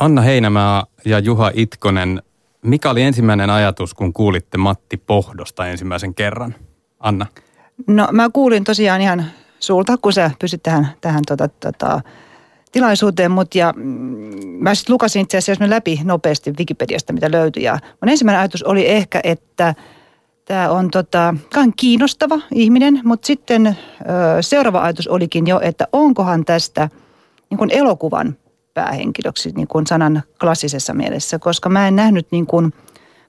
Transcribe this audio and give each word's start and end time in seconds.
Anna 0.00 0.22
Heinämaa 0.22 0.86
ja 1.04 1.18
Juha 1.18 1.50
Itkonen, 1.54 2.22
mikä 2.62 2.90
oli 2.90 3.02
ensimmäinen 3.02 3.50
ajatus, 3.50 3.94
kun 3.94 4.12
kuulitte 4.12 4.58
Matti 4.58 4.96
Pohdosta 4.96 5.66
ensimmäisen 5.66 6.14
kerran? 6.14 6.54
Anna. 7.00 7.26
No 7.86 8.08
mä 8.12 8.30
kuulin 8.32 8.64
tosiaan 8.64 9.00
ihan 9.00 9.24
sulta, 9.58 9.96
kun 9.96 10.12
sä 10.12 10.30
pysyt 10.38 10.62
tähän, 10.62 10.88
tähän 11.00 11.22
tota, 11.28 11.48
tota, 11.48 12.00
tilaisuuteen, 12.72 13.30
mutta 13.30 13.58
ja 13.58 13.74
mm, 13.76 13.84
mä 14.46 14.74
sitten 14.74 14.92
lukasin 14.92 15.22
itse 15.22 15.38
asiassa 15.38 15.70
läpi 15.70 16.00
nopeasti 16.04 16.52
Wikipediasta, 16.58 17.12
mitä 17.12 17.30
löytyi. 17.30 17.62
Ja 17.62 17.78
mun 18.00 18.08
ensimmäinen 18.08 18.40
ajatus 18.40 18.62
oli 18.62 18.88
ehkä, 18.88 19.20
että 19.24 19.74
tämä 20.44 20.70
on 20.70 20.90
tota, 20.90 21.34
kiinnostava 21.76 22.40
ihminen, 22.54 23.00
mutta 23.04 23.26
sitten 23.26 23.66
ö, 23.66 23.72
seuraava 24.40 24.82
ajatus 24.82 25.08
olikin 25.08 25.46
jo, 25.46 25.60
että 25.60 25.88
onkohan 25.92 26.44
tästä 26.44 26.88
niin 27.50 27.70
elokuvan 27.70 28.36
päähenkilöksi 28.74 29.50
niin 29.56 29.68
kuin 29.68 29.86
sanan 29.86 30.22
klassisessa 30.40 30.94
mielessä, 30.94 31.38
koska 31.38 31.68
mä 31.68 31.88
en 31.88 31.96
nähnyt 31.96 32.26
niin 32.30 32.46
kuin, 32.46 32.64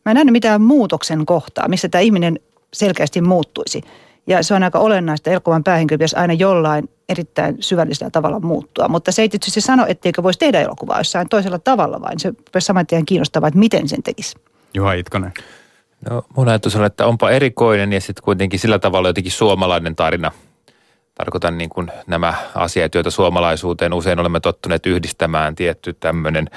mä 0.05 0.11
en 0.11 0.15
nähnyt 0.15 0.31
mitään 0.31 0.61
muutoksen 0.61 1.25
kohtaa, 1.25 1.67
missä 1.67 1.89
tämä 1.89 2.01
ihminen 2.01 2.39
selkeästi 2.73 3.21
muuttuisi. 3.21 3.81
Ja 4.27 4.43
se 4.43 4.53
on 4.53 4.63
aika 4.63 4.79
olennaista, 4.79 5.29
elokuvan 5.29 5.63
päähenkilö 5.63 5.97
pitäisi 5.97 6.15
aina 6.15 6.33
jollain 6.33 6.89
erittäin 7.09 7.57
syvällisellä 7.59 8.09
tavalla 8.09 8.39
muuttua. 8.39 8.87
Mutta 8.87 9.11
se 9.11 9.21
ei 9.21 9.29
tietysti 9.29 9.61
sano, 9.61 9.85
etteikö 9.87 10.23
voisi 10.23 10.39
tehdä 10.39 10.61
elokuvaa 10.61 10.99
jossain 10.99 11.29
toisella 11.29 11.59
tavalla, 11.59 12.01
vaan 12.01 12.19
se 12.19 12.33
olisi 12.55 12.65
saman 12.65 12.87
tien 12.87 13.05
kiinnostavaa, 13.05 13.47
että 13.47 13.59
miten 13.59 13.87
sen 13.87 14.03
tekisi. 14.03 14.35
Juha 14.73 14.93
Itkonen. 14.93 15.31
No 16.09 16.23
mun 16.35 16.49
ajatus 16.49 16.75
on, 16.75 16.85
että 16.85 17.05
onpa 17.05 17.31
erikoinen 17.31 17.93
ja 17.93 18.01
sitten 18.01 18.23
kuitenkin 18.23 18.59
sillä 18.59 18.79
tavalla 18.79 19.09
jotenkin 19.09 19.31
suomalainen 19.31 19.95
tarina. 19.95 20.31
Tarkoitan 21.15 21.57
niin 21.57 21.69
kuin 21.69 21.91
nämä 22.07 22.33
asiat, 22.55 22.95
joita 22.95 23.11
suomalaisuuteen 23.11 23.93
usein 23.93 24.19
olemme 24.19 24.39
tottuneet 24.39 24.85
yhdistämään. 24.85 25.55
Tietty 25.55 25.93
tämmöinen 25.93 26.49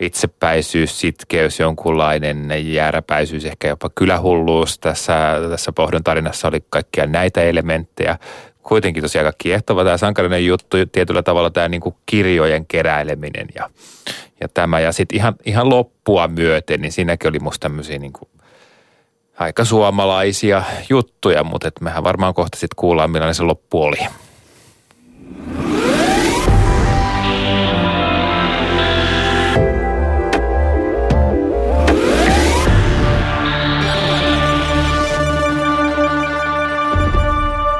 itsepäisyys, 0.00 1.00
sitkeys, 1.00 1.60
jonkunlainen 1.60 2.72
jääräpäisyys, 2.72 3.44
ehkä 3.44 3.68
jopa 3.68 3.90
kylähulluus. 3.94 4.78
Tässä, 4.78 5.14
tässä 5.50 5.72
pohdon 5.72 6.04
tarinassa 6.04 6.48
oli 6.48 6.64
kaikkia 6.70 7.06
näitä 7.06 7.42
elementtejä. 7.42 8.18
Kuitenkin 8.62 9.02
tosiaan 9.02 9.26
aika 9.26 9.36
kiehtova 9.38 9.84
tämä 9.84 9.96
sankarinen 9.96 10.46
juttu, 10.46 10.76
tietyllä 10.92 11.22
tavalla 11.22 11.50
tämä 11.50 11.68
niin 11.68 11.80
kuin 11.80 11.94
kirjojen 12.06 12.66
keräileminen 12.66 13.46
ja, 13.54 13.70
ja 14.40 14.48
tämä. 14.48 14.80
Ja 14.80 14.92
sitten 14.92 15.16
ihan, 15.16 15.34
ihan 15.44 15.68
loppua 15.68 16.28
myöten, 16.28 16.80
niin 16.80 16.92
siinäkin 16.92 17.28
oli 17.28 17.38
musta 17.38 17.62
tämmöisiä 17.68 17.98
niin 17.98 18.12
kuin 18.12 18.28
aika 19.42 19.64
suomalaisia 19.64 20.62
juttuja, 20.88 21.44
mutta 21.44 21.68
et 21.68 21.80
mehän 21.80 22.04
varmaan 22.04 22.34
kohta 22.34 22.58
sitten 22.58 22.76
kuullaan, 22.76 23.10
millainen 23.10 23.34
se 23.34 23.42
loppu 23.42 23.82
oli. 23.82 23.96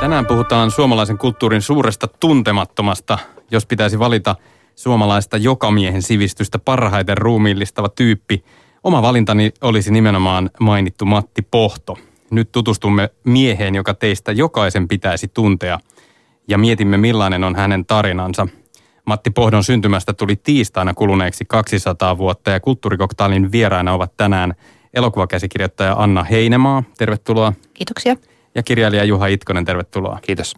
Tänään 0.00 0.26
puhutaan 0.26 0.70
suomalaisen 0.70 1.18
kulttuurin 1.18 1.62
suuresta 1.62 2.08
tuntemattomasta, 2.20 3.18
jos 3.50 3.66
pitäisi 3.66 3.98
valita 3.98 4.36
suomalaista 4.74 5.36
jokamiehen 5.36 6.02
sivistystä 6.02 6.58
parhaiten 6.58 7.18
ruumiillistava 7.18 7.88
tyyppi. 7.88 8.44
Oma 8.84 9.02
valintani 9.02 9.52
olisi 9.60 9.92
nimenomaan 9.92 10.50
mainittu 10.60 11.04
Matti 11.04 11.42
Pohto. 11.42 11.98
Nyt 12.30 12.52
tutustumme 12.52 13.10
mieheen, 13.24 13.74
joka 13.74 13.94
teistä 13.94 14.32
jokaisen 14.32 14.88
pitäisi 14.88 15.28
tuntea 15.28 15.78
ja 16.48 16.58
mietimme 16.58 16.96
millainen 16.96 17.44
on 17.44 17.56
hänen 17.56 17.86
tarinansa. 17.86 18.46
Matti 19.04 19.30
Pohdon 19.30 19.64
syntymästä 19.64 20.12
tuli 20.12 20.36
tiistaina 20.36 20.94
kuluneeksi 20.94 21.44
200 21.44 22.18
vuotta 22.18 22.50
ja 22.50 22.60
kulttuurikoktaalin 22.60 23.52
vieraina 23.52 23.92
ovat 23.92 24.16
tänään 24.16 24.54
elokuvakäsikirjoittaja 24.94 25.96
Anna 25.98 26.24
Heinemaa. 26.24 26.82
Tervetuloa. 26.98 27.52
Kiitoksia 27.74 28.16
ja 28.54 28.62
kirjailija 28.62 29.04
Juha 29.04 29.26
Itkonen, 29.26 29.64
tervetuloa. 29.64 30.18
Kiitos. 30.22 30.56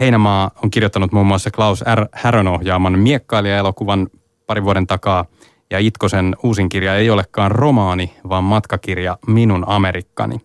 Heinämaa 0.00 0.50
on 0.62 0.70
kirjoittanut 0.70 1.12
muun 1.12 1.26
muassa 1.26 1.50
Klaus 1.50 1.84
R. 1.94 2.06
Härön 2.12 2.48
ohjaaman 2.48 2.98
miekkailija-elokuvan 2.98 4.08
pari 4.46 4.64
vuoden 4.64 4.86
takaa, 4.86 5.24
ja 5.70 5.78
Itkosen 5.78 6.36
uusin 6.42 6.68
kirja 6.68 6.96
ei 6.96 7.10
olekaan 7.10 7.50
romaani, 7.50 8.14
vaan 8.28 8.44
matkakirja 8.44 9.18
Minun 9.26 9.64
Amerikkani. 9.66 10.40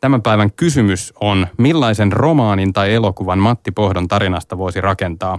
Tämän 0.00 0.22
päivän 0.22 0.52
kysymys 0.52 1.12
on, 1.20 1.46
millaisen 1.58 2.12
romaanin 2.12 2.72
tai 2.72 2.94
elokuvan 2.94 3.38
Matti 3.38 3.70
Pohdon 3.70 4.08
tarinasta 4.08 4.58
voisi 4.58 4.80
rakentaa. 4.80 5.38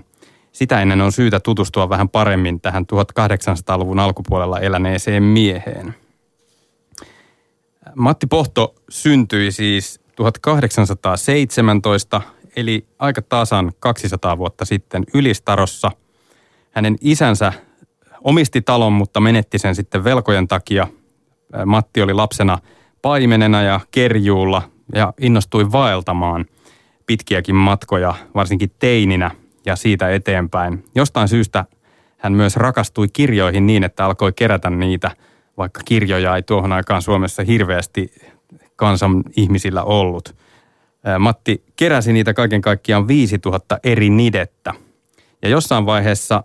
Sitä 0.51 0.81
ennen 0.81 1.01
on 1.01 1.11
syytä 1.11 1.39
tutustua 1.39 1.89
vähän 1.89 2.09
paremmin 2.09 2.61
tähän 2.61 2.85
1800-luvun 2.93 3.99
alkupuolella 3.99 4.59
eläneeseen 4.59 5.23
mieheen. 5.23 5.95
Matti 7.95 8.27
Pohto 8.27 8.75
syntyi 8.89 9.51
siis 9.51 10.01
1817, 10.15 12.21
eli 12.55 12.87
aika 12.99 13.21
tasan 13.21 13.71
200 13.79 14.37
vuotta 14.37 14.65
sitten 14.65 15.03
Ylistarossa. 15.13 15.91
Hänen 16.71 16.95
isänsä 17.01 17.53
omisti 18.23 18.61
talon, 18.61 18.93
mutta 18.93 19.19
menetti 19.19 19.59
sen 19.59 19.75
sitten 19.75 20.03
velkojen 20.03 20.47
takia. 20.47 20.87
Matti 21.65 22.01
oli 22.01 22.13
lapsena 22.13 22.57
paimenena 23.01 23.61
ja 23.61 23.79
kerjuulla 23.91 24.61
ja 24.95 25.13
innostui 25.21 25.71
vaeltamaan 25.71 26.45
pitkiäkin 27.05 27.55
matkoja, 27.55 28.13
varsinkin 28.35 28.71
teininä 28.79 29.31
ja 29.65 29.75
siitä 29.75 30.09
eteenpäin. 30.09 30.83
Jostain 30.95 31.27
syystä 31.27 31.65
hän 32.17 32.33
myös 32.33 32.55
rakastui 32.55 33.07
kirjoihin 33.13 33.67
niin, 33.67 33.83
että 33.83 34.05
alkoi 34.05 34.33
kerätä 34.33 34.69
niitä, 34.69 35.11
vaikka 35.57 35.81
kirjoja 35.85 36.35
ei 36.35 36.43
tuohon 36.43 36.71
aikaan 36.71 37.01
Suomessa 37.01 37.43
hirveästi 37.43 38.11
kansan 38.75 39.23
ihmisillä 39.37 39.83
ollut. 39.83 40.35
Matti 41.19 41.63
keräsi 41.75 42.13
niitä 42.13 42.33
kaiken 42.33 42.61
kaikkiaan 42.61 43.07
5000 43.07 43.79
eri 43.83 44.09
nidettä. 44.09 44.73
Ja 45.41 45.49
jossain 45.49 45.85
vaiheessa 45.85 46.43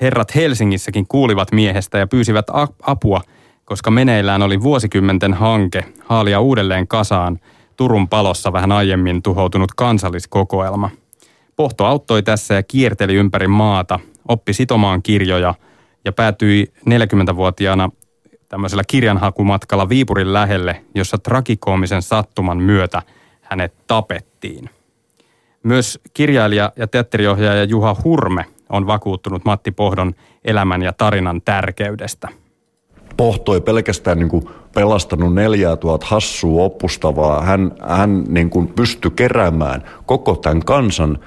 herrat 0.00 0.34
Helsingissäkin 0.34 1.06
kuulivat 1.08 1.52
miehestä 1.52 1.98
ja 1.98 2.06
pyysivät 2.06 2.46
apua, 2.82 3.20
koska 3.64 3.90
meneillään 3.90 4.42
oli 4.42 4.62
vuosikymmenten 4.62 5.34
hanke 5.34 5.84
haalia 6.04 6.40
uudelleen 6.40 6.88
kasaan 6.88 7.38
Turun 7.76 8.08
palossa 8.08 8.52
vähän 8.52 8.72
aiemmin 8.72 9.22
tuhoutunut 9.22 9.74
kansalliskokoelma. 9.74 10.90
Pohto 11.56 11.84
auttoi 11.84 12.22
tässä 12.22 12.54
ja 12.54 12.62
kierteli 12.62 13.14
ympäri 13.14 13.48
maata, 13.48 14.00
oppi 14.28 14.52
sitomaan 14.52 15.02
kirjoja 15.02 15.54
ja 16.04 16.12
päätyi 16.12 16.72
40-vuotiaana 16.90 17.90
tämmöisellä 18.48 18.82
kirjanhakumatkalla 18.88 19.88
Viipurin 19.88 20.32
lähelle, 20.32 20.84
jossa 20.94 21.18
trakikoomisen 21.18 22.02
sattuman 22.02 22.58
myötä 22.58 23.02
hänet 23.42 23.74
tapettiin. 23.86 24.70
Myös 25.62 26.00
kirjailija 26.14 26.72
ja 26.76 26.86
teatteriohjaaja 26.86 27.64
Juha 27.64 27.96
Hurme 28.04 28.44
on 28.74 28.86
vakuuttunut 28.86 29.44
Matti 29.44 29.70
Pohdon 29.70 30.12
elämän 30.44 30.82
ja 30.82 30.92
tarinan 30.92 31.42
tärkeydestä. 31.44 32.28
Pohto 33.16 33.54
ei 33.54 33.60
pelkästään 33.60 34.18
niin 34.18 34.28
kuin 34.28 34.48
pelastanut 34.74 35.34
neljää 35.34 35.76
tuhat 35.76 36.04
hassua 36.04 36.62
oppustavaa. 36.62 37.42
Hän, 37.42 37.72
hän 37.80 38.24
niin 38.28 38.50
kuin 38.50 38.68
pystyi 38.68 39.10
keräämään 39.10 39.82
koko 40.06 40.34
tämän 40.36 40.64
kansan 40.64 41.18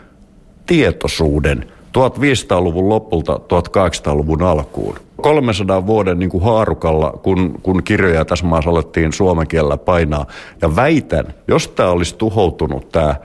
tietoisuuden 0.65 1.65
1500-luvun 1.97 2.89
lopulta 2.89 3.33
1800-luvun 3.33 4.43
alkuun. 4.43 4.95
300 5.21 5.87
vuoden 5.87 6.19
niin 6.19 6.29
kuin 6.29 6.43
haarukalla, 6.43 7.11
kun, 7.23 7.59
kun 7.63 7.83
kirjoja 7.83 8.25
tässä 8.25 8.45
maassa 8.45 8.69
alettiin 8.69 9.13
suomen 9.13 9.47
kielellä 9.47 9.77
painaa. 9.77 10.25
Ja 10.61 10.75
väitän, 10.75 11.25
jos 11.47 11.67
tämä 11.67 11.89
olisi 11.89 12.15
tuhoutunut 12.15 12.89
tämä 12.89 13.15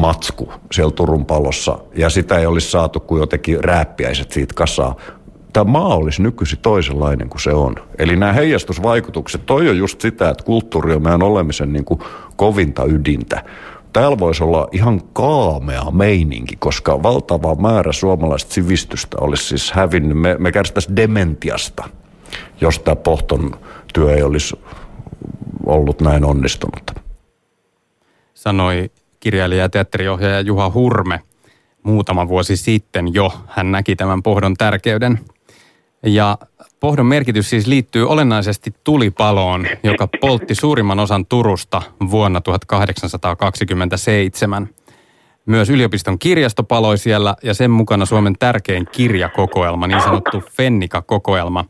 matsku 0.00 0.52
siellä 0.72 0.90
Turun 0.90 1.26
palossa 1.26 1.78
ja 1.94 2.10
sitä 2.10 2.38
ei 2.38 2.46
olisi 2.46 2.70
saatu 2.70 3.00
kuin 3.00 3.20
jotenkin 3.20 3.64
rääppiäiset 3.64 4.32
siitä 4.32 4.54
kasaa, 4.54 4.96
tämä 5.52 5.64
maa 5.64 5.96
olisi 5.96 6.22
nykyisin 6.22 6.58
toisenlainen 6.58 7.28
kuin 7.28 7.40
se 7.40 7.50
on. 7.50 7.74
Eli 7.98 8.16
nämä 8.16 8.32
heijastusvaikutukset, 8.32 9.46
toi 9.46 9.68
on 9.68 9.78
just 9.78 10.00
sitä, 10.00 10.28
että 10.28 10.44
kulttuuri 10.44 10.94
on 10.94 11.02
meidän 11.02 11.22
olemisen 11.22 11.72
niin 11.72 11.84
kuin 11.84 12.00
kovinta 12.36 12.84
ydintä 12.84 13.44
täällä 13.92 14.18
voisi 14.18 14.44
olla 14.44 14.68
ihan 14.72 15.00
kaamea 15.12 15.90
meininki, 15.90 16.56
koska 16.56 17.02
valtava 17.02 17.54
määrä 17.54 17.92
suomalaista 17.92 18.52
sivistystä 18.52 19.16
olisi 19.20 19.44
siis 19.44 19.72
hävinnyt. 19.72 20.18
Me, 20.18 20.36
me 20.38 20.52
kärsittäisiin 20.52 20.96
dementiasta, 20.96 21.88
jos 22.60 22.78
tämä 22.78 22.96
Pohton 22.96 23.58
työ 23.94 24.14
ei 24.14 24.22
olisi 24.22 24.60
ollut 25.66 26.00
näin 26.00 26.24
onnistunut. 26.24 26.90
Sanoi 28.34 28.90
kirjailija 29.20 29.62
ja 29.62 29.68
teatteriohjaaja 29.68 30.40
Juha 30.40 30.70
Hurme 30.74 31.20
muutama 31.82 32.28
vuosi 32.28 32.56
sitten 32.56 33.14
jo. 33.14 33.32
Hän 33.46 33.72
näki 33.72 33.96
tämän 33.96 34.22
pohdon 34.22 34.54
tärkeyden. 34.54 35.20
Ja 36.02 36.38
Pohdon 36.80 37.06
merkitys 37.06 37.50
siis 37.50 37.66
liittyy 37.66 38.08
olennaisesti 38.08 38.74
tulipaloon, 38.84 39.66
joka 39.82 40.08
poltti 40.20 40.54
suurimman 40.54 41.00
osan 41.00 41.26
Turusta 41.26 41.82
vuonna 42.10 42.40
1827. 42.40 44.68
Myös 45.46 45.70
yliopiston 45.70 46.18
kirjasto 46.18 46.62
paloi 46.62 46.98
siellä 46.98 47.36
ja 47.42 47.54
sen 47.54 47.70
mukana 47.70 48.06
Suomen 48.06 48.34
tärkein 48.38 48.86
kirjakokoelma, 48.92 49.86
niin 49.86 50.02
sanottu 50.02 50.42
Fennika-kokoelma. 50.52 51.64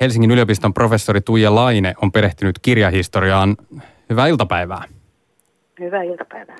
Helsingin 0.00 0.30
yliopiston 0.30 0.74
professori 0.74 1.20
Tuija 1.20 1.54
Laine 1.54 1.94
on 2.02 2.12
perehtynyt 2.12 2.58
kirjahistoriaan. 2.58 3.56
Hyvää 4.10 4.26
iltapäivää. 4.26 4.84
Hyvää 5.80 6.02
iltapäivää. 6.02 6.56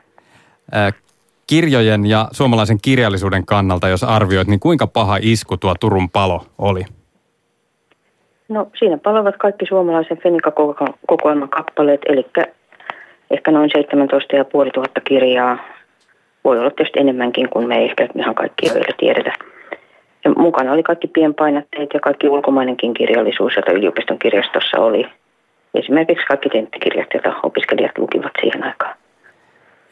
Kirjojen 1.46 2.06
ja 2.06 2.28
suomalaisen 2.32 2.78
kirjallisuuden 2.82 3.46
kannalta, 3.46 3.88
jos 3.88 4.04
arvioit, 4.04 4.48
niin 4.48 4.60
kuinka 4.60 4.86
paha 4.86 5.18
isku 5.20 5.56
tuo 5.56 5.74
Turun 5.80 6.10
palo 6.10 6.46
oli? 6.58 6.82
No 8.48 8.70
siinä 8.78 8.98
palavat 8.98 9.36
kaikki 9.36 9.66
suomalaisen 9.66 10.18
Fenika-kokoelman 10.18 11.48
kappaleet, 11.48 12.00
eli 12.08 12.26
ehkä 13.30 13.50
noin 13.50 13.70
17 13.76 14.36
500 14.36 14.84
kirjaa. 15.04 15.58
Voi 16.44 16.58
olla 16.58 16.70
tietysti 16.70 17.00
enemmänkin, 17.00 17.48
kuin 17.48 17.68
me 17.68 17.84
ehkä 17.84 18.08
ihan 18.18 18.34
kaikki 18.34 18.70
vielä 18.74 18.94
tiedetä. 18.98 19.32
Ja 20.24 20.30
mukana 20.36 20.72
oli 20.72 20.82
kaikki 20.82 21.06
pienpainatteet 21.06 21.88
ja 21.94 22.00
kaikki 22.00 22.28
ulkomainenkin 22.28 22.94
kirjallisuus, 22.94 23.56
jota 23.56 23.72
yliopiston 23.72 24.18
kirjastossa 24.18 24.78
oli. 24.78 25.06
Esimerkiksi 25.74 26.26
kaikki 26.26 26.48
tenttikirjat, 26.48 27.08
joita 27.14 27.34
opiskelijat 27.42 27.98
lukivat 27.98 28.32
siihen 28.40 28.64
aikaan. 28.64 28.96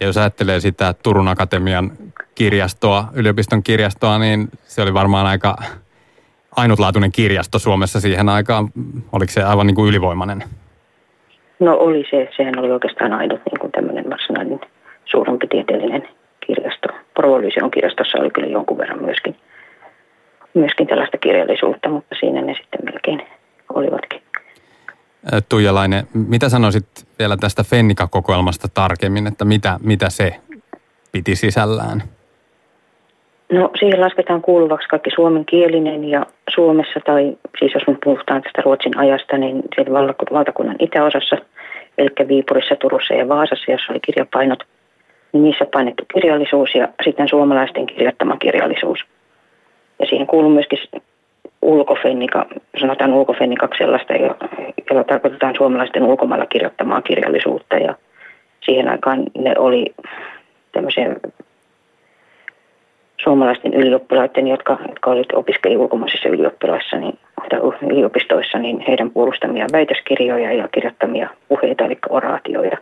Ja 0.04 0.08
jos 0.08 0.18
ajattelee 0.18 0.60
sitä 0.60 0.94
Turun 1.02 1.28
Akatemian 1.28 1.90
kirjastoa, 2.34 3.04
yliopiston 3.14 3.62
kirjastoa, 3.62 4.18
niin 4.18 4.48
se 4.62 4.82
oli 4.82 4.94
varmaan 4.94 5.26
aika 5.26 5.56
ainutlaatuinen 6.56 7.12
kirjasto 7.12 7.58
Suomessa 7.58 8.00
siihen 8.00 8.28
aikaan. 8.28 8.68
Oliko 9.12 9.32
se 9.32 9.42
aivan 9.42 9.66
niin 9.66 9.74
kuin 9.74 9.88
ylivoimainen? 9.88 10.44
No 11.60 11.76
oli 11.76 12.04
se. 12.10 12.28
Sehän 12.36 12.58
oli 12.58 12.70
oikeastaan 12.70 13.12
ainut 13.12 13.40
niin 13.50 13.60
kuin 13.60 13.72
tämmöinen 13.72 14.10
varsinainen 14.10 14.60
suurempi 15.04 15.46
tieteellinen 15.46 16.08
kirjasto. 16.46 16.88
Provolyysion 17.14 17.70
kirjastossa 17.70 18.18
oli 18.18 18.30
kyllä 18.30 18.48
jonkun 18.48 18.78
verran 18.78 19.02
myöskin, 19.04 19.36
myöskin 20.54 20.86
tällaista 20.86 21.18
kirjallisuutta, 21.18 21.88
mutta 21.88 22.16
siinä 22.20 22.40
ne 22.40 22.54
sitten 22.54 22.80
melkein 22.84 23.22
olivatkin. 23.74 24.23
Tuija 25.48 25.74
Laine, 25.74 26.04
mitä 26.14 26.48
sanoisit 26.48 26.86
vielä 27.18 27.36
tästä 27.36 27.62
Fennika-kokoelmasta 27.62 28.68
tarkemmin, 28.74 29.26
että 29.26 29.44
mitä, 29.44 29.78
mitä 29.82 30.10
se 30.10 30.36
piti 31.12 31.36
sisällään? 31.36 32.02
No 33.52 33.70
siihen 33.78 34.00
lasketaan 34.00 34.42
kuuluvaksi 34.42 34.88
kaikki 34.88 35.10
suomenkielinen 35.14 36.04
ja 36.04 36.26
Suomessa 36.54 37.00
tai 37.06 37.36
siis 37.58 37.74
jos 37.74 37.86
me 37.86 37.96
puhutaan 38.04 38.42
tästä 38.42 38.62
Ruotsin 38.62 38.98
ajasta, 38.98 39.38
niin 39.38 39.62
siellä 39.74 40.08
valtakunnan 40.32 40.76
itäosassa, 40.78 41.36
eli 41.98 42.28
Viipurissa, 42.28 42.76
Turussa 42.76 43.14
ja 43.14 43.28
Vaasassa, 43.28 43.72
jossa 43.72 43.92
oli 43.92 44.00
kirjapainot, 44.00 44.58
niin 45.32 45.42
niissä 45.44 45.66
painettu 45.72 46.04
kirjallisuus 46.14 46.74
ja 46.74 46.88
sitten 47.04 47.28
suomalaisten 47.28 47.86
kirjoittama 47.86 48.36
kirjallisuus. 48.36 48.98
Ja 49.98 50.06
siihen 50.06 50.26
kuuluu 50.26 50.50
myöskin 50.50 50.78
ulkofennika, 51.64 52.46
sanotaan 52.80 53.12
ulkofennikaksi 53.12 53.78
sellaista, 53.78 54.14
jolla 54.90 55.04
tarkoitetaan 55.04 55.54
suomalaisten 55.56 56.02
ulkomailla 56.02 56.46
kirjoittamaa 56.46 57.02
kirjallisuutta 57.02 57.76
ja 57.76 57.94
siihen 58.64 58.88
aikaan 58.88 59.22
ne 59.38 59.54
oli 59.58 59.94
tämmöisiä 60.72 61.16
suomalaisten 63.24 63.74
ylioppilaiden, 63.74 64.46
jotka, 64.46 64.78
jotka 64.88 65.10
olivat 65.10 65.32
opiskeli 65.32 65.76
ulkomaisissa 65.76 66.28
ylioppilaissa, 66.28 66.96
niin, 66.96 67.18
yliopistoissa, 67.90 68.58
niin 68.58 68.84
heidän 68.88 69.10
puolustamia 69.10 69.66
väitöskirjoja 69.72 70.52
ja 70.52 70.68
kirjoittamia 70.68 71.28
puheita, 71.48 71.84
eli 71.84 71.98
oraatioja. 72.08 72.78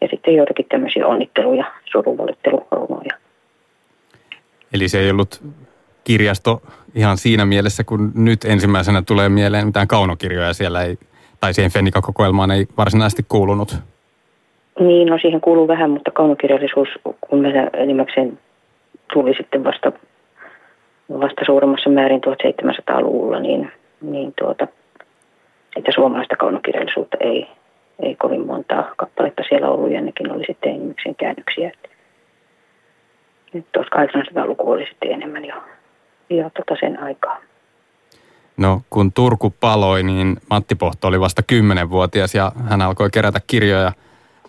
Ja 0.00 0.08
sitten 0.10 0.34
joitakin 0.34 0.66
tämmöisiä 0.68 1.06
onnitteluja, 1.06 1.64
surunvalittelurunoja. 1.84 3.14
Eli 4.74 4.88
se 4.88 5.00
ei 5.00 5.10
ollut 5.10 5.42
kirjasto 6.04 6.62
ihan 6.94 7.16
siinä 7.16 7.44
mielessä, 7.44 7.84
kun 7.84 8.12
nyt 8.14 8.44
ensimmäisenä 8.44 9.02
tulee 9.02 9.28
mieleen 9.28 9.66
mitään 9.66 9.88
kaunokirjoja 9.88 10.54
siellä 10.54 10.82
ei, 10.82 10.98
tai 11.40 11.54
siihen 11.54 11.72
Fenika-kokoelmaan 11.72 12.50
ei 12.50 12.66
varsinaisesti 12.76 13.24
kuulunut. 13.28 13.76
Niin, 14.80 15.08
no 15.08 15.18
siihen 15.18 15.40
kuuluu 15.40 15.68
vähän, 15.68 15.90
mutta 15.90 16.10
kaunokirjallisuus, 16.10 16.88
kun 17.20 17.40
meillä 17.40 17.70
enimmäkseen 17.72 18.38
tuli 19.12 19.34
sitten 19.34 19.64
vasta, 19.64 19.92
vasta 21.20 21.44
suuremmassa 21.46 21.90
määrin 21.90 22.20
1700-luvulla, 22.26 23.40
niin, 23.40 23.72
niin 24.00 24.32
tuota, 24.38 24.66
sitä 25.76 25.92
suomalaista 25.94 26.36
kaunokirjallisuutta 26.36 27.16
ei, 27.20 27.48
ei 28.02 28.14
kovin 28.14 28.46
montaa 28.46 28.94
kappaletta 28.96 29.42
siellä 29.48 29.68
ollut 29.68 29.92
ja 29.92 30.00
nekin 30.00 30.32
oli 30.32 30.44
sitten 30.46 30.72
enimmäkseen 30.72 31.14
käännöksiä. 31.14 31.72
Nyt 33.52 33.66
1800-luku 33.78 34.70
oli 34.70 34.86
sitten 34.86 35.12
enemmän 35.12 35.44
jo, 35.44 35.54
jo 36.30 36.50
tota 36.50 36.80
sen 36.80 37.02
aikaa. 37.02 37.36
No 38.56 38.82
kun 38.90 39.12
Turku 39.12 39.50
paloi, 39.50 40.02
niin 40.02 40.36
Matti 40.50 40.74
Pohto 40.74 41.08
oli 41.08 41.20
vasta 41.20 41.42
10-vuotias 41.52 42.34
ja 42.34 42.52
hän 42.68 42.82
alkoi 42.82 43.10
kerätä 43.10 43.40
kirjoja 43.46 43.92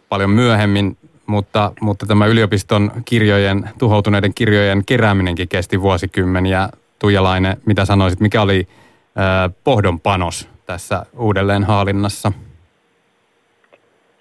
paljon 0.09 0.29
myöhemmin 0.29 0.97
mutta, 1.27 1.71
mutta 1.81 2.05
tämä 2.05 2.25
yliopiston 2.25 2.91
kirjojen, 3.05 3.69
tuhoutuneiden 3.77 4.33
kirjojen 4.33 4.85
kerääminenkin 4.85 5.47
kesti 5.47 5.81
vuosikymmeniä. 5.81 6.69
Tuijalainen, 6.99 7.57
mitä 7.65 7.85
sanoisit, 7.85 8.19
mikä 8.19 8.41
oli 8.41 8.67
äh, 8.67 9.55
pohdon 9.63 9.99
panos 9.99 10.49
tässä 10.65 11.05
uudelleen 11.17 11.63
haalinnassa? 11.63 12.31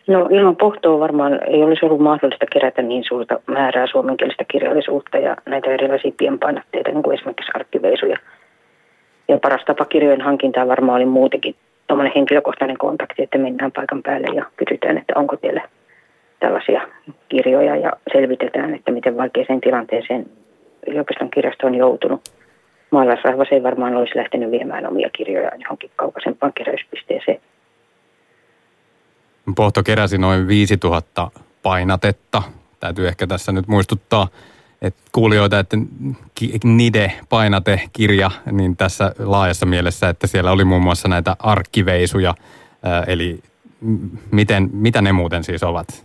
No 0.06 0.28
ilman 0.30 0.56
pohtoa 0.56 1.00
varmaan 1.00 1.40
ei 1.46 1.62
olisi 1.62 1.86
ollut 1.86 2.00
mahdollista 2.00 2.46
kerätä 2.52 2.82
niin 2.82 3.04
suurta 3.08 3.40
määrää 3.46 3.86
suomenkielistä 3.86 4.44
kirjallisuutta 4.44 5.18
ja 5.18 5.36
näitä 5.46 5.70
erilaisia 5.70 6.12
pienpainotteita, 6.16 6.90
niin 6.90 7.02
kuin 7.02 7.14
esimerkiksi 7.14 7.50
arkkiveisuja. 7.54 8.18
Ja 9.28 9.38
paras 9.38 9.64
tapa 9.64 9.84
kirjojen 9.84 10.20
hankintaa 10.20 10.68
varmaan 10.68 10.96
oli 10.96 11.04
muutenkin 11.06 11.54
tuommoinen 11.86 12.12
henkilökohtainen 12.16 12.78
kontakti, 12.78 13.22
että 13.22 13.38
mennään 13.38 13.72
paikan 13.72 14.02
päälle 14.02 14.26
ja 14.34 14.44
kysytään, 14.56 14.98
että 14.98 15.12
onko 15.16 15.36
teillä 15.36 15.62
tällaisia 16.40 16.88
kirjoja 17.28 17.76
ja 17.76 17.92
selvitetään, 18.12 18.74
että 18.74 18.90
miten 18.90 19.16
vaikeaseen 19.16 19.60
tilanteeseen 19.60 20.26
yliopiston 20.86 21.30
kirjasto 21.30 21.66
on 21.66 21.74
joutunut. 21.74 22.20
Maalaisrahvas 22.90 23.48
ei 23.50 23.62
varmaan 23.62 23.96
olisi 23.96 24.16
lähtenyt 24.16 24.50
viemään 24.50 24.86
omia 24.86 25.10
kirjoja 25.12 25.50
johonkin 25.62 25.90
kaukaisempaan 25.96 26.52
keräyspisteeseen. 26.52 27.40
Pohto 29.56 29.82
keräsi 29.82 30.18
noin 30.18 30.48
5000 30.48 31.30
painatetta. 31.62 32.42
Täytyy 32.80 33.08
ehkä 33.08 33.26
tässä 33.26 33.52
nyt 33.52 33.68
muistuttaa 33.68 34.28
että 34.82 35.02
kuulijoita, 35.12 35.58
että 35.58 35.76
NIDE-painate-kirja, 36.64 38.30
niin 38.52 38.76
tässä 38.76 39.14
laajassa 39.18 39.66
mielessä, 39.66 40.08
että 40.08 40.26
siellä 40.26 40.52
oli 40.52 40.64
muun 40.64 40.82
muassa 40.82 41.08
näitä 41.08 41.36
arkkiveisuja, 41.38 42.34
eli 43.06 43.38
miten, 44.30 44.70
mitä 44.72 45.02
ne 45.02 45.12
muuten 45.12 45.44
siis 45.44 45.62
ovat? 45.62 46.04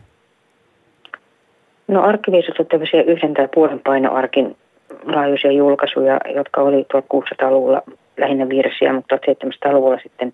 No 1.87 2.03
arkkiviisut 2.03 2.59
on 2.59 2.65
tämmöisiä 2.65 3.01
yhden 3.01 3.33
tai 3.33 3.47
puolen 3.53 3.79
painoarkin 3.79 4.57
laajuisia 5.03 5.51
julkaisuja, 5.51 6.19
jotka 6.35 6.61
oli 6.61 6.81
1600-luvulla 6.81 7.81
lähinnä 8.17 8.49
virsiä, 8.49 8.93
mutta 8.93 9.15
1700-luvulla 9.15 9.99
sitten 10.03 10.33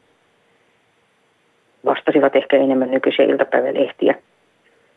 vastasivat 1.85 2.35
ehkä 2.35 2.57
enemmän 2.57 2.91
nykyisiä 2.91 3.25
iltapäivälehtiä. 3.25 4.15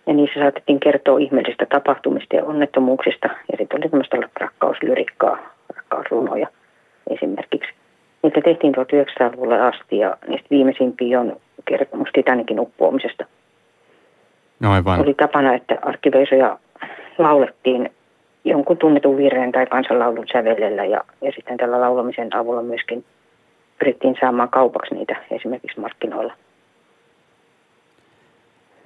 Ja 0.06 0.14
niissä 0.14 0.40
saatettiin 0.40 0.80
kertoa 0.80 1.18
ihmeellisistä 1.18 1.66
tapahtumista 1.66 2.36
ja 2.36 2.44
onnettomuuksista. 2.44 3.28
Ja 3.52 3.58
sitten 3.58 3.80
oli 3.80 3.88
tämmöistä 3.88 4.16
rakkauslyrikkaa, 4.40 5.38
rakkausrunoja 5.76 6.48
esimerkiksi. 7.10 7.70
Niitä 8.22 8.40
tehtiin 8.40 8.74
1900-luvulla 8.74 9.66
asti 9.66 9.98
ja 9.98 10.16
niistä 10.26 10.46
viimeisimpiä 10.50 11.20
on 11.20 11.36
kertomus 11.64 12.08
Titanikin 12.12 12.60
uppoamisesta– 12.60 13.24
No 14.60 14.72
aivan. 14.72 15.00
Oli 15.00 15.14
tapana, 15.14 15.54
että 15.54 15.78
arkkiveisoja 15.82 16.58
laulettiin 17.18 17.90
jonkun 18.44 18.76
tunnetun 18.76 19.16
vireen 19.16 19.52
tai 19.52 19.66
kansanlaulun 19.66 20.26
sävelellä 20.32 20.84
ja, 20.84 21.04
ja 21.22 21.32
sitten 21.32 21.56
tällä 21.56 21.80
laulamisen 21.80 22.36
avulla 22.36 22.62
myöskin 22.62 23.04
pyrittiin 23.78 24.16
saamaan 24.20 24.48
kaupaksi 24.48 24.94
niitä 24.94 25.16
esimerkiksi 25.30 25.80
markkinoilla. 25.80 26.32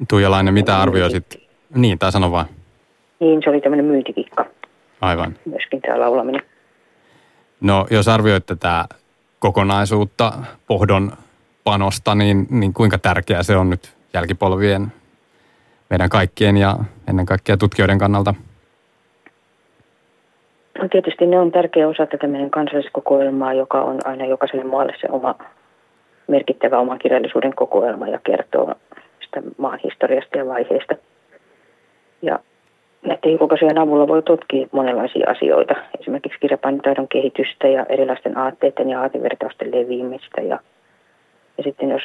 Tuijalainen, 0.09 0.55
mitä 0.55 0.81
arvioisit? 0.81 1.43
Niin, 1.75 1.99
tai 1.99 2.13
sano 2.13 2.33
vaan. 2.33 2.47
Niin, 3.21 3.41
se 3.45 3.51
oli 3.51 3.61
tämmöinen 3.61 3.85
myyntikikka. 3.85 4.47
Aivan. 5.01 5.35
Myöskin 5.45 5.81
tämä 5.81 6.01
laulaminen. 6.01 6.43
No, 7.61 7.87
jos 7.91 8.09
arvioit 8.09 8.47
tätä 8.47 8.85
kokonaisuutta, 9.39 10.33
pohdon 10.67 11.13
panosta, 11.65 12.15
niin, 12.15 12.47
niin 12.51 12.75
kuinka 12.75 12.99
tärkeää 12.99 13.43
se 13.43 13.57
on 13.57 13.71
nyt 13.71 13.95
jälkipolvien 14.15 14.93
meidän 15.91 16.09
kaikkien 16.09 16.57
ja 16.57 16.77
ennen 17.09 17.27
kaikkea 17.27 17.57
tutkijoiden 17.57 17.99
kannalta? 17.99 18.35
No 20.79 20.89
tietysti 20.89 21.27
ne 21.27 21.39
on 21.39 21.53
tärkeä 21.53 21.89
osa 21.89 22.07
tätä 22.07 22.27
meidän 22.27 22.51
kansalliskokoelmaa, 22.51 23.53
joka 23.53 23.83
on 23.83 23.99
aina 24.05 24.27
jokaiselle 24.27 24.65
maalle 24.65 24.95
se 25.01 25.09
oma 25.11 25.35
merkittävä 26.29 26.79
oman 26.79 26.99
kirjallisuuden 26.99 27.55
kokoelma 27.55 28.09
ja 28.09 28.21
kertoo 28.25 28.75
sitä 29.35 29.51
maan 29.59 29.79
historiasta 29.85 30.39
ja 30.39 30.47
vaiheista. 30.47 30.95
Ja 32.23 32.39
näiden 33.03 33.39
julkaisujen 33.39 33.79
avulla 33.79 34.09
voi 34.09 34.23
tutkia 34.23 34.67
monenlaisia 34.73 35.31
asioita, 35.31 35.75
esimerkiksi 36.01 36.39
kirjapainotaidon 36.41 37.09
kehitystä 37.09 37.69
ja 37.69 37.87
erilaisten 37.89 38.39
aatteiden 38.39 38.91
ja 38.91 39.01
aatevertausten 39.01 39.71
leviämistä. 39.71 40.41
Ja, 40.41 40.59
ja 41.59 41.65
sitten 41.65 41.91
jos 41.91 42.03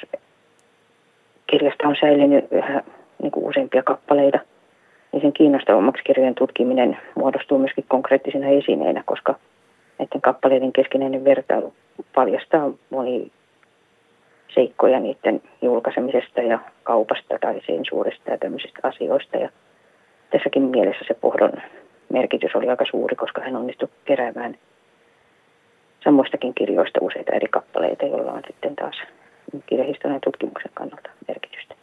kirjasta 1.47 1.87
on 1.87 1.95
säilynyt 1.99 2.45
yhä 2.51 2.83
niin 3.21 3.31
kuin 3.31 3.45
useampia 3.45 3.83
kappaleita, 3.83 4.39
niin 5.11 5.21
sen 5.21 5.33
kiinnostavammaksi 5.33 6.03
kirjojen 6.03 6.35
tutkiminen 6.35 6.97
muodostuu 7.15 7.57
myöskin 7.57 7.85
konkreettisina 7.87 8.47
esineinä, 8.47 9.03
koska 9.05 9.35
näiden 9.99 10.21
kappaleiden 10.21 10.73
keskinäinen 10.73 11.23
vertailu 11.23 11.73
paljastaa 12.15 12.71
moni 12.89 13.31
seikkoja 14.57 14.99
niiden 14.99 15.41
julkaisemisesta 15.61 16.41
ja 16.41 16.59
kaupasta 16.83 17.39
tai 17.41 17.61
sensuurista 17.65 18.31
ja 18.31 18.37
tämmöisistä 18.37 18.79
asioista. 18.83 19.37
Ja 19.37 19.49
tässäkin 20.31 20.63
mielessä 20.63 21.05
se 21.07 21.13
pohdon 21.13 21.53
merkitys 22.09 22.55
oli 22.55 22.69
aika 22.69 22.85
suuri, 22.91 23.15
koska 23.15 23.41
hän 23.41 23.55
onnistui 23.55 23.89
keräämään 24.05 24.57
samoistakin 26.03 26.53
kirjoista 26.53 26.99
useita 27.01 27.35
eri 27.35 27.47
kappaleita, 27.47 28.05
joilla 28.05 28.31
on 28.31 28.41
sitten 28.47 28.75
taas 28.75 28.95
kirjahistorian 29.65 30.21
tutkimuksen 30.23 30.71
kannalta 30.73 31.09
merkitystä. 31.27 31.75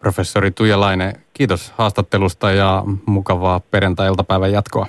Professori 0.00 0.50
Tuija 0.50 0.80
Laine, 0.80 1.12
kiitos 1.32 1.70
haastattelusta 1.70 2.50
ja 2.50 2.82
mukavaa 3.06 3.60
perjantai-iltapäivän 3.70 4.52
jatkoa. 4.52 4.86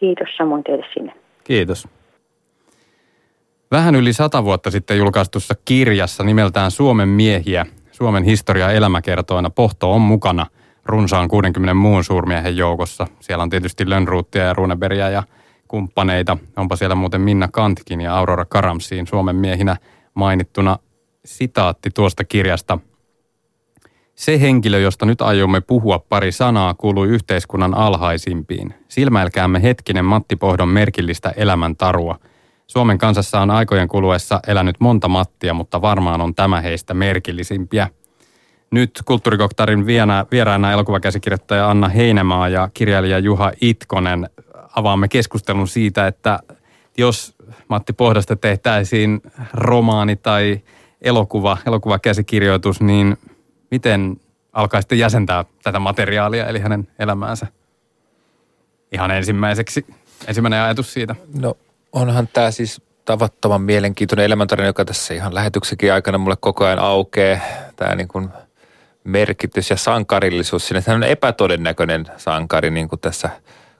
Kiitos 0.00 0.28
samoin 0.36 0.64
teille 0.64 0.86
sinne. 0.94 1.12
Kiitos. 1.44 1.97
Vähän 3.70 3.94
yli 3.94 4.12
sata 4.12 4.44
vuotta 4.44 4.70
sitten 4.70 4.98
julkaistussa 4.98 5.54
kirjassa 5.64 6.24
nimeltään 6.24 6.70
Suomen 6.70 7.08
miehiä, 7.08 7.66
Suomen 7.92 8.24
historia 8.24 8.70
elämäkertoina 8.70 9.50
Pohto 9.50 9.92
on 9.92 10.00
mukana 10.00 10.46
runsaan 10.84 11.28
60 11.28 11.74
muun 11.74 12.04
suurmiehen 12.04 12.56
joukossa. 12.56 13.06
Siellä 13.20 13.42
on 13.42 13.50
tietysti 13.50 13.90
Lönnruuttia 13.90 14.44
ja 14.44 14.52
Runeberia 14.52 15.10
ja 15.10 15.22
kumppaneita. 15.68 16.36
Onpa 16.56 16.76
siellä 16.76 16.94
muuten 16.94 17.20
Minna 17.20 17.48
Kantkin 17.48 18.00
ja 18.00 18.16
Aurora 18.16 18.44
Karamsiin 18.44 19.06
Suomen 19.06 19.36
miehinä 19.36 19.76
mainittuna 20.14 20.76
sitaatti 21.24 21.90
tuosta 21.94 22.24
kirjasta. 22.24 22.78
Se 24.14 24.40
henkilö, 24.40 24.78
josta 24.78 25.06
nyt 25.06 25.22
aiomme 25.22 25.60
puhua 25.60 25.98
pari 25.98 26.32
sanaa, 26.32 26.74
kuului 26.74 27.08
yhteiskunnan 27.08 27.74
alhaisimpiin. 27.74 28.74
Silmäilkäämme 28.88 29.62
hetkinen 29.62 30.04
Matti 30.04 30.36
Pohdon 30.36 30.68
merkillistä 30.68 31.32
elämäntarua– 31.36 32.18
Suomen 32.68 32.98
kansassa 32.98 33.40
on 33.40 33.50
aikojen 33.50 33.88
kuluessa 33.88 34.40
elänyt 34.46 34.76
monta 34.80 35.08
Mattia, 35.08 35.54
mutta 35.54 35.82
varmaan 35.82 36.20
on 36.20 36.34
tämä 36.34 36.60
heistä 36.60 36.94
merkillisimpiä. 36.94 37.88
Nyt 38.70 39.02
kulttuurikoktarin 39.04 39.86
vieraana, 40.30 40.72
elokuvakäsikirjoittaja 40.72 41.70
Anna 41.70 41.88
Heinemaa 41.88 42.48
ja 42.48 42.68
kirjailija 42.74 43.18
Juha 43.18 43.52
Itkonen 43.60 44.30
avaamme 44.76 45.08
keskustelun 45.08 45.68
siitä, 45.68 46.06
että 46.06 46.38
jos 46.98 47.34
Matti 47.68 47.92
Pohdosta 47.92 48.36
tehtäisiin 48.36 49.20
romaani 49.52 50.16
tai 50.16 50.60
elokuva, 51.02 51.58
elokuvakäsikirjoitus, 51.66 52.80
niin 52.80 53.16
miten 53.70 54.20
alkaisitte 54.52 54.94
jäsentää 54.94 55.44
tätä 55.62 55.78
materiaalia, 55.78 56.46
eli 56.46 56.58
hänen 56.58 56.88
elämäänsä? 56.98 57.46
Ihan 58.92 59.10
ensimmäiseksi, 59.10 59.86
ensimmäinen 60.26 60.60
ajatus 60.60 60.92
siitä. 60.92 61.14
No 61.40 61.54
onhan 61.92 62.28
tämä 62.32 62.50
siis 62.50 62.82
tavattoman 63.04 63.62
mielenkiintoinen 63.62 64.26
elämäntarina, 64.26 64.66
joka 64.66 64.84
tässä 64.84 65.14
ihan 65.14 65.34
lähetyksenkin 65.34 65.92
aikana 65.92 66.18
mulle 66.18 66.36
koko 66.40 66.64
ajan 66.64 66.78
aukeaa. 66.78 67.40
Tämä 67.76 67.94
niin 67.94 68.08
kuin 68.08 68.28
merkitys 69.04 69.70
ja 69.70 69.76
sankarillisuus 69.76 70.68
sinne. 70.68 70.82
Tämä 70.82 70.94
on 70.96 71.02
epätodennäköinen 71.02 72.06
sankari, 72.16 72.70
niin 72.70 72.88
kuin 72.88 73.00
tässä 73.00 73.30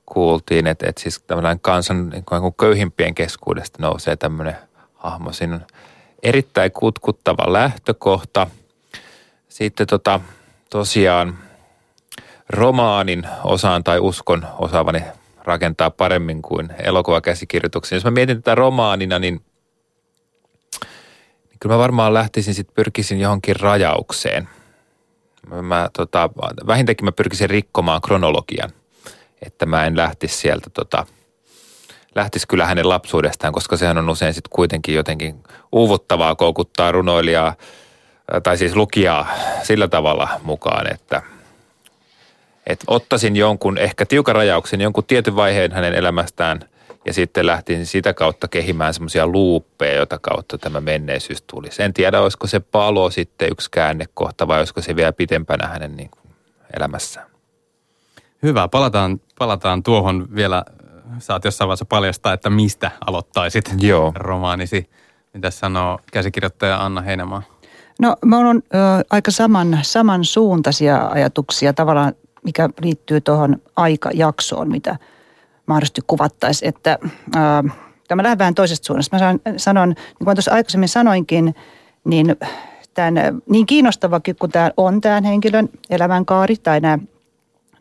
kuultiin, 0.06 0.66
että, 0.66 0.88
että 0.88 1.02
siis 1.02 1.22
tämmöinen 1.26 1.60
kansan 1.60 2.10
niin 2.10 2.24
kuin 2.24 2.54
köyhimpien 2.54 3.14
keskuudesta 3.14 3.78
nousee 3.82 4.16
tämmöinen 4.16 4.56
hahmo. 4.94 5.32
Siinä 5.32 5.54
on 5.54 5.66
erittäin 6.22 6.72
kutkuttava 6.72 7.52
lähtökohta. 7.52 8.46
Sitten 9.48 9.86
tota, 9.86 10.20
tosiaan 10.70 11.38
romaanin 12.50 13.26
osaan 13.44 13.84
tai 13.84 13.98
uskon 13.98 14.46
osaavani 14.58 15.02
rakentaa 15.48 15.90
paremmin 15.90 16.42
kuin 16.42 16.68
elokuvakäsikirjoituksen. 16.78 17.96
Jos 17.96 18.04
mä 18.04 18.10
mietin 18.10 18.36
tätä 18.36 18.54
romaanina, 18.54 19.18
niin, 19.18 19.34
niin 21.48 21.58
kyllä 21.60 21.74
mä 21.74 21.78
varmaan 21.78 22.14
lähtisin 22.14 22.54
sitten 22.54 22.74
pyrkisin 22.74 23.20
johonkin 23.20 23.60
rajaukseen. 23.60 24.48
Mä, 25.62 25.88
tota, 25.92 26.30
vähintäänkin 26.66 27.04
mä 27.04 27.12
pyrkisin 27.12 27.50
rikkomaan 27.50 28.00
kronologian, 28.00 28.70
että 29.42 29.66
mä 29.66 29.84
en 29.84 29.96
lähtisi 29.96 30.36
sieltä 30.36 30.70
tota, 30.70 31.06
lähtisi 32.14 32.48
kyllä 32.48 32.66
hänen 32.66 32.88
lapsuudestaan, 32.88 33.52
koska 33.52 33.76
sehän 33.76 33.98
on 33.98 34.10
usein 34.10 34.34
sitten 34.34 34.50
kuitenkin 34.54 34.94
jotenkin 34.94 35.42
uuvuttavaa 35.72 36.34
koukuttaa 36.34 36.92
runoilijaa 36.92 37.54
tai 38.42 38.58
siis 38.58 38.76
lukijaa 38.76 39.28
sillä 39.62 39.88
tavalla 39.88 40.28
mukaan, 40.42 40.92
että– 40.92 41.22
että 42.68 42.84
ottaisin 42.86 43.36
jonkun 43.36 43.78
ehkä 43.78 44.06
tiukan 44.06 44.34
rajauksen, 44.34 44.80
jonkun 44.80 45.04
tietyn 45.04 45.36
vaiheen 45.36 45.72
hänen 45.72 45.94
elämästään 45.94 46.60
ja 47.04 47.12
sitten 47.12 47.46
lähtin 47.46 47.86
sitä 47.86 48.14
kautta 48.14 48.48
kehimään 48.48 48.94
semmoisia 48.94 49.26
luuppeja, 49.26 49.96
jota 49.96 50.18
kautta 50.18 50.58
tämä 50.58 50.80
menneisyys 50.80 51.42
tuli. 51.42 51.68
En 51.78 51.94
tiedä, 51.94 52.20
olisiko 52.20 52.46
se 52.46 52.60
palo 52.60 53.10
sitten 53.10 53.48
yksi 53.52 53.70
käännekohta 53.70 54.48
vai 54.48 54.58
olisiko 54.58 54.82
se 54.82 54.96
vielä 54.96 55.12
pitempänä 55.12 55.66
hänen 55.66 55.96
niin 55.96 56.10
kuin 56.10 56.22
elämässään. 56.76 57.26
Hyvä, 58.42 58.68
palataan, 58.68 59.20
palataan 59.38 59.82
tuohon 59.82 60.28
vielä. 60.34 60.64
Saat 61.18 61.44
jossain 61.44 61.68
vaiheessa 61.68 61.84
paljastaa, 61.84 62.32
että 62.32 62.50
mistä 62.50 62.90
aloittaisit 63.06 63.64
Joo. 63.80 64.12
romaanisi. 64.14 64.90
Mitä 65.34 65.50
sanoo 65.50 65.98
käsikirjoittaja 66.12 66.84
Anna 66.84 67.00
Heinemaa? 67.00 67.42
No, 68.00 68.16
minulla 68.24 68.50
on 68.50 68.56
ö, 68.56 68.78
aika 69.10 69.30
saman, 69.30 69.78
samansuuntaisia 69.82 71.06
ajatuksia 71.06 71.72
tavallaan 71.72 72.12
mikä 72.48 72.68
liittyy 72.82 73.20
tuohon 73.20 73.56
aikajaksoon, 73.76 74.70
mitä 74.70 74.96
mahdollisesti 75.66 76.00
kuvattaisiin. 76.06 76.68
Että 76.68 76.98
ää, 77.36 77.64
tämä 78.08 78.22
lähden 78.22 78.38
vähän 78.38 78.54
toisesta 78.54 78.86
suunnasta. 78.86 79.16
Mä 79.16 79.34
sanon, 79.56 79.88
niin 79.88 80.24
kuin 80.24 80.36
tuossa 80.36 80.52
aikaisemmin 80.52 80.88
sanoinkin, 80.88 81.54
niin 82.04 82.36
tämän, 82.94 83.14
niin 83.50 83.66
kiinnostavakin 83.66 84.36
kuin 84.36 84.52
tämä 84.52 84.70
on 84.76 85.00
tämän 85.00 85.24
henkilön 85.24 85.68
elämänkaari 85.90 86.56
tai 86.56 86.80
nämä 86.80 86.98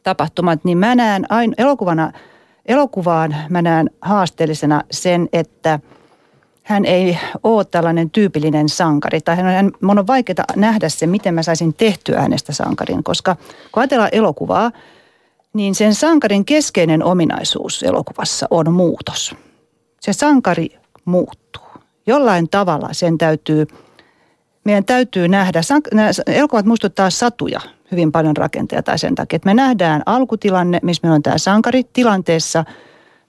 tapahtumat, 0.03 0.63
niin 0.63 0.77
mä 0.77 0.95
näen 0.95 1.25
aina 1.31 1.53
elokuvana, 1.57 2.11
elokuvaan 2.65 3.35
mä 3.49 3.61
näen 3.61 3.89
haasteellisena 4.01 4.83
sen, 4.91 5.29
että– 5.33 5.79
hän 6.67 6.85
ei 6.85 7.19
ole 7.43 7.65
tällainen 7.65 8.09
tyypillinen 8.09 8.69
sankari. 8.69 9.21
Tai 9.21 9.35
hän, 9.35 9.71
mun 9.81 9.99
on 9.99 10.07
vaikeaa 10.07 10.45
nähdä 10.55 10.89
se, 10.89 11.07
miten 11.07 11.33
mä 11.33 11.43
saisin 11.43 11.73
tehtyä 11.73 12.21
hänestä 12.21 12.53
sankarin, 12.53 13.03
koska 13.03 13.35
kun 13.71 13.81
ajatellaan 13.81 14.09
elokuvaa, 14.11 14.71
niin 15.53 15.75
sen 15.75 15.95
sankarin 15.95 16.45
keskeinen 16.45 17.03
ominaisuus 17.03 17.83
elokuvassa 17.83 18.47
on 18.49 18.73
muutos. 18.73 19.35
Se 20.01 20.13
sankari 20.13 20.69
muuttuu. 21.05 21.63
Jollain 22.07 22.49
tavalla 22.49 22.89
sen 22.91 23.17
täytyy, 23.17 23.67
meidän 24.65 24.85
täytyy 24.85 25.27
nähdä, 25.27 25.61
elokuvat 26.27 26.65
muistuttaa 26.65 27.09
satuja 27.09 27.59
hyvin 27.91 28.11
paljon 28.11 28.37
rakenteja 28.37 28.83
tai 28.83 28.99
sen 28.99 29.15
takia, 29.15 29.35
että 29.35 29.49
me 29.49 29.53
nähdään 29.53 30.03
alkutilanne, 30.05 30.79
missä 30.83 31.01
meillä 31.03 31.15
on 31.15 31.23
tämä 31.23 31.37
sankari 31.37 31.83
tilanteessa, 31.83 32.65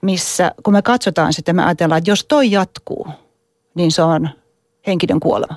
missä 0.01 0.51
kun 0.63 0.73
me 0.73 0.81
katsotaan 0.81 1.33
sitten, 1.33 1.55
me 1.55 1.63
ajatellaan, 1.63 1.97
että 1.97 2.11
jos 2.11 2.25
toi 2.25 2.51
jatkuu, 2.51 3.07
niin 3.75 3.91
se 3.91 4.01
on 4.01 4.29
henkinen 4.87 5.19
kuolema. 5.19 5.55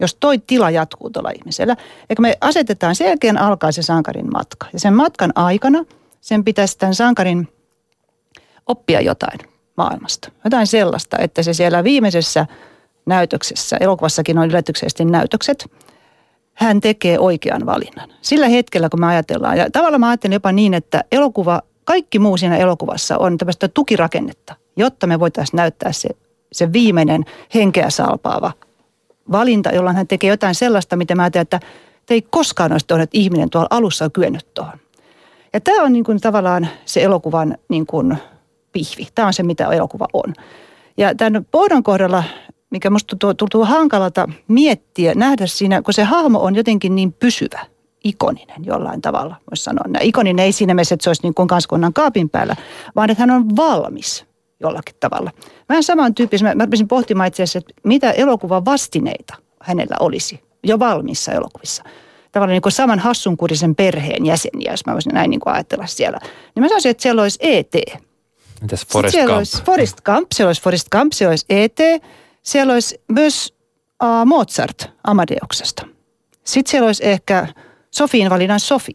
Jos 0.00 0.16
toi 0.20 0.38
tila 0.38 0.70
jatkuu 0.70 1.10
tuolla 1.10 1.30
ihmisellä. 1.30 1.76
Eikä 2.10 2.22
me 2.22 2.34
asetetaan, 2.40 2.94
sen 2.94 3.06
jälkeen 3.06 3.38
alkaa 3.38 3.72
se 3.72 3.82
sankarin 3.82 4.32
matka. 4.32 4.66
Ja 4.72 4.80
sen 4.80 4.94
matkan 4.94 5.32
aikana 5.34 5.84
sen 6.20 6.44
pitäisi 6.44 6.78
tämän 6.78 6.94
sankarin 6.94 7.48
oppia 8.66 9.00
jotain 9.00 9.38
maailmasta. 9.76 10.32
Jotain 10.44 10.66
sellaista, 10.66 11.16
että 11.18 11.42
se 11.42 11.52
siellä 11.52 11.84
viimeisessä 11.84 12.46
näytöksessä, 13.06 13.76
elokuvassakin 13.76 14.38
on 14.38 14.48
yllätyksellisesti 14.48 15.04
näytökset, 15.04 15.70
hän 16.54 16.80
tekee 16.80 17.18
oikean 17.18 17.66
valinnan. 17.66 18.08
Sillä 18.22 18.48
hetkellä, 18.48 18.88
kun 18.88 19.00
me 19.00 19.06
ajatellaan, 19.06 19.58
ja 19.58 19.70
tavallaan 19.70 20.00
mä 20.00 20.08
ajattelen 20.08 20.34
jopa 20.34 20.52
niin, 20.52 20.74
että 20.74 21.04
elokuva, 21.12 21.62
kaikki 21.84 22.18
muu 22.18 22.36
siinä 22.36 22.56
elokuvassa 22.56 23.18
on 23.18 23.38
tämmöistä 23.38 23.68
tukirakennetta, 23.68 24.54
jotta 24.76 25.06
me 25.06 25.20
voitaisiin 25.20 25.56
näyttää 25.56 25.92
se 25.92 26.08
se 26.58 26.72
viimeinen 26.72 27.24
henkeä 27.54 27.90
salpaava 27.90 28.52
valinta, 29.32 29.70
jolloin 29.70 29.96
hän 29.96 30.06
tekee 30.06 30.30
jotain 30.30 30.54
sellaista, 30.54 30.96
mitä 30.96 31.14
mä 31.14 31.22
ajattelen, 31.22 31.42
että 31.42 31.60
te 32.06 32.14
ei 32.14 32.22
koskaan 32.22 32.72
olisi 32.72 32.86
tuonut, 32.86 33.02
että 33.02 33.18
ihminen 33.18 33.50
tuolla 33.50 33.68
alussa 33.70 34.04
on 34.04 34.12
kyennyt 34.12 34.54
tuohon. 34.54 34.78
Ja 35.52 35.60
tämä 35.60 35.82
on 35.82 35.92
niin 35.92 36.04
kuin 36.04 36.20
tavallaan 36.20 36.68
se 36.84 37.02
elokuvan 37.02 37.58
niin 37.68 37.86
kuin 37.86 38.16
pihvi. 38.72 39.08
Tämä 39.14 39.26
on 39.26 39.32
se, 39.32 39.42
mitä 39.42 39.72
elokuva 39.72 40.06
on. 40.12 40.34
Ja 40.96 41.14
tämän 41.14 41.46
pohdon 41.50 41.82
kohdalla, 41.82 42.24
mikä 42.70 42.90
musta 42.90 43.16
tuntuu, 43.36 43.64
hankalalta 43.64 44.28
miettiä, 44.48 45.14
nähdä 45.14 45.46
siinä, 45.46 45.82
kun 45.82 45.94
se 45.94 46.04
hahmo 46.04 46.38
on 46.38 46.54
jotenkin 46.54 46.94
niin 46.94 47.12
pysyvä 47.12 47.66
ikoninen 48.04 48.64
jollain 48.64 49.02
tavalla, 49.02 49.36
voisi 49.50 49.64
sanoa. 49.64 49.84
Ikoninen 50.00 50.44
ei 50.44 50.52
siinä 50.52 50.74
mielessä, 50.74 50.94
että 50.94 51.04
se 51.04 51.10
olisi 51.10 51.22
niin 51.22 51.34
kuin 51.34 51.48
kansakunnan 51.48 51.92
kaapin 51.92 52.30
päällä, 52.30 52.56
vaan 52.96 53.10
että 53.10 53.22
hän 53.22 53.30
on 53.30 53.56
valmis 53.56 54.26
jollakin 54.60 54.94
tavalla. 55.00 55.30
Vähän 55.68 55.82
saman 55.82 56.14
tyyppisen, 56.14 56.56
mä, 56.56 56.66
mä 56.66 56.86
pohtimaan 56.88 57.28
itse 57.28 57.42
asiassa, 57.42 57.58
että 57.58 57.72
mitä 57.84 58.10
elokuvan 58.10 58.64
vastineita 58.64 59.34
hänellä 59.62 59.96
olisi 60.00 60.40
jo 60.62 60.78
valmissa 60.78 61.32
elokuvissa. 61.32 61.82
Tavallaan 62.32 62.54
niin 62.54 62.62
kuin 62.62 62.72
saman 62.72 62.98
hassunkurisen 62.98 63.74
perheen 63.74 64.26
jäseniä, 64.26 64.72
jos 64.72 64.86
mä 64.86 64.92
voisin 64.92 65.14
näin 65.14 65.30
niin 65.30 65.40
kuin 65.40 65.54
ajatella 65.54 65.86
siellä. 65.86 66.18
Niin 66.54 66.62
mä 66.62 66.68
sanoisin, 66.68 66.90
että 66.90 67.02
siellä 67.02 67.22
olisi 67.22 67.38
E.T. 67.42 67.74
Entäs 68.62 68.86
Forrest 68.86 69.12
siellä 69.12 69.26
Gump? 69.26 69.38
olisi 69.38 69.62
Forrest 69.62 70.00
Gump, 70.00 70.26
siellä 70.34 70.48
olisi 70.48 70.62
Forrest 70.62 70.88
Gump, 70.88 71.12
siellä 71.12 71.32
olisi 71.32 71.46
E.T., 71.48 71.80
siellä 72.42 72.72
olisi 72.72 73.00
myös 73.12 73.54
uh, 74.02 74.26
Mozart 74.26 74.90
Amadeuksesta. 75.04 75.86
Sitten 76.44 76.70
siellä 76.70 76.86
olisi 76.86 77.06
ehkä 77.06 77.46
Sofiin 77.90 78.30
valinnan 78.30 78.60
Sofi, 78.60 78.92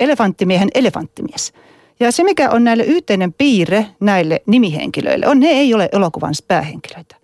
elefanttimiehen 0.00 0.68
elefanttimies. 0.74 1.52
Ja 2.00 2.12
se, 2.12 2.24
mikä 2.24 2.50
on 2.50 2.64
näille 2.64 2.84
yhteinen 2.84 3.32
piirre 3.32 3.86
näille 4.00 4.42
nimihenkilöille, 4.46 5.26
on 5.26 5.40
ne 5.40 5.46
ei 5.46 5.74
ole 5.74 5.88
elokuvan 5.92 6.34
päähenkilöitä, 6.48 7.16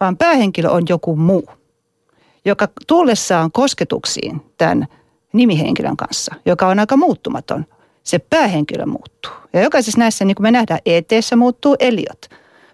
vaan 0.00 0.16
päähenkilö 0.16 0.70
on 0.70 0.82
joku 0.88 1.16
muu, 1.16 1.48
joka 2.44 2.68
tullessaan 2.86 3.52
kosketuksiin 3.52 4.40
tämän 4.58 4.86
nimihenkilön 5.32 5.96
kanssa, 5.96 6.34
joka 6.46 6.68
on 6.68 6.78
aika 6.78 6.96
muuttumaton, 6.96 7.66
se 8.02 8.18
päähenkilö 8.18 8.86
muuttuu. 8.86 9.32
Ja 9.52 9.62
jokaisessa 9.62 9.98
näissä, 9.98 10.24
niin 10.24 10.34
kuin 10.34 10.42
me 10.42 10.50
nähdään, 10.50 10.80
et 10.86 11.08
muuttuu 11.36 11.76
Eliot. 11.78 12.30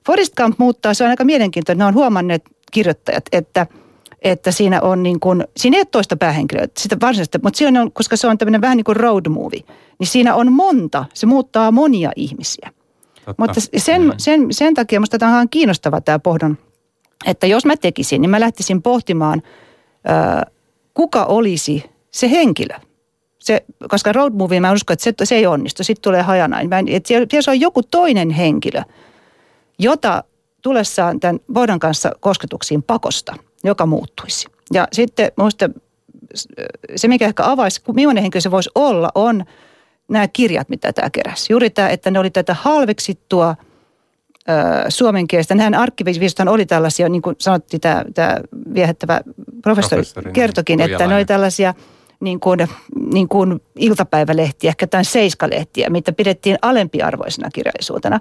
Forrest 0.07 0.35
Gump 0.35 0.59
muuttaa, 0.59 0.95
se 0.95 1.05
on 1.05 1.11
aika 1.11 1.25
mielenkiintoinen. 1.25 1.79
Ne 1.79 1.85
on 1.85 1.95
huomanneet 1.95 2.45
kirjoittajat, 2.73 3.25
että, 3.33 3.67
että 4.23 4.51
siinä 4.53 4.81
on 4.81 5.03
niin 5.03 5.21
kuin, 5.21 5.45
siinä 5.57 5.77
ei 5.77 5.81
ole 5.81 5.89
toista 5.91 6.17
päähenkilöä, 6.17 6.69
sitä 6.79 6.97
varsinaista, 7.03 7.39
mutta 7.43 7.59
siinä 7.59 7.83
on, 7.83 7.93
koska 7.93 8.17
se 8.17 8.27
on 8.27 8.39
tämmöinen 8.39 8.61
vähän 8.61 8.77
niin 8.77 8.85
kuin 8.85 8.97
road 8.97 9.29
movie, 9.29 9.61
niin 9.99 10.07
siinä 10.07 10.35
on 10.35 10.53
monta, 10.53 11.05
se 11.15 11.27
muuttaa 11.27 11.71
monia 11.71 12.11
ihmisiä. 12.17 12.71
Totta. 13.25 13.35
Mutta 13.43 13.61
sen, 13.77 14.03
mm. 14.03 14.13
sen, 14.17 14.47
sen 14.51 14.75
takia 14.75 15.01
minusta 15.01 15.19
tämä 15.19 15.39
on 15.39 15.49
kiinnostava 15.49 16.01
tämä 16.01 16.19
pohdon, 16.19 16.59
että 17.27 17.47
jos 17.47 17.65
mä 17.65 17.77
tekisin, 17.77 18.23
niin 18.23 18.31
mä 18.31 18.41
lähtisin 18.41 18.83
pohtimaan, 18.83 19.43
ää, 20.05 20.47
kuka 20.95 21.25
olisi 21.25 21.85
se 22.11 22.31
henkilö. 22.31 22.75
Se, 23.39 23.65
koska 23.89 24.13
road 24.13 24.33
movie, 24.33 24.61
mä 24.61 24.73
uskon, 24.73 24.95
että 24.95 25.05
se, 25.05 25.13
se 25.25 25.35
ei 25.35 25.47
onnistu, 25.47 25.85
sitten 25.85 26.03
tulee 26.03 26.23
hajanain. 26.23 26.69
Mä, 26.69 26.79
että 26.87 27.09
siellä 27.09 27.51
on 27.51 27.61
joku 27.61 27.83
toinen 27.83 28.31
henkilö, 28.31 28.83
jota 29.79 30.25
tulessaan 30.63 31.21
tämän 31.21 31.41
Bohdan 31.53 31.79
kanssa 31.79 32.13
kosketuksiin 32.21 32.83
pakosta, 32.83 33.35
joka 33.65 33.87
muuttuisi. 33.87 34.49
Ja 34.73 34.89
sitten 34.93 35.33
minusta 35.37 35.71
se, 36.97 37.09
mikä 37.09 37.27
ehkä 37.27 37.51
avaisi, 37.51 37.81
millainen 37.95 38.23
henkilö 38.23 38.41
se 38.41 38.51
voisi 38.51 38.71
olla, 38.75 39.11
on 39.15 39.45
nämä 40.09 40.29
kirjat, 40.29 40.69
mitä 40.69 40.93
tämä 40.93 41.11
keräsi. 41.11 41.53
Juuri 41.53 41.71
tämä, 41.71 41.89
että 41.89 42.11
ne 42.11 42.19
oli 42.19 42.31
tätä 42.31 42.55
halveksittua 42.55 43.57
suomen 44.89 45.27
kielestä. 45.27 45.55
Nähän 45.55 45.75
arkkiviisithan 45.75 46.49
oli 46.49 46.67
tällaisia, 46.67 47.09
niin 47.09 47.23
kuin 47.23 47.37
sanottiin 47.39 47.81
tämä, 47.81 48.05
tämä 48.15 48.37
viehättävä 48.75 49.21
professori, 49.63 50.01
professori 50.03 50.33
kertokin, 50.33 50.81
että 50.81 51.07
ne 51.07 51.15
oli 51.15 51.25
tällaisia 51.25 51.75
niin 52.21 52.41
kuin, 52.41 52.69
niin 53.13 53.29
kuin 53.29 53.61
iltapäivälehtiä, 53.77 54.69
ehkä 54.69 54.87
tämän 54.87 55.05
seiskalehtiä, 55.05 55.91
mitä 55.91 56.13
pidettiin 56.13 56.59
alempiarvoisena 56.63 57.51
kirjallisuutena. 57.55 58.21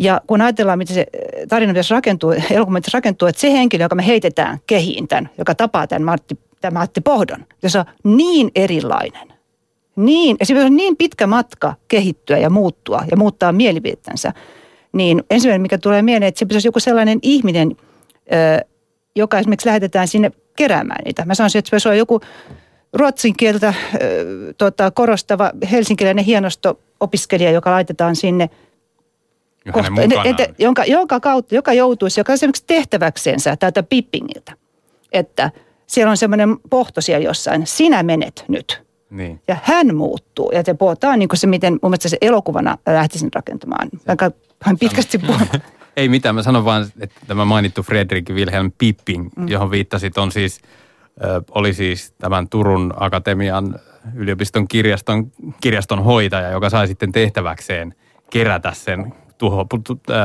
Ja 0.00 0.20
kun 0.26 0.40
ajatellaan, 0.40 0.78
miten 0.78 0.94
se 0.94 1.06
tarina 1.48 1.72
pitäisi 1.72 1.94
rakentuu, 1.94 2.30
elokuva 2.50 2.78
rakentuu, 2.92 3.28
että 3.28 3.40
se 3.40 3.52
henkilö, 3.52 3.84
joka 3.84 3.94
me 3.94 4.06
heitetään 4.06 4.58
kehiin 4.66 5.08
tämän, 5.08 5.30
joka 5.38 5.54
tapaa 5.54 5.86
tämän 5.86 6.02
Martti, 6.02 6.38
tämän 6.60 6.82
Matti 6.82 7.00
Pohdon, 7.00 7.46
ja 7.62 7.70
se 7.70 7.78
on 7.78 7.84
niin 8.04 8.50
erilainen, 8.54 9.28
niin, 9.96 10.36
se 10.42 10.64
on 10.64 10.76
niin 10.76 10.96
pitkä 10.96 11.26
matka 11.26 11.74
kehittyä 11.88 12.38
ja 12.38 12.50
muuttua 12.50 13.02
ja 13.10 13.16
muuttaa 13.16 13.52
mielipidettänsä, 13.52 14.32
niin 14.92 15.24
ensimmäinen, 15.30 15.62
mikä 15.62 15.78
tulee 15.78 16.02
mieleen, 16.02 16.28
että 16.28 16.38
se 16.38 16.46
pitäisi 16.46 16.68
joku 16.68 16.80
sellainen 16.80 17.18
ihminen, 17.22 17.76
joka 19.16 19.38
esimerkiksi 19.38 19.68
lähetetään 19.68 20.08
sinne 20.08 20.32
keräämään 20.56 21.04
niitä. 21.04 21.24
Mä 21.24 21.34
sanoisin, 21.34 21.58
että 21.58 21.66
se 21.66 21.70
pitäisi 21.70 21.88
olla 21.88 21.96
joku 21.96 22.20
ruotsin 22.92 23.36
kieltä 23.36 23.74
tota, 24.58 24.90
korostava 24.90 25.50
helsinkiläinen 25.70 26.24
hienosto-opiskelija, 26.24 27.50
joka 27.50 27.70
laitetaan 27.70 28.16
sinne– 28.16 28.50
kohta, 29.72 29.92
et, 30.24 30.54
jonka, 30.58 30.84
jonka 30.84 31.20
kautta, 31.20 31.54
joka 31.54 31.72
joutuisi, 31.72 32.20
joka 32.20 32.32
esimerkiksi 32.32 32.64
tehtäväksensä 32.66 33.56
täältä 33.56 33.82
Pippingiltä, 33.82 34.52
että 35.12 35.50
siellä 35.86 36.10
on 36.10 36.16
semmoinen 36.16 36.56
pohto 36.70 37.00
siellä 37.00 37.24
jossain, 37.24 37.66
sinä 37.66 38.02
menet 38.02 38.44
nyt. 38.48 38.82
Niin. 39.10 39.40
Ja 39.48 39.56
hän 39.62 39.96
muuttuu. 39.96 40.50
Ja 40.50 40.62
se 40.66 40.74
puhutaan 40.74 41.18
niin 41.18 41.28
se, 41.34 41.46
miten 41.46 41.72
mun 41.72 41.90
mielestä 41.90 42.08
se 42.08 42.18
elokuvana 42.20 42.78
lähtisin 42.86 43.30
rakentamaan. 43.34 43.88
Aika 44.08 44.30
pitkästi 44.80 45.18
puhun. 45.18 45.46
Ei 45.96 46.08
mitään, 46.08 46.34
mä 46.34 46.42
sanon 46.42 46.64
vaan, 46.64 46.86
että 47.00 47.20
tämä 47.26 47.44
mainittu 47.44 47.82
Fredrik 47.82 48.30
Wilhelm 48.30 48.72
Pipping, 48.78 49.30
mm. 49.36 49.48
johon 49.48 49.70
viittasit, 49.70 50.18
on 50.18 50.32
siis, 50.32 50.60
oli 51.50 51.74
siis 51.74 52.12
tämän 52.18 52.48
Turun 52.48 52.94
Akatemian 52.96 53.78
yliopiston 54.14 54.68
kirjaston, 54.68 55.32
kirjaston 55.60 56.04
hoitaja, 56.04 56.50
joka 56.50 56.70
sai 56.70 56.88
sitten 56.88 57.12
tehtäväkseen 57.12 57.94
kerätä 58.30 58.72
sen 58.74 59.14
tuho, 59.40 59.66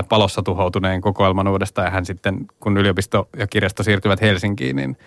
palossa 0.10 0.42
tuhoutuneen 0.42 1.02
kokoelman 1.02 1.48
uudestaan 1.48 1.86
ja 1.86 1.92
hän 1.92 2.06
sitten, 2.06 2.46
kun 2.60 2.78
yliopisto 2.78 3.28
ja 3.38 3.48
kirjasto 3.48 3.84
siirtyvät 3.84 4.22
Helsinkiin, 4.22 4.76
niin 4.76 4.98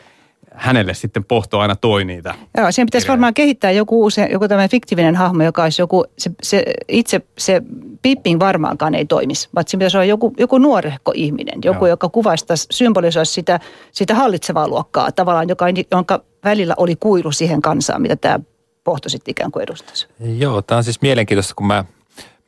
hänelle 0.53 0.95
sitten 0.95 1.25
pohto 1.25 1.59
aina 1.59 1.77
toi 1.77 2.05
niitä. 2.05 2.35
Joo, 2.57 2.73
siihen 2.73 2.87
pitäisi 2.87 3.09
varmaan 3.09 3.35
kehittää 3.35 3.71
joku 3.71 4.03
uusi, 4.03 4.21
joku 4.31 4.49
tämmöinen 4.49 4.71
fiktiivinen 4.71 5.17
hahmo, 5.17 5.43
joka 5.43 5.63
olisi 5.63 5.83
joku, 5.83 6.05
se, 6.19 6.31
se 6.43 6.65
itse 6.89 7.21
se 7.39 7.63
Pipping 8.03 8.41
varmaankaan 8.41 8.95
ei 8.95 9.07
toimisi, 9.07 9.49
vaan 9.55 9.65
siinä 9.67 9.79
pitäisi 9.79 9.97
olla 9.97 10.05
joku, 10.05 10.35
joku 10.39 10.59
nuorehko 10.59 11.13
ihminen, 11.15 11.59
joku, 11.65 11.87
Joo. 11.87 11.91
joka 11.91 12.09
kuvaistaisi, 12.09 12.67
symbolisoisi 12.71 13.33
sitä, 13.33 13.61
sitä 13.93 14.15
hallitsevaa 14.15 14.69
luokkaa 14.69 15.13
tavallaan, 15.13 15.49
joka, 15.49 15.67
jonka 15.91 16.21
välillä 16.45 16.75
oli 16.77 16.97
kuilu 16.97 17.33
siihen 17.33 17.63
kansaan, 17.63 18.03
mitä 18.03 18.17
tämä 18.17 18.41
pohto 18.85 19.09
sitten 19.09 19.33
ikään 19.33 19.51
kuin 19.51 19.63
edustaisi. 19.63 20.09
Joo, 20.21 20.63
tämä 20.63 20.77
on 20.77 20.85
siis 20.85 21.03
mielenkiintoista, 21.03 21.55
kun 21.55 21.67
mä 21.67 21.85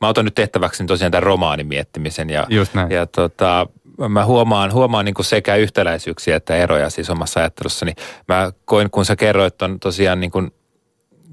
mä 0.01 0.07
otan 0.07 0.25
nyt 0.25 0.35
tehtäväksi 0.35 0.85
tosiaan 0.85 1.11
tämän 1.11 1.23
romaanin 1.23 1.67
miettimisen. 1.67 2.29
Ja, 2.29 2.47
ja 2.89 3.05
tota, 3.05 3.67
mä 4.09 4.25
huomaan, 4.25 4.73
huomaan 4.73 5.05
niin 5.05 5.15
sekä 5.21 5.55
yhtäläisyyksiä 5.55 6.35
että 6.35 6.55
eroja 6.55 6.89
siis 6.89 7.09
omassa 7.09 7.39
ajattelussani. 7.39 7.93
Mä 8.27 8.51
koin, 8.65 8.91
kun 8.91 9.05
sä 9.05 9.15
kerroit 9.15 9.61
on 9.61 9.79
tosiaan 9.79 10.19
niin 10.19 10.31
kuin 10.31 10.51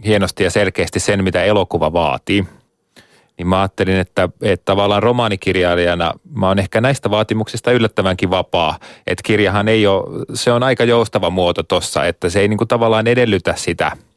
hienosti 0.04 0.44
ja 0.44 0.50
selkeästi 0.50 1.00
sen, 1.00 1.24
mitä 1.24 1.44
elokuva 1.44 1.92
vaatii. 1.92 2.46
Niin 3.38 3.48
mä 3.48 3.60
ajattelin, 3.60 3.96
että, 3.96 4.28
että 4.42 4.64
tavallaan 4.64 5.02
romaanikirjailijana 5.02 6.12
mä 6.34 6.48
oon 6.48 6.58
ehkä 6.58 6.80
näistä 6.80 7.10
vaatimuksista 7.10 7.72
yllättävänkin 7.72 8.30
vapaa. 8.30 8.78
Että 9.06 9.22
kirjahan 9.22 9.68
ei 9.68 9.86
ole, 9.86 10.24
se 10.34 10.52
on 10.52 10.62
aika 10.62 10.84
joustava 10.84 11.30
muoto 11.30 11.62
tossa, 11.62 12.06
että 12.06 12.28
se 12.28 12.40
ei 12.40 12.48
niin 12.48 12.58
kuin 12.58 12.68
tavallaan 12.68 13.06
edellytä 13.06 13.54
sitä– 13.56 13.92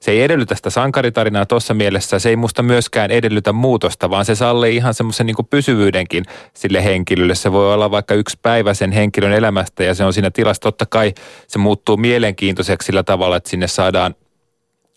se 0.00 0.10
ei 0.10 0.22
edellytä 0.22 0.54
sitä 0.54 0.70
sankaritarinaa 0.70 1.46
tuossa 1.46 1.74
mielessä, 1.74 2.18
se 2.18 2.28
ei 2.28 2.36
musta 2.36 2.62
myöskään 2.62 3.10
edellytä 3.10 3.52
muutosta, 3.52 4.10
vaan 4.10 4.24
se 4.24 4.34
sallii 4.34 4.76
ihan 4.76 4.94
semmoisen 4.94 5.26
niin 5.26 5.36
pysyvyydenkin 5.50 6.24
sille 6.54 6.84
henkilölle. 6.84 7.34
Se 7.34 7.52
voi 7.52 7.74
olla 7.74 7.90
vaikka 7.90 8.14
yksi 8.14 8.38
päivä 8.42 8.74
sen 8.74 8.92
henkilön 8.92 9.32
elämästä 9.32 9.84
ja 9.84 9.94
se 9.94 10.04
on 10.04 10.12
siinä 10.12 10.30
tilassa. 10.30 10.62
Totta 10.62 10.86
kai 10.86 11.14
se 11.48 11.58
muuttuu 11.58 11.96
mielenkiintoiseksi 11.96 12.86
sillä 12.86 13.02
tavalla, 13.02 13.36
että 13.36 13.50
sinne 13.50 13.68
saadaan 13.68 14.14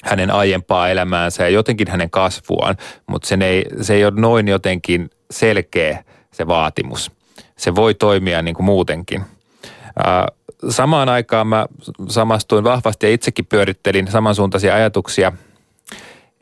hänen 0.03 0.31
aiempaa 0.31 0.89
elämäänsä 0.89 1.43
ja 1.43 1.49
jotenkin 1.49 1.87
hänen 1.87 2.09
kasvuaan, 2.09 2.77
mutta 3.07 3.27
sen 3.27 3.41
ei, 3.41 3.65
se 3.81 3.93
ei 3.93 4.05
ole 4.05 4.13
noin 4.15 4.47
jotenkin 4.47 5.09
selkeä 5.31 6.03
se 6.31 6.47
vaatimus. 6.47 7.11
Se 7.57 7.75
voi 7.75 7.93
toimia 7.93 8.41
niin 8.41 8.55
kuin 8.55 8.65
muutenkin 8.65 9.21
samaan 10.69 11.09
aikaan 11.09 11.47
mä 11.47 11.65
samastuin 12.09 12.63
vahvasti 12.63 13.05
ja 13.05 13.13
itsekin 13.13 13.45
pyörittelin 13.45 14.11
samansuuntaisia 14.11 14.75
ajatuksia, 14.75 15.31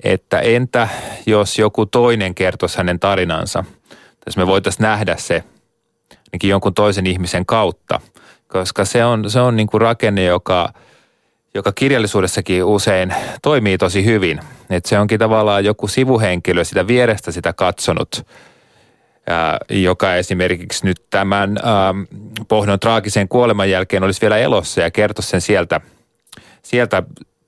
että 0.04 0.40
entä 0.40 0.88
jos 1.26 1.60
joku 1.60 1.86
toinen 1.86 2.36
kertoisi 2.36 2.78
hänen 2.78 3.00
tarinansa. 3.00 3.64
Jos 4.26 4.38
me 4.38 4.48
voitaisiin 4.48 4.84
nähdä 4.84 5.16
se 5.18 5.44
ainakin 6.12 6.50
jonkun 6.50 6.74
toisen 6.74 7.08
ihmisen 7.08 7.46
kautta, 7.46 8.00
koska 8.48 8.86
se 8.86 9.06
on, 9.06 9.30
se 9.30 9.40
on 9.40 9.56
niin 9.56 9.68
kuin 9.68 9.82
rakenne, 9.82 10.24
joka, 10.24 10.74
joka 11.54 11.72
kirjallisuudessakin 11.72 12.64
usein 12.64 13.14
toimii 13.42 13.78
tosi 13.78 14.06
hyvin. 14.06 14.40
Että 14.70 14.90
se 14.90 15.00
onkin 15.00 15.20
tavallaan 15.20 15.66
joku 15.66 15.88
sivuhenkilö 15.88 16.64
sitä 16.64 16.88
vierestä 16.88 17.32
sitä 17.32 17.54
katsonut– 17.54 18.10
joka 19.70 20.16
esimerkiksi 20.16 20.86
nyt 20.86 21.06
tämän 21.10 21.58
ähm, 21.58 22.02
Pohdon 22.48 22.80
traagisen 22.80 23.28
kuoleman 23.28 23.70
jälkeen 23.70 24.04
olisi 24.04 24.22
vielä 24.22 24.38
elossa 24.38 24.82
ja 24.82 24.92
kertoisi 24.92 25.30
sen 25.30 25.42
sieltä, 25.42 25.82
sieltä 26.64 27.04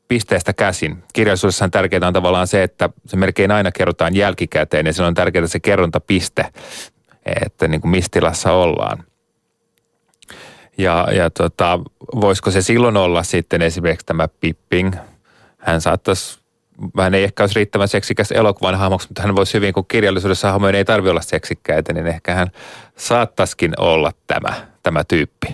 pisteestä 0.08 0.54
käsin. 0.54 1.04
Kirjallisuudessa 1.14 1.70
tärkeää 1.70 2.08
on 2.08 2.14
tavallaan 2.14 2.48
se, 2.48 2.64
että 2.64 2.90
se 3.06 3.18
melkein 3.18 3.52
aina 3.52 3.72
kerrotaan 3.72 4.16
jälkikäteen 4.16 4.86
ja 4.86 4.94
silloin 4.94 5.08
on 5.08 5.16
tärkeää 5.16 5.48
se 5.48 5.60
kerrontapiste, 5.60 6.46
että 7.46 7.68
niin 7.68 7.82
kuin 7.82 7.92
mistilassa 7.92 8.52
ollaan. 8.52 9.04
Ja, 10.78 11.08
ja 11.12 11.30
tota, 11.30 11.80
voisiko 12.22 12.52
se 12.52 12.62
silloin 12.62 12.98
olla 12.98 13.24
sitten 13.24 13.62
esimerkiksi 13.62 14.06
tämä 14.06 14.28
Pipping, 14.28 14.94
hän 15.58 15.82
saattaisi 15.82 16.43
hän 17.00 17.14
ei 17.14 17.24
ehkä 17.24 17.44
olisi 17.44 17.56
riittävän 17.56 17.88
seksikäs 17.88 18.32
elokuvan 18.32 18.76
hahmoksi, 18.76 19.08
mutta 19.08 19.22
hän 19.22 19.36
voisi 19.36 19.54
hyvin, 19.54 19.74
kun 19.74 19.86
kirjallisuudessa 19.88 20.52
hahmojen 20.52 20.76
ei 20.76 20.86
tarvitse 20.86 21.12
olla 21.12 21.22
seksikkäitä, 21.22 21.94
niin 21.94 22.08
ehkä 22.08 22.34
hän 22.34 22.48
saattaisikin 22.96 23.74
olla 23.80 24.12
tämä, 24.28 24.54
tämä 24.84 25.04
tyyppi. 25.04 25.48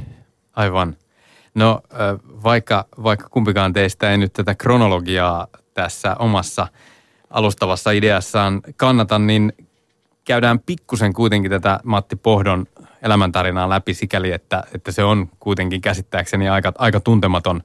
Aivan. 0.56 0.96
No 1.56 1.82
vaikka, 2.44 2.86
vaikka 3.04 3.30
kumpikaan 3.30 3.74
teistä 3.74 4.12
ei 4.12 4.18
nyt 4.18 4.34
tätä 4.34 4.56
kronologiaa 4.56 5.48
tässä 5.74 6.16
omassa 6.20 6.68
alustavassa 7.30 7.92
ideassaan 7.92 8.62
kannata, 8.78 9.20
niin 9.20 9.54
käydään 10.26 10.60
pikkusen 10.60 11.14
kuitenkin 11.14 11.52
tätä 11.52 11.80
Matti 11.84 12.16
Pohdon 12.16 12.66
elämäntarinaa 13.02 13.70
läpi 13.70 13.94
sikäli, 13.94 14.32
että, 14.32 14.64
että 14.76 14.92
se 14.92 15.04
on 15.04 15.30
kuitenkin 15.40 15.82
käsittääkseni 15.82 16.50
aika, 16.50 16.74
aika 16.78 17.00
tuntematon 17.00 17.64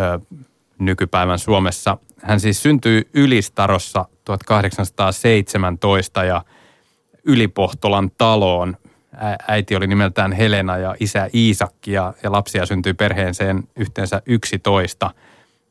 ö, 0.00 0.36
nykypäivän 0.78 1.38
Suomessa. 1.38 1.98
Hän 2.26 2.40
siis 2.40 2.62
syntyi 2.62 3.08
Ylistarossa 3.14 4.04
1817 4.24 6.24
ja 6.24 6.44
Ylipohtolan 7.24 8.10
taloon. 8.18 8.76
Äiti 9.48 9.76
oli 9.76 9.86
nimeltään 9.86 10.32
Helena 10.32 10.76
ja 10.76 10.94
isä 11.00 11.30
Iisakki 11.34 11.92
ja, 11.92 12.14
ja 12.22 12.32
lapsia 12.32 12.66
syntyi 12.66 12.94
perheeseen 12.94 13.62
yhteensä 13.76 14.22
11. 14.26 15.10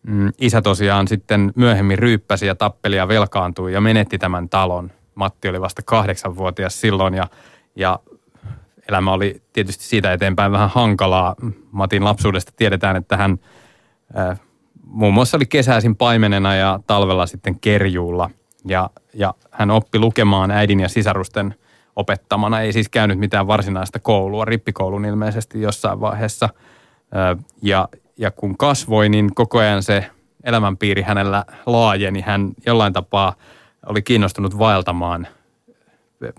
Mm, 0.07 0.31
isä 0.39 0.61
tosiaan 0.61 1.07
sitten 1.07 1.51
myöhemmin 1.55 1.99
ryyppäsi 1.99 2.45
ja 2.45 2.55
tappeli 2.55 2.95
ja 2.95 3.07
velkaantui 3.07 3.73
ja 3.73 3.81
menetti 3.81 4.17
tämän 4.17 4.49
talon. 4.49 4.91
Matti 5.15 5.47
oli 5.47 5.61
vasta 5.61 5.81
kahdeksanvuotias 5.85 6.81
silloin 6.81 7.13
ja, 7.13 7.27
ja 7.75 7.99
elämä 8.89 9.13
oli 9.13 9.41
tietysti 9.53 9.83
siitä 9.83 10.13
eteenpäin 10.13 10.51
vähän 10.51 10.69
hankalaa. 10.69 11.35
Matin 11.71 12.03
lapsuudesta 12.03 12.51
tiedetään, 12.55 12.95
että 12.95 13.17
hän 13.17 13.39
muun 14.87 15.13
muassa 15.13 15.37
oli 15.37 15.45
kesäisin 15.45 15.95
paimenena 15.95 16.55
ja 16.55 16.79
talvella 16.87 17.25
sitten 17.25 17.59
kerjuulla. 17.59 18.29
Ja, 18.67 18.89
ja 19.13 19.33
hän 19.51 19.71
oppi 19.71 19.99
lukemaan 19.99 20.51
äidin 20.51 20.79
ja 20.79 20.89
sisarusten 20.89 21.55
opettamana. 21.95 22.61
Ei 22.61 22.73
siis 22.73 22.89
käynyt 22.89 23.19
mitään 23.19 23.47
varsinaista 23.47 23.99
koulua, 23.99 24.45
rippikoulun 24.45 25.05
ilmeisesti 25.05 25.61
jossain 25.61 26.01
vaiheessa. 26.01 26.49
Ja, 27.61 27.87
ja 28.17 28.31
kun 28.31 28.57
kasvoi, 28.57 29.09
niin 29.09 29.35
koko 29.35 29.59
ajan 29.59 29.83
se 29.83 30.05
elämänpiiri 30.43 31.01
hänellä 31.01 31.45
laajeni. 31.65 32.21
Hän 32.21 32.51
jollain 32.65 32.93
tapaa 32.93 33.35
oli 33.85 34.01
kiinnostunut 34.01 34.59
vaeltamaan 34.59 35.27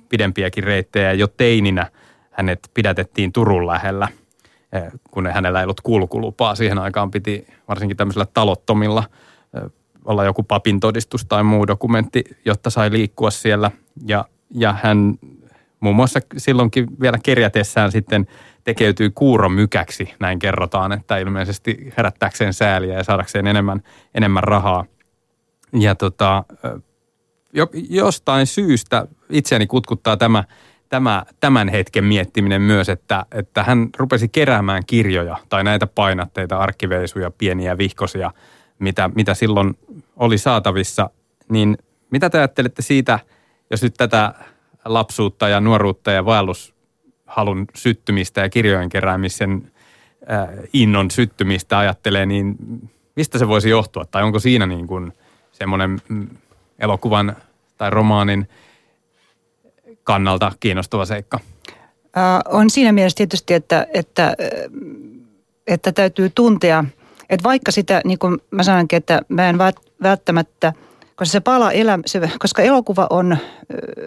pidempiäkin 0.09 0.65
reittejä. 0.65 1.13
Jo 1.13 1.27
teininä 1.27 1.91
hänet 2.31 2.71
pidätettiin 2.75 3.33
Turun 3.33 3.67
lähellä– 3.67 4.09
kun 5.11 5.27
hänellä 5.27 5.61
ei 5.61 5.65
ollut 5.65 5.81
kulkulupaa. 5.81 6.55
Siihen 6.55 6.79
aikaan 6.79 7.11
piti 7.11 7.47
varsinkin 7.69 7.97
tämmöisillä 7.97 8.27
talottomilla 8.35 9.05
eh, 9.55 9.71
olla 10.05 10.25
joku 10.25 10.43
papin 10.43 10.81
todistus 10.81 11.25
tai 11.25 11.43
muu 11.43 11.67
dokumentti, 11.67 12.25
jotta 12.45 12.71
sai 12.71 12.93
liikkua 12.93 13.31
siellä. 13.31 13.71
Ja, 14.07 14.25
ja 14.51 14.73
hän 14.83 15.15
muun 15.81 15.97
muassa 15.97 16.21
silloinkin 16.37 16.87
vielä 17.01 17.19
kerjätessään 17.23 17.93
sitten 17.93 18.27
tekeytyi 18.65 19.11
kuuromykäksi, 19.15 20.15
näin 20.21 20.39
kerrotaan, 20.39 20.93
että 20.93 21.19
ilmeisesti 21.19 21.93
herättääkseen 21.97 22.53
sääliä 22.53 22.95
ja 22.95 23.05
saadakseen 23.05 23.47
enemmän, 23.47 23.83
enemmän 24.15 24.45
rahaa. 24.45 24.85
Ja 25.73 25.95
tota, 25.95 26.45
eh, 26.65 26.83
jo, 27.53 27.67
jostain 27.91 28.47
syystä 28.47 29.07
itseäni 29.31 29.67
kutkuttaa 29.67 30.17
tämä– 30.17 30.45
tämä, 30.89 31.23
tämän 31.41 31.69
hetken 31.69 32.05
miettiminen 32.05 32.63
myös, 32.63 32.89
että, 32.89 33.27
että 33.33 33.63
hän 33.63 33.89
rupesi 33.97 34.29
keräämään 34.29 34.83
kirjoja 34.87 35.39
tai 35.49 35.65
näitä 35.65 35.87
painatteita, 35.87 36.59
arkkiveisuja, 36.59 37.31
pieniä 37.31 37.79
vihkosia, 37.79 38.31
mitä, 38.79 39.11
mitä 39.15 39.35
silloin 39.35 39.79
oli 40.17 40.39
saatavissa. 40.39 41.11
Niin 41.49 41.79
mitä 42.11 42.31
te 42.31 42.39
ajattelette 42.39 42.83
siitä, 42.83 43.19
jos 43.71 43.83
nyt 43.83 43.95
tätä 43.95 44.35
lapsuutta 44.85 45.49
ja 45.49 45.61
nuoruutta 45.61 46.11
ja 46.11 46.25
vaellushalun 46.25 47.67
syttymistä 47.75 48.41
ja 48.41 48.49
kirjojen 48.49 48.89
keräämisen 48.89 49.73
äh, 50.31 50.49
innon 50.73 51.11
syttymistä 51.11 51.79
ajattelee, 51.79 52.27
niin 52.27 52.57
mistä 53.17 53.39
se 53.39 53.49
voisi 53.49 53.71
johtua? 53.71 54.05
Tai 54.05 54.23
onko 54.23 54.39
siinä 54.39 54.67
niin 54.67 54.87
kuin 54.87 55.13
semmoinen 55.53 56.01
mm, 56.09 56.29
elokuvan 56.79 57.37
tai 57.77 57.91
romaanin– 57.91 58.49
kannalta 60.07 60.53
kiinnostava 60.61 61.05
seikka? 61.05 61.41
On 62.49 62.71
siinä 62.71 62.93
mielessä 62.93 63.17
tietysti, 63.17 63.55
että, 63.55 63.87
että, 63.95 64.35
että 65.67 65.93
täytyy 65.93 66.31
tuntea, 66.35 66.85
että 67.31 67.45
vaikka 67.45 67.73
sitä, 67.73 68.01
niin 68.05 68.19
kuin 68.19 68.39
mä 68.51 68.63
sanonkin, 68.63 68.97
että 68.97 69.23
mä 69.29 69.49
en 69.49 69.59
välttämättä, 70.03 70.73
koska 71.17 71.33
se 71.33 71.41
pala 71.41 71.73
elä, 71.73 71.99
se, 72.07 72.31
koska 72.39 72.63
elokuva 72.63 73.07
on, 73.11 73.37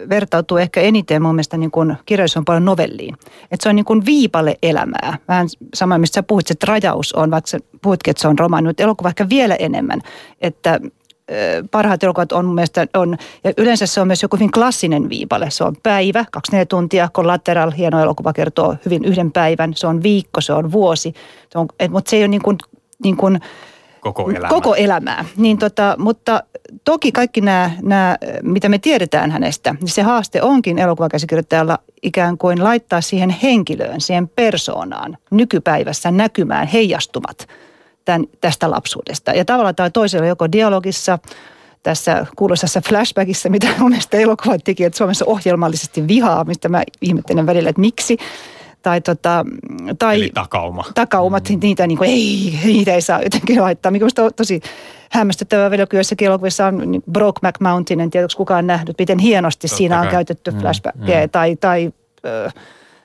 vertautuu 0.08 0.56
ehkä 0.56 0.80
eniten 0.80 1.22
mun 1.22 1.34
mielestä 1.34 1.56
niin 1.56 1.70
kuin 1.70 1.96
kirjallisuus 2.06 2.36
on 2.36 2.44
paljon 2.44 2.64
novelliin. 2.64 3.14
Että 3.42 3.62
se 3.62 3.68
on 3.68 3.76
niin 3.76 3.84
kuin 3.84 4.06
viipale 4.06 4.56
elämää. 4.62 5.18
Vähän 5.28 5.46
sama, 5.74 5.98
mistä 5.98 6.14
sä 6.14 6.22
puhuit, 6.22 6.50
että 6.50 6.66
rajaus 6.66 7.12
on, 7.12 7.30
vaikka 7.30 7.48
sä 7.48 7.58
puhutkin, 7.82 8.10
että 8.10 8.20
se 8.20 8.28
on 8.28 8.38
romaani, 8.38 8.66
mutta 8.66 8.82
elokuva 8.82 9.08
ehkä 9.08 9.28
vielä 9.28 9.54
enemmän. 9.54 10.00
Että 10.40 10.80
parhaat 11.70 12.02
elokuvat 12.02 12.32
on 12.32 12.44
mun 12.44 12.54
mielestä, 12.54 12.86
on, 12.94 13.16
ja 13.44 13.52
yleensä 13.56 13.86
se 13.86 14.00
on 14.00 14.06
myös 14.06 14.22
joku 14.22 14.36
hyvin 14.36 14.50
klassinen 14.50 15.08
viipale. 15.08 15.50
Se 15.50 15.64
on 15.64 15.76
päivä, 15.82 16.24
24 16.32 16.66
tuntia, 16.66 17.08
Collateral, 17.14 17.70
hieno 17.70 18.02
elokuva 18.02 18.32
kertoo 18.32 18.76
hyvin 18.84 19.04
yhden 19.04 19.32
päivän. 19.32 19.74
Se 19.74 19.86
on 19.86 20.02
viikko, 20.02 20.40
se 20.40 20.52
on 20.52 20.72
vuosi, 20.72 21.14
se 21.52 21.58
on, 21.58 21.68
et, 21.80 21.90
mutta 21.90 22.10
se 22.10 22.16
ei 22.16 22.22
ole 22.22 22.28
niin 22.28 22.42
kuin, 22.42 22.58
niin 23.04 23.16
kuin 23.16 23.40
koko 24.00 24.30
elämää. 24.30 24.48
Koko 24.48 24.74
elämää. 24.74 25.24
Niin 25.36 25.58
tota, 25.58 25.94
mutta 25.98 26.42
toki 26.84 27.12
kaikki 27.12 27.40
nämä, 27.40 27.70
nämä, 27.82 28.16
mitä 28.42 28.68
me 28.68 28.78
tiedetään 28.78 29.30
hänestä, 29.30 29.74
niin 29.80 29.88
se 29.88 30.02
haaste 30.02 30.42
onkin 30.42 30.78
elokuvakäsikirjoittajalla 30.78 31.78
ikään 32.02 32.38
kuin 32.38 32.64
laittaa 32.64 33.00
siihen 33.00 33.30
henkilöön, 33.30 34.00
siihen 34.00 34.28
persoonaan, 34.28 35.18
nykypäivässä 35.30 36.10
näkymään 36.10 36.66
heijastumat– 36.66 37.46
tämän, 38.04 38.24
tästä 38.40 38.70
lapsuudesta. 38.70 39.30
Ja 39.30 39.44
tavallaan 39.44 39.74
tai 39.74 39.90
toisella 39.90 40.26
joko 40.26 40.52
dialogissa, 40.52 41.18
tässä 41.82 42.26
kuuluisassa 42.36 42.80
flashbackissa, 42.88 43.48
mitä 43.48 43.66
mun 43.78 43.90
mielestä 43.90 44.16
elokuvat 44.16 44.64
teki, 44.64 44.84
että 44.84 44.96
Suomessa 44.96 45.24
ohjelmallisesti 45.28 46.08
vihaa, 46.08 46.44
mistä 46.44 46.68
mä 46.68 46.82
ihmettelen 47.00 47.46
välillä, 47.46 47.70
että 47.70 47.80
miksi. 47.80 48.16
Tai, 48.82 49.00
tota, 49.00 49.44
tai 49.98 50.16
Eli 50.16 50.30
takauma. 50.34 50.84
Takaumat, 50.94 51.48
mm. 51.48 51.58
niitä, 51.62 51.86
niin 51.86 51.98
kuin, 51.98 52.10
ei, 52.10 52.58
niitä 52.64 52.94
ei 52.94 53.00
saa 53.00 53.22
jotenkin 53.22 53.62
laittaa. 53.62 53.92
Mikä 53.92 54.04
on 54.04 54.30
tosi 54.36 54.60
hämmästyttävää 55.10 55.70
vielä, 55.70 55.86
kun 55.86 55.96
joissakin 55.96 56.26
elokuvissa 56.26 56.66
on 56.66 56.90
niin 56.90 57.02
Brokeback 57.12 57.60
Mountain, 57.60 58.00
en 58.00 58.10
tiedä, 58.10 58.24
onko 58.24 58.34
kukaan 58.36 58.66
nähnyt, 58.66 58.98
miten 58.98 59.18
hienosti 59.18 59.68
Totta 59.68 59.76
siinä 59.76 59.96
kai. 59.96 60.06
on 60.06 60.10
käytetty 60.10 60.50
mm, 60.50 60.58
flashbackia 60.58 61.20
mm. 61.20 61.30
tai, 61.30 61.56
tai, 61.56 61.92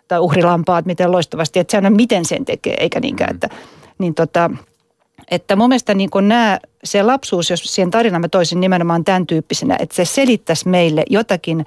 tai 0.07 0.19
uhrilampaat, 0.19 0.85
miten 0.85 1.11
loistavasti. 1.11 1.59
Että 1.59 1.71
sehän 1.71 1.85
on 1.85 1.95
miten 1.95 2.25
sen 2.25 2.45
tekee, 2.45 2.75
eikä 2.79 2.99
niinkään, 2.99 3.29
mm. 3.29 3.35
että 3.35 3.49
niin 3.97 4.15
tota, 4.15 4.51
että 5.31 5.55
mun 5.55 5.69
mielestä 5.69 5.93
niin 5.93 6.09
nämä, 6.21 6.59
se 6.83 7.03
lapsuus, 7.03 7.49
jos 7.49 7.63
siihen 7.63 7.91
tarinamme 7.91 8.29
toisin 8.29 8.59
nimenomaan 8.59 9.03
tämän 9.03 9.27
tyyppisenä, 9.27 9.75
että 9.79 9.95
se 9.95 10.05
selittäisi 10.05 10.67
meille 10.69 11.03
jotakin, 11.09 11.65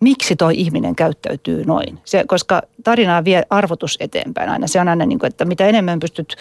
miksi 0.00 0.36
toi 0.36 0.54
ihminen 0.56 0.96
käyttäytyy 0.96 1.64
noin. 1.64 1.98
Se, 2.04 2.24
koska 2.26 2.62
tarinaa 2.84 3.24
vie 3.24 3.42
arvotus 3.50 3.96
eteenpäin 4.00 4.50
aina. 4.50 4.66
Se 4.66 4.80
on 4.80 4.88
aina 4.88 5.06
niin 5.06 5.18
kuin, 5.18 5.28
että 5.28 5.44
mitä 5.44 5.66
enemmän 5.66 6.00
pystyt 6.00 6.36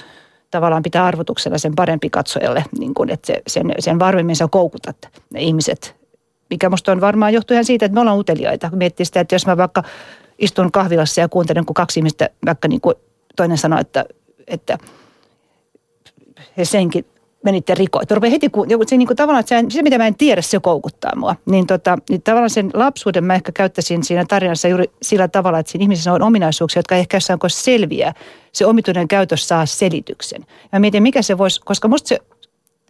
tavallaan 0.51 0.83
pitää 0.83 1.05
arvotuksella 1.05 1.57
sen 1.57 1.75
parempi 1.75 2.09
katsojalle, 2.09 2.63
niin 2.79 2.93
kuin, 2.93 3.09
että 3.09 3.27
se, 3.27 3.41
sen, 3.47 3.73
sen 3.79 3.99
varmemmin 3.99 4.35
sä 4.35 4.47
koukutat 4.51 4.97
ne 5.33 5.41
ihmiset. 5.41 5.95
Mikä 6.49 6.69
musta 6.69 6.91
on 6.91 7.01
varmaan 7.01 7.33
johtuu 7.33 7.55
ihan 7.55 7.65
siitä, 7.65 7.85
että 7.85 7.93
me 7.93 7.99
ollaan 7.99 8.17
uteliaita. 8.17 8.69
Miettii 8.73 9.05
sitä, 9.05 9.19
että 9.19 9.35
jos 9.35 9.45
mä 9.45 9.57
vaikka 9.57 9.83
istun 10.39 10.71
kahvilassa 10.71 11.21
ja 11.21 11.29
kuuntelen, 11.29 11.65
kun 11.65 11.73
kaksi 11.73 11.99
ihmistä 11.99 12.29
vaikka 12.45 12.67
niin 12.67 12.81
kuin 12.81 12.95
toinen 13.35 13.57
sanoo, 13.57 13.79
että, 13.79 14.05
että– 14.47 14.77
he 16.57 16.65
senkin 16.65 17.05
menitte 17.43 17.75
rikoit. 17.75 18.11
Rupeaa 18.11 18.31
heti, 18.31 18.49
kun, 18.49 18.67
se, 18.87 18.97
niin 18.97 19.07
kuin 19.07 19.17
tavallaan, 19.17 19.39
että 19.39 19.61
se, 19.61 19.65
se, 19.69 19.81
mitä 19.81 19.97
mä 19.97 20.07
en 20.07 20.15
tiedä, 20.15 20.41
se 20.41 20.59
koukuttaa 20.59 21.15
mua. 21.15 21.35
Niin, 21.45 21.67
tota, 21.67 21.97
niin 22.09 22.21
tavallaan 22.21 22.49
sen 22.49 22.71
lapsuuden 22.73 23.23
mä 23.23 23.35
ehkä 23.35 23.51
käyttäisin 23.51 24.03
siinä 24.03 24.25
tarinassa 24.27 24.67
juuri 24.67 24.85
sillä 25.01 25.27
tavalla, 25.27 25.59
että 25.59 25.71
siinä 25.71 25.83
ihmisessä 25.83 26.13
on 26.13 26.21
ominaisuuksia, 26.21 26.79
jotka 26.79 26.95
ehkä 26.95 27.17
jossain 27.17 27.39
selviä. 27.47 28.13
Se 28.51 28.65
omituinen 28.65 29.07
käytös 29.07 29.47
saa 29.47 29.65
selityksen. 29.65 30.45
Ja 30.71 30.79
mietin, 30.79 31.03
mikä 31.03 31.21
se 31.21 31.37
voisi, 31.37 31.61
koska 31.65 31.87
musta 31.87 32.07
se 32.07 32.19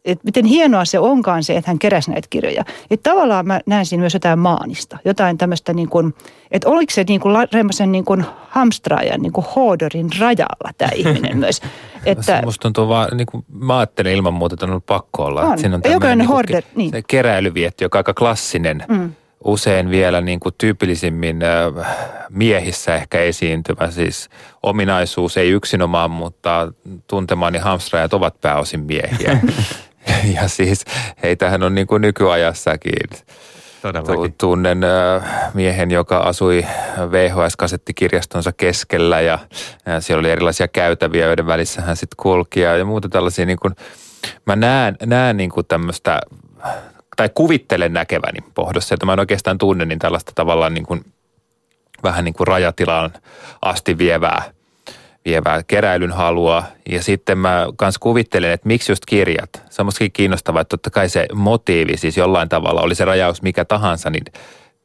että 0.06 0.26
miten 0.26 0.46
hienoa 0.46 0.86
se 0.86 1.00
onkaan 1.00 1.44
se, 1.44 1.58
että 1.58 1.72
hän 1.72 1.80
keräsi 1.80 2.12
näitä 2.12 2.28
kirjoja. 2.30 2.64
Että 2.90 3.10
tavallaan 3.10 3.48
mä 3.48 3.60
näen 3.66 3.86
siinä 3.86 4.02
myös 4.02 4.14
jotain 4.14 4.40
maanista, 4.40 4.98
jotain 5.06 5.38
tämmöistä 5.38 5.74
niin 5.74 5.90
kuin, 5.90 6.14
että 6.52 6.70
oliko 6.70 6.92
se 6.94 7.04
niin 7.08 7.20
kuin 7.20 7.36
semmoisen 7.52 7.92
niin 7.92 8.06
kuin 8.06 8.26
hamstraajan, 8.50 9.22
niin 9.22 9.34
kuin 9.34 9.48
hoarderin 9.56 10.10
rajalla 10.20 10.72
tämä 10.78 10.92
ihminen 10.96 11.38
myös. 11.38 11.62
Että, 12.06 12.42
Musta 12.46 12.62
tuntuu 12.62 12.88
vaan, 12.88 13.18
niin 13.18 13.28
kuin 13.28 13.46
mä 13.50 13.78
ajattelen 13.78 14.14
ilman 14.14 14.34
muuta, 14.34 14.54
että 14.54 14.66
on 14.66 14.70
ollut 14.70 14.86
pakko 14.86 15.26
olla. 15.26 15.42
On. 15.42 15.50
Että 15.50 15.62
siinä 15.62 15.76
on 15.76 15.92
Jokainen 15.92 16.18
niin 16.18 16.28
hoarder, 16.28 16.64
niin. 16.76 16.92
Keräilyvietti, 17.08 17.84
joka 17.84 17.98
on 17.98 18.00
aika 18.00 18.14
klassinen. 18.14 18.86
Mm 18.88 19.12
usein 19.44 19.90
vielä 19.90 20.22
niin 20.22 20.40
kuin 20.40 20.56
tyypillisimmin 20.58 21.40
miehissä 22.30 22.96
ehkä 22.96 23.20
esiintyvä 23.20 23.92
siis 23.92 24.30
ominaisuus, 24.64 25.38
ei 25.38 25.50
yksinomaan, 25.50 26.12
mutta 26.12 26.74
tuntemani 27.08 27.58
hamstrajat 27.58 28.14
ovat 28.14 28.42
pääosin 28.42 28.80
miehiä. 28.80 29.40
Ja 30.36 30.48
siis 30.48 30.86
heitähän 31.24 31.64
on 31.64 31.76
niin 31.76 31.88
kuin 31.88 32.02
nykyajassakin. 32.02 32.94
Todellakin. 33.82 34.34
Tunnen 34.38 34.82
miehen, 35.54 35.92
joka 35.92 36.18
asui 36.18 36.66
VHS-kasettikirjastonsa 37.12 38.54
keskellä 38.58 39.22
ja, 39.22 39.40
siellä 40.00 40.20
oli 40.20 40.32
erilaisia 40.32 40.68
käytäviä, 40.68 41.26
joiden 41.26 41.48
välissä 41.48 41.82
hän 41.82 41.96
sitten 41.96 42.18
kulki 42.18 42.60
ja, 42.60 42.78
ja 42.78 42.86
muuta 42.86 43.10
tällaisia 43.10 43.46
niin 43.46 43.60
kuin, 43.62 43.76
mä 44.46 44.56
näen, 44.56 44.98
näen 45.06 45.38
niin 45.38 45.50
kuin 45.50 45.66
tämmöistä, 45.66 46.22
tai 47.16 47.30
kuvittelen 47.34 47.94
näkeväni 47.94 48.40
pohdossa, 48.54 48.96
että 48.96 49.06
mä 49.06 49.14
en 49.14 49.20
oikeastaan 49.20 49.58
tunne 49.58 49.86
niin 49.86 50.00
tällaista 50.00 50.32
tavallaan 50.36 50.74
niin 50.74 50.86
kuin, 50.86 51.06
vähän 52.04 52.26
niin 52.26 52.34
kuin 52.34 52.48
rajatilaan 52.48 53.14
asti 53.62 53.98
vievää, 53.98 54.44
vievää 55.26 55.64
keräilyn 55.64 56.12
halua. 56.12 56.64
Ja 56.90 57.04
sitten 57.04 57.38
mä 57.38 57.68
kans 57.76 57.98
kuvittelen, 57.98 58.52
että 58.52 58.68
miksi 58.68 58.92
just 58.92 59.06
kirjat. 59.06 59.64
Se 59.70 59.82
on 59.82 59.90
kiinnostavaa, 60.14 60.62
että 60.62 60.70
totta 60.70 60.90
kai 60.90 61.10
se 61.10 61.26
motiivi 61.34 61.98
siis 61.98 62.18
jollain 62.18 62.50
tavalla, 62.50 62.82
oli 62.82 62.96
se 62.96 63.06
rajaus 63.06 63.42
mikä 63.42 63.66
tahansa, 63.66 64.10
niin 64.10 64.24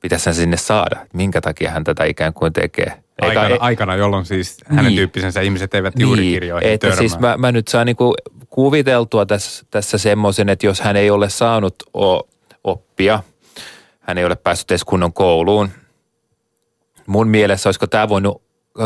pitäisi 0.00 0.24
sen 0.24 0.34
sinne 0.34 0.56
saada. 0.56 1.06
Minkä 1.12 1.40
takia 1.40 1.70
hän 1.70 1.84
tätä 1.84 2.04
ikään 2.04 2.32
kuin 2.32 2.52
tekee. 2.52 2.92
Aikana, 3.20 3.46
Eikä, 3.46 3.64
aikana 3.64 3.96
jolloin 3.96 4.24
siis 4.24 4.56
hänen 4.64 4.84
niin, 4.84 4.96
tyyppisensä 4.96 5.40
ihmiset 5.40 5.74
eivät 5.74 5.94
niin, 5.94 6.02
juuri 6.02 6.22
kirjoihin 6.22 6.70
että 6.70 6.86
törmää. 6.86 6.98
siis 6.98 7.18
mä, 7.18 7.36
mä 7.36 7.52
nyt 7.52 7.68
saan 7.68 7.86
niinku 7.86 8.14
kuviteltua 8.50 9.26
tässä, 9.26 9.66
tässä 9.70 9.98
semmoisen, 9.98 10.48
että 10.48 10.66
jos 10.66 10.80
hän 10.80 10.96
ei 10.96 11.10
ole 11.10 11.28
saanut 11.28 11.74
o, 11.96 12.28
oppia, 12.64 13.22
hän 14.00 14.18
ei 14.18 14.24
ole 14.24 14.36
päässyt 14.36 14.70
edes 14.70 14.84
kunnon 14.84 15.12
kouluun. 15.12 15.68
Mun 17.06 17.28
mielestä 17.28 17.68
olisiko 17.68 17.86
tämä 17.86 18.08
voinut 18.08 18.42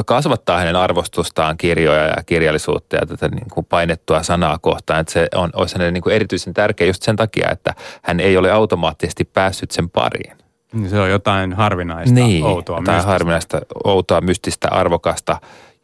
kasvattaa 0.06 0.58
hänen 0.58 0.76
arvostustaan 0.76 1.56
kirjoja 1.56 2.06
ja 2.06 2.22
kirjallisuutta 2.26 2.96
ja 2.96 3.06
tätä 3.06 3.28
niin 3.28 3.50
kuin 3.52 3.66
painettua 3.66 4.22
sanaa 4.22 4.58
kohtaan. 4.58 5.00
Että 5.00 5.12
se 5.12 5.28
on, 5.34 5.50
olisi 5.54 5.74
hänelle 5.74 5.92
niin 5.92 6.02
kuin 6.02 6.14
erityisen 6.14 6.54
tärkeä 6.54 6.86
just 6.86 7.02
sen 7.02 7.16
takia, 7.16 7.50
että 7.50 7.74
hän 8.02 8.20
ei 8.20 8.36
ole 8.36 8.52
automaattisesti 8.52 9.24
päässyt 9.24 9.70
sen 9.70 9.90
pariin. 9.90 10.36
Niin 10.72 10.90
se 10.90 11.00
on 11.00 11.10
jotain 11.10 11.52
harvinaista, 11.52 12.14
niin, 12.14 12.44
outoa, 12.44 12.78
jotain 12.78 12.96
mystistä. 12.96 13.12
harvinaista, 13.12 13.60
outoa, 13.84 14.20
mystistä, 14.20 14.68
arvokasta 14.70 15.40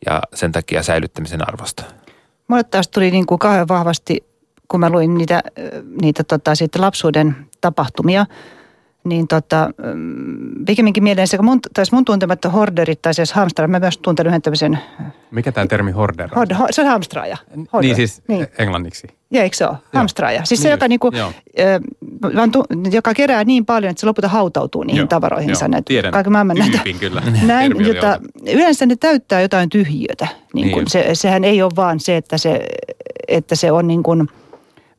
ja 0.06 0.22
sen 0.34 0.52
takia 0.52 0.82
säilyttämisen 0.82 1.48
arvosta. 1.48 1.82
Mulle 2.48 2.64
taas 2.64 2.88
tuli 2.88 3.10
niin 3.10 3.26
kuin 3.26 3.38
kauhean 3.38 3.68
vahvasti, 3.68 4.24
kun 4.68 4.80
mä 4.80 4.90
luin 4.90 5.14
niitä, 5.14 5.42
niitä 6.02 6.24
tota, 6.24 6.54
sitten 6.54 6.82
lapsuuden 6.82 7.36
tapahtumia– 7.60 8.26
niin 9.04 9.28
tota, 9.28 9.70
mm, 9.94 10.64
pikemminkin 10.64 11.02
mieleen 11.02 11.28
sekä 11.28 11.42
mun, 11.42 11.60
tai 11.74 11.84
mun 11.92 12.04
tuntematta 12.04 12.48
horderit 12.48 13.02
tai 13.02 13.14
siis 13.14 13.32
hamstera. 13.32 13.68
Mä 13.68 13.80
myös 13.80 13.98
tunten 13.98 14.26
yhden 14.26 14.42
tämmöisen... 14.42 14.78
Mikä 15.30 15.52
tämä 15.52 15.66
termi 15.66 15.90
horder 15.90 16.28
on? 16.36 16.46
Hord, 16.58 16.66
se 16.70 16.82
on 16.82 16.88
hamstraaja. 16.88 17.36
Horder. 17.72 17.88
Niin 17.88 17.96
siis 17.96 18.22
niin. 18.28 18.46
englanniksi. 18.58 19.06
Ja 19.30 19.42
eikö 19.42 19.56
se 19.56 19.66
ole? 19.66 19.76
Hamstraaja. 19.94 20.44
Siis 20.44 20.60
niin 20.60 20.62
se, 20.62 20.70
joka, 20.70 20.88
niinku, 20.88 21.10
äh, 21.16 22.50
tu, 22.52 22.64
joka 22.92 23.14
kerää 23.14 23.44
niin 23.44 23.66
paljon, 23.66 23.90
että 23.90 24.00
se 24.00 24.06
lopulta 24.06 24.28
hautautuu 24.28 24.82
niihin 24.82 24.98
joo, 24.98 25.06
tavaroihinsa. 25.06 25.68
Joo, 25.72 25.82
tiedän. 25.84 26.12
Kaiken 26.12 26.32
maailman 26.32 26.56
näitä. 26.56 26.80
kyllä. 27.00 27.22
Näin, 27.42 27.86
jota, 27.86 28.20
yleensä 28.52 28.86
ne 28.86 28.96
täyttää 28.96 29.40
jotain 29.40 29.68
tyhjiötä. 29.68 30.28
Niin 30.54 30.70
kun, 30.70 30.78
niin. 30.78 30.90
se, 30.90 31.10
sehän 31.12 31.44
ei 31.44 31.62
ole 31.62 31.72
vaan 31.76 32.00
se, 32.00 32.16
että 32.16 32.38
se, 32.38 32.66
että 33.28 33.54
se 33.54 33.72
on 33.72 33.86
niin 33.86 34.02
kuin– 34.02 34.28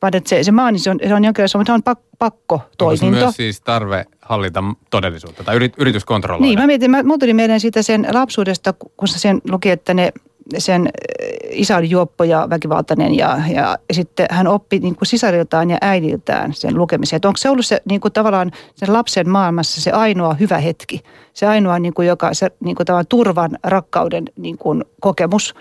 vaan 0.02 0.16
että 0.16 0.30
se, 0.30 0.44
se 0.44 0.52
maa, 0.52 0.72
niin 0.72 0.80
se 0.80 0.90
on, 0.90 1.00
se 1.08 1.14
on 1.16 1.24
jonkinlainen 1.24 1.66
se 1.66 1.72
on 1.72 1.84
pakko, 1.84 2.06
pakko 2.20 2.62
toiminto. 2.78 3.20
Myös 3.20 3.36
siis 3.36 3.62
tarve 3.62 4.06
hallita 4.22 4.64
todellisuutta 4.90 5.44
tai 5.44 5.56
yrit, 5.56 5.74
yritys 5.78 6.06
kontrolloida? 6.06 6.48
Niin, 6.48 6.60
mä 6.60 6.68
mietin, 6.68 6.92
mä, 6.92 7.04
tuli 7.20 7.34
mieleen 7.34 7.60
siitä 7.60 7.82
sen 7.82 8.08
lapsuudesta, 8.14 8.74
kun 8.74 9.08
se 9.08 9.20
sen 9.20 9.42
luki, 9.50 9.70
että 9.70 9.94
ne, 9.94 10.12
sen 10.58 10.88
eh, 10.88 11.38
isä 11.52 11.78
oli 11.78 11.90
juoppo 11.90 12.24
ja 12.24 12.48
väkivaltainen 12.50 13.16
ja, 13.16 13.42
ja 13.54 13.78
sitten 13.92 14.28
hän 14.30 14.48
oppi 14.48 14.80
niin 14.80 14.96
kuin 14.96 15.08
sisariltaan 15.08 15.70
ja 15.70 15.78
äidiltään 15.82 16.54
sen 16.54 16.78
lukemisen. 16.78 17.18
Että 17.18 17.28
onko 17.28 17.38
se 17.38 17.50
ollut 17.50 17.66
se 17.66 17.82
niin 17.90 18.02
kuin 18.02 18.14
tavallaan 18.14 18.52
sen 18.76 18.94
lapsen 18.94 19.30
maailmassa 19.30 19.82
se 19.82 19.92
ainoa 19.92 20.34
hyvä 20.34 20.58
hetki, 20.58 21.02
se 21.34 21.48
ainoa 21.48 21.80
niin 21.80 21.94
kuin 21.94 22.08
joka, 22.08 22.34
se 22.34 22.52
niin 22.60 22.76
kuin 22.76 22.86
turvan, 23.10 23.52
rakkauden 23.64 24.26
niin 24.38 24.58
kuin 24.58 24.86
kokemus, 25.02 25.56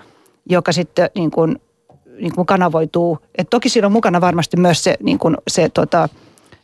joka 0.47 0.73
sitten 0.73 1.11
niin 1.15 1.31
kuin 1.31 1.61
niin 2.21 2.35
kuin 2.35 2.47
kanavoituu. 2.47 3.19
Et 3.39 3.51
toki 3.51 3.69
siinä 3.69 3.87
on 3.87 3.93
mukana 3.93 4.21
varmasti 4.21 4.57
myös 4.57 4.85
se, 4.85 4.97
niin 5.03 5.19
kuin 5.19 5.37
se, 5.49 5.69
tota, 5.69 6.09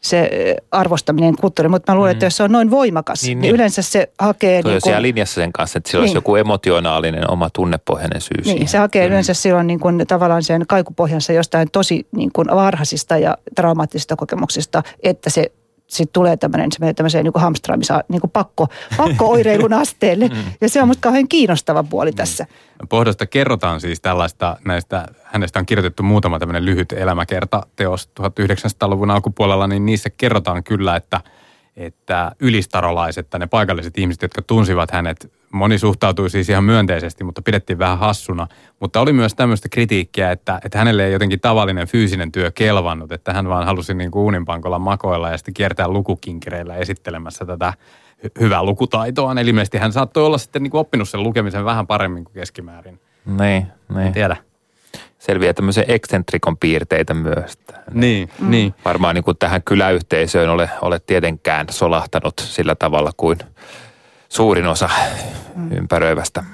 se 0.00 0.30
arvostaminen 0.70 1.36
kulttuuri, 1.36 1.68
mutta 1.68 1.92
mä 1.92 1.96
luulen, 1.96 2.10
mm. 2.10 2.12
että 2.12 2.26
jos 2.26 2.36
se 2.36 2.42
on 2.42 2.52
noin 2.52 2.70
voimakas, 2.70 3.22
niin, 3.22 3.28
niin, 3.28 3.42
niin 3.42 3.54
yleensä 3.54 3.82
se 3.82 4.10
hakee... 4.18 4.62
Tuo 4.62 4.70
niin 4.70 4.80
kuin, 4.82 5.02
linjassa 5.02 5.34
sen 5.34 5.52
kanssa, 5.52 5.78
että 5.78 5.90
sillä 5.90 6.02
niin. 6.02 6.08
olisi 6.08 6.16
joku 6.16 6.36
emotionaalinen 6.36 7.30
oma 7.30 7.50
tunnepohjainen 7.50 8.20
syy 8.20 8.36
Niin, 8.36 8.44
siihen. 8.44 8.68
se 8.68 8.78
hakee 8.78 9.02
mm. 9.02 9.08
yleensä 9.08 9.34
silloin 9.34 9.66
niin 9.66 9.80
kuin, 9.80 10.04
tavallaan 10.08 10.42
sen 10.42 10.64
kaikupohjansa 10.68 11.32
jostain 11.32 11.68
tosi 11.72 12.06
niin 12.16 12.30
kuin 12.32 12.48
varhaisista 12.54 13.18
ja 13.18 13.38
traumaattisista 13.54 14.16
kokemuksista, 14.16 14.82
että 15.02 15.30
se 15.30 15.52
sitten 15.94 16.12
tulee 16.12 16.36
tämmöinen, 16.36 16.72
se 16.72 16.78
menee 16.80 16.94
tämmöiseen 16.94 17.24
niin 17.24 17.32
hamstraamisa, 17.36 18.04
niin 18.08 18.20
kuin 18.20 18.30
pakko, 18.30 18.68
pakko-oireilun 18.96 19.72
asteelle. 19.82 20.28
Mm. 20.28 20.34
Ja 20.60 20.68
se 20.68 20.82
on 20.82 20.88
musta 20.88 21.00
kauhean 21.00 21.28
kiinnostava 21.28 21.82
puoli 21.82 22.10
mm. 22.10 22.16
tässä. 22.16 22.46
Pohdosta 22.88 23.26
kerrotaan 23.26 23.80
siis 23.80 24.00
tällaista, 24.00 24.56
näistä, 24.64 25.06
hänestä 25.22 25.58
on 25.58 25.66
kirjoitettu 25.66 26.02
muutama 26.02 26.38
tämmöinen 26.38 26.64
lyhyt 26.64 26.92
elämäkerta 26.92 27.66
teos 27.76 28.10
1900-luvun 28.20 29.10
alkupuolella, 29.10 29.66
niin 29.66 29.86
niissä 29.86 30.10
kerrotaan 30.10 30.64
kyllä, 30.64 30.96
että– 30.96 31.20
että 31.76 32.32
ylistarolaiset 32.40 33.30
tai 33.30 33.40
ne 33.40 33.46
paikalliset 33.46 33.98
ihmiset, 33.98 34.22
jotka 34.22 34.42
tunsivat 34.42 34.90
hänet, 34.90 35.32
moni 35.52 35.78
suhtautui 35.78 36.30
siis 36.30 36.48
ihan 36.48 36.64
myönteisesti, 36.64 37.24
mutta 37.24 37.42
pidettiin 37.42 37.78
vähän 37.78 37.98
hassuna. 37.98 38.46
Mutta 38.80 39.00
oli 39.00 39.12
myös 39.12 39.34
tämmöistä 39.34 39.68
kritiikkiä, 39.68 40.32
että, 40.32 40.60
että 40.64 40.78
hänelle 40.78 41.06
ei 41.06 41.12
jotenkin 41.12 41.40
tavallinen 41.40 41.88
fyysinen 41.88 42.32
työ 42.32 42.50
kelvannut, 42.50 43.12
että 43.12 43.32
hän 43.32 43.48
vaan 43.48 43.66
halusi 43.66 43.94
niin 43.94 44.10
kuin 44.10 44.22
uuninpankolla 44.22 44.78
makoilla 44.78 45.30
ja 45.30 45.38
sitten 45.38 45.54
kiertää 45.54 45.88
lukukinkereillä 45.88 46.76
esittelemässä 46.76 47.44
tätä 47.44 47.72
hy- 48.26 48.40
hyvää 48.40 48.62
lukutaitoa. 48.62 49.32
Eli 49.32 49.50
ilmeisesti 49.50 49.78
hän 49.78 49.92
saattoi 49.92 50.26
olla 50.26 50.38
sitten 50.38 50.62
niin 50.62 50.70
kuin 50.70 50.80
oppinut 50.80 51.08
sen 51.08 51.22
lukemisen 51.22 51.64
vähän 51.64 51.86
paremmin 51.86 52.24
kuin 52.24 52.34
keskimäärin. 52.34 53.00
Niin, 53.26 53.66
niin. 53.88 54.06
En 54.06 54.12
tiedä 54.12 54.36
selviää 55.26 55.52
tämmöisiä 55.52 55.84
eksentrikon 55.88 56.56
piirteitä 56.56 57.14
myös. 57.14 57.58
Niin, 57.92 58.28
mm. 58.38 58.50
niin. 58.50 58.74
Varmaan 58.84 59.14
niin 59.14 59.24
kuin 59.24 59.36
tähän 59.38 59.62
kyläyhteisöön 59.62 60.50
ole, 60.50 60.70
ole 60.82 61.00
tietenkään 61.06 61.66
solahtanut 61.70 62.34
sillä 62.38 62.74
tavalla 62.74 63.10
kuin 63.16 63.38
suurin 64.28 64.66
osa 64.66 64.90
mm. 65.54 65.72
ympäröivästä. 65.72 66.44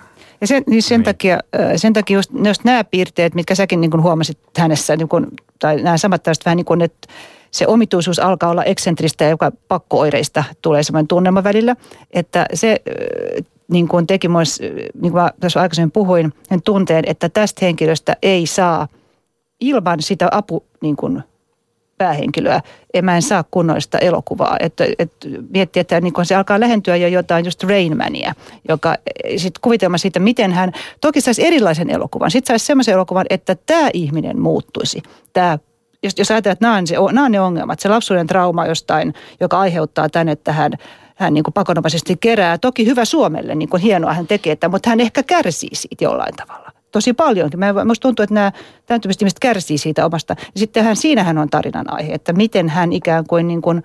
Ja 0.41 0.47
sen, 0.47 0.63
niin 0.67 0.83
sen, 0.83 0.99
niin. 0.99 1.05
Takia, 1.05 1.39
sen 1.77 1.93
takia 1.93 2.19
just, 2.19 2.31
just 2.45 2.65
nämä 2.65 2.85
piirteet, 2.85 3.35
mitkä 3.35 3.55
säkin 3.55 3.81
niin 3.81 3.91
kuin 3.91 4.03
huomasit 4.03 4.39
hänessä, 4.59 4.97
niin 4.97 5.09
kuin, 5.09 5.27
tai 5.59 5.83
nämä 5.83 5.99
samat 5.99 6.23
tällaiset 6.23 6.45
vähän 6.45 6.57
niin 6.57 6.65
kuin, 6.65 6.83
että 6.83 7.09
se 7.51 7.67
omituisuus 7.67 8.19
alkaa 8.19 8.51
olla 8.51 8.65
eksentristä 8.65 9.25
ja 9.25 9.31
joka 9.31 9.53
pakkooireista 9.69 10.45
tulee 10.63 10.83
semmoinen 10.83 11.09
tunnelma 11.09 11.45
välillä, 11.45 11.77
että 12.11 12.47
se 12.55 12.83
niin 13.71 13.89
kuin 13.89 14.07
teki 14.07 14.29
myös, 14.29 14.61
niin 15.01 15.13
kuin 15.13 15.23
tässä 15.41 15.61
aikaisemmin 15.61 15.91
puhuin, 15.91 16.33
sen 16.49 16.63
tunteen, 16.63 17.05
että 17.07 17.29
tästä 17.29 17.65
henkilöstä 17.65 18.17
ei 18.23 18.47
saa 18.47 18.89
ilman 19.61 20.03
sitä 20.03 20.29
apu 20.33 20.65
niin 20.81 20.97
kuin 20.97 21.23
päähenkilöä, 21.99 22.61
en 22.95 23.05
mä 23.05 23.17
en 23.17 23.23
saa 23.23 23.45
kunnollista 23.51 23.99
elokuvaa. 23.99 24.57
Että, 24.61 24.85
että 24.99 25.29
miettii, 25.51 25.81
että 25.81 26.01
niin 26.01 26.13
se 26.23 26.35
alkaa 26.35 26.61
lähentyä 26.61 26.97
jo 26.97 27.09
jotain 27.09 27.45
just 27.45 27.65
Rainmania, 27.65 28.35
joka 28.69 28.95
sitten 29.37 29.61
kuvitelma 29.61 29.99
siitä, 29.99 30.21
miten 30.21 30.53
hän 30.53 30.73
toki 31.01 31.21
saisi 31.21 31.47
erilaisen 31.47 31.91
elokuvan. 31.91 32.31
Sitten 32.31 32.53
saisi 32.53 32.67
semmoisen 32.67 32.95
elokuvan, 32.95 33.27
että 33.31 33.57
tämä 33.67 33.91
ihminen 33.93 34.41
muuttuisi. 34.41 35.03
Tämä 35.33 35.59
jos, 36.03 36.13
jos 36.19 36.31
ajatellaan, 36.31 36.53
että 36.53 36.65
nämä 36.65 36.77
on, 36.77 36.87
se, 36.87 36.99
on 36.99 37.33
ne 37.33 37.41
ongelmat, 37.41 37.81
se 37.81 37.89
lapsuuden 37.89 38.27
trauma 38.27 38.67
jostain, 38.67 39.15
joka 39.41 39.61
aiheuttaa 39.61 40.09
tänne 40.09 40.37
tähän 40.37 40.73
hän 40.73 40.79
niin 41.31 41.45
kuin 41.45 41.55
pakonomaisesti 41.55 42.17
kerää. 42.21 42.59
Toki 42.59 42.87
hyvä 42.87 43.05
Suomelle, 43.05 43.55
niin 43.55 43.69
kuin 43.69 43.83
hienoa 43.83 44.15
hän 44.15 44.27
tekee, 44.27 44.53
että, 44.53 44.69
mutta 44.69 44.91
hän 44.91 45.01
ehkä 45.01 45.23
kärsii 45.23 45.71
siitä 45.73 46.05
jollain 46.05 46.37
tavalla. 46.37 46.73
Tosi 46.93 47.13
paljonkin. 47.13 47.61
Minusta 47.61 48.03
tuntuu, 48.03 48.23
että 48.23 48.35
nämä 48.35 48.53
tämän 48.87 49.01
tyyppiset 49.01 49.23
ihmiset 49.23 49.39
kärsii 49.39 49.79
siitä 49.79 50.07
omasta. 50.07 50.37
Ja 50.39 50.59
sittenhän 50.61 50.97
siinähän 50.97 51.39
on 51.39 51.51
tarinan 51.51 51.93
aihe, 51.93 52.15
että 52.15 52.33
miten 52.33 52.69
hän 52.69 52.93
ikään 52.93 53.27
kuin, 53.27 53.47
niin 53.47 53.63
kuin 53.63 53.83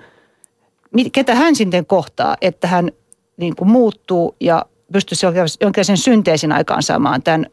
ketä 1.11 1.35
hän 1.35 1.55
sitten 1.55 1.85
kohtaa, 1.85 2.37
että 2.41 2.67
hän 2.67 2.91
niin 3.37 3.55
kuin 3.55 3.69
muuttuu 3.69 4.35
ja 4.39 4.65
pystyisi 4.93 5.25
jonkinlaisen 5.61 5.97
synteesin 5.97 6.51
aikaan 6.51 6.83
saamaan 6.83 7.23
tämän 7.23 7.45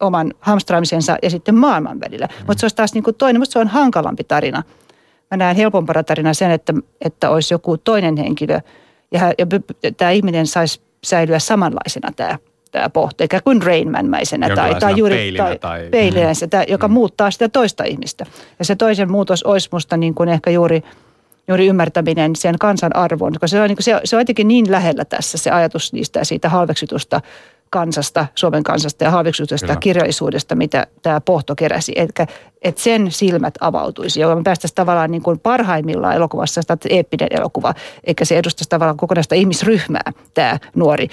oman 0.00 0.34
hamstraamisensa 0.40 1.16
ja 1.22 1.30
sitten 1.30 1.54
maailman 1.54 2.00
välillä. 2.00 2.26
Mm. 2.26 2.46
Mutta 2.46 2.60
se 2.60 2.64
olisi 2.64 2.76
taas 2.76 2.94
niin 2.94 3.04
kuin 3.04 3.16
toinen, 3.16 3.40
mutta 3.40 3.52
se 3.52 3.58
on 3.58 3.68
hankalampi 3.68 4.24
tarina. 4.24 4.62
Mä 5.30 5.36
näen 5.36 5.56
helpompana 5.56 6.02
tarina 6.02 6.34
sen, 6.34 6.50
että, 6.50 6.74
että 7.00 7.30
olisi 7.30 7.54
joku 7.54 7.78
toinen 7.78 8.16
henkilö– 8.16 8.60
ja, 9.10 9.32
ja 9.38 9.46
tämä 9.96 10.10
ihminen 10.10 10.46
saisi 10.46 10.80
säilyä 11.04 11.38
samanlaisena 11.38 12.12
tämä 12.16 12.38
tämä 12.76 12.90
pohti, 12.90 13.24
eikä 13.24 13.40
kuin 13.40 13.62
Rainman-mäisenä 13.62 14.54
tai, 14.54 14.74
tai 14.74 14.94
juuri 14.96 15.16
peilinä, 15.16 15.44
tai, 15.44 15.58
tai, 15.58 15.88
peilinä 15.90 16.28
mm. 16.28 16.34
sitä, 16.34 16.64
joka 16.68 16.88
mm. 16.88 16.94
muuttaa 16.94 17.30
sitä 17.30 17.48
toista 17.48 17.84
ihmistä. 17.84 18.26
Ja 18.58 18.64
se 18.64 18.76
toisen 18.76 19.10
muutos 19.10 19.42
olisi 19.42 19.68
musta 19.72 19.96
niin 19.96 20.14
kuin 20.14 20.28
ehkä 20.28 20.50
juuri, 20.50 20.82
juuri 21.48 21.66
ymmärtäminen 21.66 22.36
sen 22.36 22.58
kansan 22.58 22.96
arvon, 22.96 23.32
koska 23.32 23.46
se 23.46 23.60
on, 23.60 23.68
niin 23.68 23.76
kuin, 23.76 23.84
se, 23.84 24.00
se 24.04 24.16
on 24.16 24.20
jotenkin 24.20 24.48
niin 24.48 24.70
lähellä 24.70 25.04
tässä 25.04 25.38
se 25.38 25.50
ajatus 25.50 25.92
niistä 25.92 26.18
ja 26.18 26.24
siitä 26.24 26.48
halveksitusta 26.48 27.20
kansasta, 27.70 28.26
Suomen 28.34 28.62
kansasta 28.62 29.04
ja 29.04 29.10
haaviksutusta 29.10 29.76
kirjallisuudesta, 29.76 30.54
mitä 30.54 30.86
tämä 31.02 31.20
pohto 31.20 31.54
keräsi. 31.54 31.92
Että 31.96 32.26
et 32.62 32.78
sen 32.78 33.10
silmät 33.10 33.54
avautuisi, 33.60 34.20
jolloin 34.20 34.38
me 34.38 34.42
päästäisiin 34.42 34.74
tavallaan 34.74 35.10
niin 35.10 35.22
kuin 35.22 35.38
parhaimmillaan 35.38 36.16
elokuvassa 36.16 36.62
sitä 36.62 36.76
eeppinen 36.90 37.28
elokuva, 37.30 37.74
eikä 38.04 38.24
se 38.24 38.38
edustaisi 38.38 38.68
tavallaan 38.68 38.96
kokonaista 38.96 39.34
ihmisryhmää, 39.34 40.12
tämä 40.34 40.58
nuori 40.74 41.08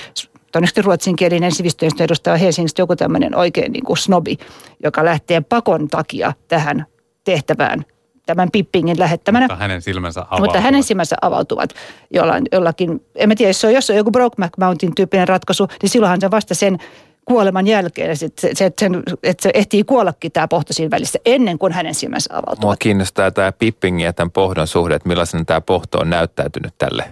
todennäköisesti 0.52 0.82
ruotsinkielinen 0.82 1.52
sivistyneistön 1.52 2.06
edustaja 2.06 2.38
Helsingistä 2.38 2.82
joku 2.82 2.96
tämmöinen 2.96 3.36
oikein 3.36 3.72
niin 3.72 3.86
kuin 3.86 3.98
snobi, 3.98 4.38
joka 4.84 5.06
lähtee 5.06 5.42
pakon 5.42 5.88
takia 5.88 6.34
tähän 6.48 6.86
tehtävään 7.24 7.86
tämän 8.26 8.52
Pippingin 8.52 9.00
lähettämänä. 9.00 9.46
Mutta 9.46 9.56
hänen 9.56 9.82
silmänsä 9.82 10.22
avautuvat. 10.22 10.40
Mutta 10.40 10.62
hänen 10.62 10.84
silmänsä 10.84 11.16
avautuvat 11.22 11.70
jollain, 12.12 12.46
jollakin, 12.52 13.06
en 13.16 13.30
mä 13.30 13.36
tiedä, 13.36 13.50
jos, 13.50 13.66
on, 13.66 13.74
jos 13.74 13.90
on 13.90 13.96
joku 13.96 14.12
Brokeback 14.12 14.58
Mountain 14.58 14.96
tyyppinen 14.96 15.28
ratkaisu, 15.28 15.68
niin 15.82 15.90
silloinhan 15.90 16.22
se 16.22 16.32
vasta 16.32 16.56
sen 16.56 16.78
kuoleman 17.26 17.68
jälkeen, 17.68 18.18
se, 18.18 18.28
se, 18.40 18.50
se, 18.54 18.72
sen, 18.80 19.04
että 19.24 19.44
se 19.44 19.52
ehtii 19.54 19.84
kuollakin 19.84 20.32
tämä 20.32 20.48
pohto 20.48 20.74
siinä 20.74 20.92
välissä 20.92 21.20
ennen 21.26 21.60
kuin 21.60 21.74
hänen 21.74 21.96
silmänsä 21.96 22.34
avautuvat. 22.34 22.62
Mua 22.62 22.76
kiinnostaa 22.80 23.32
tämä 23.32 23.52
Pippingin 23.52 24.06
ja 24.06 24.14
tämän 24.14 24.32
pohdon 24.32 24.68
suhde, 24.68 24.96
että 24.96 25.10
millaisen 25.10 25.46
tämä 25.46 25.62
pohto 25.62 26.00
on 26.00 26.10
näyttäytynyt 26.10 26.74
tälle 26.78 27.04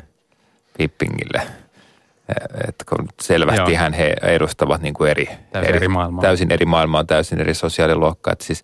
Pippingille. 0.78 1.42
Että 2.68 2.86
kun 2.90 3.08
selvästi 3.22 3.74
hän 3.74 3.94
he 3.94 4.16
edustavat 4.22 4.82
niin 4.82 4.94
kuin 4.94 5.12
eri, 5.12 5.26
täysin 5.26 5.70
eri, 5.70 5.78
eri 5.78 5.88
maailmaa. 5.88 6.22
Täysin 6.22 6.52
eri 6.52 6.66
maailmaa, 6.66 7.04
täysin 7.04 7.42
eri 7.42 7.54
sosiaaliluokkaa. 7.54 8.32
Että 8.34 8.46
siis, 8.46 8.64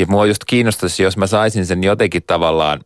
ja 0.00 0.06
mua 0.08 0.26
just 0.26 0.44
kiinnostaisi, 0.46 1.02
jos 1.02 1.16
mä 1.16 1.26
saisin 1.26 1.66
sen 1.66 1.84
jotenkin 1.84 2.22
tavallaan 2.26 2.80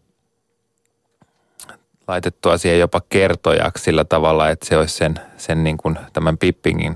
laitettua 2.09 2.59
siihen 2.59 2.81
jopa 2.81 3.01
kertojaksi 3.09 3.85
sillä 3.85 4.05
tavalla, 4.05 4.51
että 4.51 4.67
se 4.67 4.77
olisi 4.77 4.97
sen, 4.97 5.15
sen 5.37 5.65
niin 5.65 5.77
kuin 5.77 5.99
tämän 6.13 6.39
Pippingin, 6.39 6.95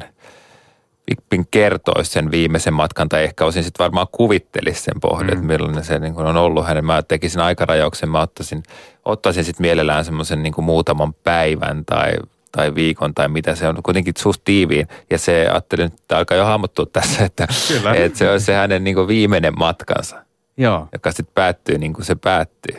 Pippin 1.07 1.46
kertoisi 1.50 2.11
sen 2.11 2.31
viimeisen 2.31 2.74
matkan, 2.74 3.09
tai 3.09 3.24
ehkä 3.24 3.44
olisin 3.44 3.64
sitten 3.64 3.85
varmaan 3.85 4.07
kuvittelisi 4.12 4.83
sen 4.83 5.00
pohdin, 5.00 5.26
mm. 5.26 5.33
että 5.33 5.46
millainen 5.46 5.85
se 5.85 5.98
niin 5.98 6.14
kuin 6.14 6.26
on 6.26 6.37
ollut 6.37 6.66
hänen. 6.66 6.85
Mä 6.85 7.02
tekisin 7.02 7.40
aikarajauksen, 7.40 8.09
mä 8.09 8.20
ottaisin, 8.20 8.62
ottaisin 9.04 9.44
sitten 9.44 9.64
mielellään 9.64 10.04
semmoisen 10.04 10.42
niin 10.42 10.54
muutaman 10.59 11.14
päivän 11.14 11.85
tai 11.85 12.12
tai 12.52 12.74
viikon 12.74 13.14
tai 13.14 13.28
mitä 13.28 13.54
se 13.54 13.68
on, 13.68 13.82
kuitenkin 13.82 14.14
suht 14.18 14.40
tiiviin. 14.44 14.88
Ja 15.11 15.18
se 15.18 15.48
ajattelin, 15.50 15.87
että 15.87 16.18
alkaa 16.18 16.37
jo 16.37 16.44
hahmottua 16.44 16.87
tässä, 16.87 17.24
että, 17.24 17.48
että 17.94 18.18
se 18.18 18.30
on 18.30 18.40
se 18.40 18.54
hänen 18.54 18.84
niin 18.84 19.08
viimeinen 19.08 19.58
matkansa, 19.58 20.24
Joo. 20.56 20.88
joka 20.92 21.12
sitten 21.12 21.34
päättyy 21.34 21.78
niin 21.78 21.92
kuin 21.92 22.04
se 22.04 22.14
päättyy. 22.14 22.76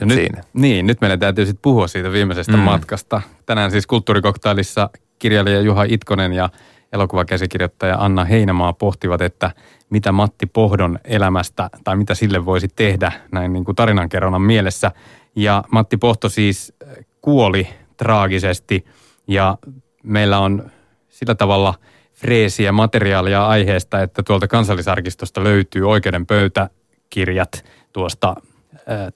nyt, 0.00 0.18
siinä. 0.18 0.42
Niin, 0.52 0.86
nyt 0.86 1.00
meidän 1.00 1.18
täytyy 1.18 1.46
sitten 1.46 1.62
puhua 1.62 1.88
siitä 1.88 2.12
viimeisestä 2.12 2.56
mm. 2.56 2.58
matkasta. 2.58 3.22
Tänään 3.46 3.70
siis 3.70 3.86
kulttuurikoktailissa 3.86 4.90
kirjailija 5.18 5.60
Juha 5.60 5.84
Itkonen 5.84 6.32
ja 6.32 6.48
elokuvakäsikirjoittaja 6.92 7.96
Anna 7.98 8.24
Heinämaa 8.24 8.72
pohtivat, 8.72 9.20
että 9.20 9.50
mitä 9.90 10.12
Matti 10.12 10.46
Pohdon 10.46 10.98
elämästä 11.04 11.70
tai 11.84 11.96
mitä 11.96 12.14
sille 12.14 12.44
voisi 12.44 12.68
tehdä 12.76 13.12
näin 13.32 13.52
niin 13.52 13.64
kuin 13.64 13.76
tarinankerronnan 13.76 14.42
mielessä. 14.42 14.92
Ja 15.36 15.64
Matti 15.70 15.96
Pohto 15.96 16.28
siis 16.28 16.72
kuoli 17.20 17.68
traagisesti– 17.96 18.84
ja 19.26 19.58
meillä 20.02 20.38
on 20.38 20.70
sillä 21.08 21.34
tavalla 21.34 21.74
freesiä 22.14 22.72
materiaalia 22.72 23.46
aiheesta, 23.46 24.02
että 24.02 24.22
tuolta 24.22 24.48
kansallisarkistosta 24.48 25.44
löytyy 25.44 25.90
oikeuden 25.90 26.26
pöytäkirjat 26.26 27.64
tuosta 27.92 28.36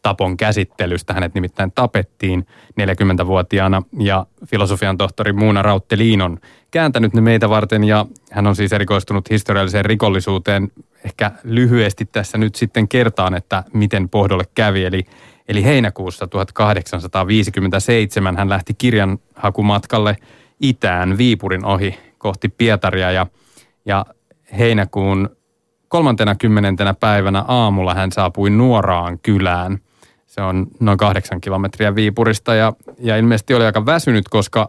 tapon 0.02 0.36
käsittelystä. 0.36 1.14
Hänet 1.14 1.34
nimittäin 1.34 1.72
tapettiin 1.72 2.46
40-vuotiaana 2.80 3.82
ja 3.98 4.26
filosofian 4.46 4.98
tohtori 4.98 5.32
Muuna 5.32 5.62
Rautte 5.62 5.96
on 6.24 6.38
kääntänyt 6.70 7.14
ne 7.14 7.20
meitä 7.20 7.48
varten 7.48 7.84
ja 7.84 8.06
hän 8.30 8.46
on 8.46 8.56
siis 8.56 8.72
erikoistunut 8.72 9.30
historialliseen 9.30 9.84
rikollisuuteen. 9.84 10.72
Ehkä 11.04 11.32
lyhyesti 11.44 12.06
tässä 12.06 12.38
nyt 12.38 12.54
sitten 12.54 12.88
kertaan, 12.88 13.34
että 13.34 13.64
miten 13.72 14.08
Pohdolle 14.08 14.44
kävi. 14.54 14.84
Eli 14.84 15.06
Eli 15.48 15.64
heinäkuussa 15.64 16.26
1857 16.26 18.36
hän 18.36 18.48
lähti 18.48 18.74
kirjanhakumatkalle 18.74 20.16
itään 20.60 21.18
Viipurin 21.18 21.64
ohi 21.64 21.98
kohti 22.18 22.48
Pietaria 22.48 23.10
ja, 23.10 23.26
ja 23.84 24.06
heinäkuun 24.58 25.36
30. 25.88 26.94
päivänä 27.00 27.44
aamulla 27.48 27.94
hän 27.94 28.12
saapui 28.12 28.50
Nuoraan 28.50 29.18
kylään. 29.18 29.78
Se 30.26 30.42
on 30.42 30.66
noin 30.80 30.98
kahdeksan 30.98 31.40
kilometriä 31.40 31.94
Viipurista 31.94 32.54
ja, 32.54 32.72
ja 32.98 33.16
ilmeisesti 33.16 33.54
oli 33.54 33.64
aika 33.64 33.86
väsynyt, 33.86 34.28
koska 34.28 34.68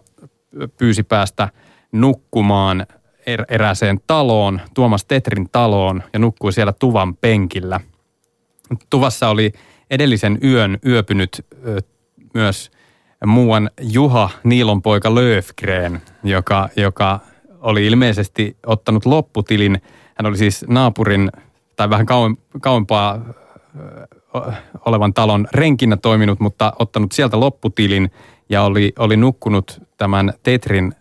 pyysi 0.77 1.03
päästä 1.03 1.49
nukkumaan 1.91 2.85
er, 3.25 3.45
erääseen 3.49 3.99
taloon, 4.07 4.61
Tuomas 4.73 5.05
Tetrin 5.05 5.49
taloon 5.51 6.03
ja 6.13 6.19
nukkui 6.19 6.53
siellä 6.53 6.73
tuvan 6.79 7.15
penkillä. 7.15 7.79
Tuvassa 8.89 9.29
oli 9.29 9.51
edellisen 9.91 10.37
yön 10.43 10.77
yöpynyt 10.85 11.45
ö, 11.65 11.81
myös 12.33 12.71
muuan 13.25 13.69
Juha 13.81 14.29
Niilon 14.43 14.81
poika 14.81 15.15
Löfgren, 15.15 16.01
joka, 16.23 16.69
joka 16.75 17.19
oli 17.59 17.87
ilmeisesti 17.87 18.57
ottanut 18.65 19.05
lopputilin. 19.05 19.81
Hän 20.15 20.25
oli 20.25 20.37
siis 20.37 20.65
naapurin 20.67 21.31
tai 21.75 21.89
vähän 21.89 22.05
kauempaa 22.61 23.21
olevan 24.85 25.13
talon 25.13 25.47
renkinä 25.53 25.97
toiminut, 25.97 26.39
mutta 26.39 26.73
ottanut 26.79 27.11
sieltä 27.11 27.39
lopputilin 27.39 28.11
ja 28.49 28.63
oli, 28.63 28.93
oli 28.99 29.17
nukkunut 29.17 29.81
tämän 29.97 30.33
Tetrin 30.43 30.93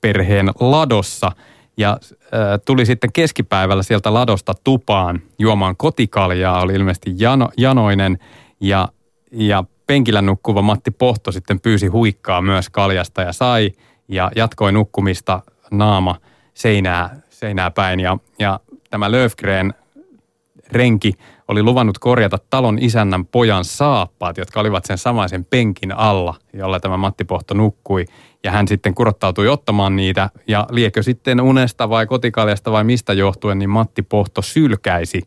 perheen 0.00 0.50
ladossa 0.60 1.32
ja 1.76 1.98
äh, 2.14 2.60
tuli 2.64 2.86
sitten 2.86 3.12
keskipäivällä 3.12 3.82
sieltä 3.82 4.14
ladosta 4.14 4.52
tupaan 4.64 5.22
juomaan 5.38 5.76
kotikaljaa, 5.76 6.62
oli 6.62 6.74
ilmeisesti 6.74 7.14
jano, 7.16 7.48
janoinen. 7.56 8.18
Ja, 8.60 8.88
ja 9.32 9.64
penkillä 9.86 10.22
nukkuva 10.22 10.62
Matti 10.62 10.90
Pohto 10.90 11.32
sitten 11.32 11.60
pyysi 11.60 11.86
huikkaa 11.86 12.42
myös 12.42 12.70
kaljasta 12.70 13.22
ja 13.22 13.32
sai. 13.32 13.72
Ja 14.08 14.30
jatkoi 14.36 14.72
nukkumista 14.72 15.42
naama 15.70 16.16
seinää, 16.54 17.20
seinää 17.30 17.70
päin. 17.70 18.00
Ja, 18.00 18.18
ja 18.38 18.60
tämä 18.90 19.12
Löfgren 19.12 19.74
renki 20.72 21.14
oli 21.50 21.62
luvannut 21.62 21.98
korjata 21.98 22.38
talon 22.50 22.78
isännän 22.78 23.26
pojan 23.26 23.64
saappaat, 23.64 24.36
jotka 24.36 24.60
olivat 24.60 24.84
sen 24.84 24.98
samaisen 24.98 25.44
penkin 25.44 25.92
alla, 25.92 26.34
jolla 26.52 26.80
tämä 26.80 26.96
Matti 26.96 27.24
Pohto 27.24 27.54
nukkui. 27.54 28.04
Ja 28.44 28.50
hän 28.50 28.68
sitten 28.68 28.94
kurottautui 28.94 29.48
ottamaan 29.48 29.96
niitä 29.96 30.30
ja 30.46 30.66
liekö 30.70 31.02
sitten 31.02 31.40
unesta 31.40 31.88
vai 31.88 32.06
kotikaljasta 32.06 32.72
vai 32.72 32.84
mistä 32.84 33.12
johtuen, 33.12 33.58
niin 33.58 33.70
Matti 33.70 34.02
Pohto 34.02 34.42
sylkäisi 34.42 35.22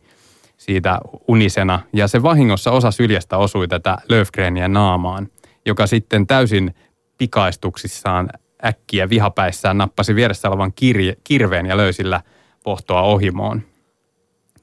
siitä 0.58 1.00
unisena. 1.28 1.80
Ja 1.94 2.08
se 2.08 2.24
vahingossa 2.24 2.72
osa 2.72 2.92
syljestä 2.92 3.38
osui 3.38 3.68
tätä 3.68 3.98
Löfgreniä 4.10 4.68
naamaan, 4.68 5.28
joka 5.66 5.88
sitten 5.88 6.28
täysin 6.28 6.76
pikaistuksissaan 7.18 8.30
äkkiä 8.66 9.10
vihapäissään 9.10 9.78
nappasi 9.78 10.16
vieressä 10.16 10.50
olevan 10.50 10.74
kirje, 10.74 11.16
kirveen 11.24 11.66
ja 11.66 11.78
löysillä 11.78 12.22
pohtoa 12.64 13.02
ohimoon. 13.02 13.73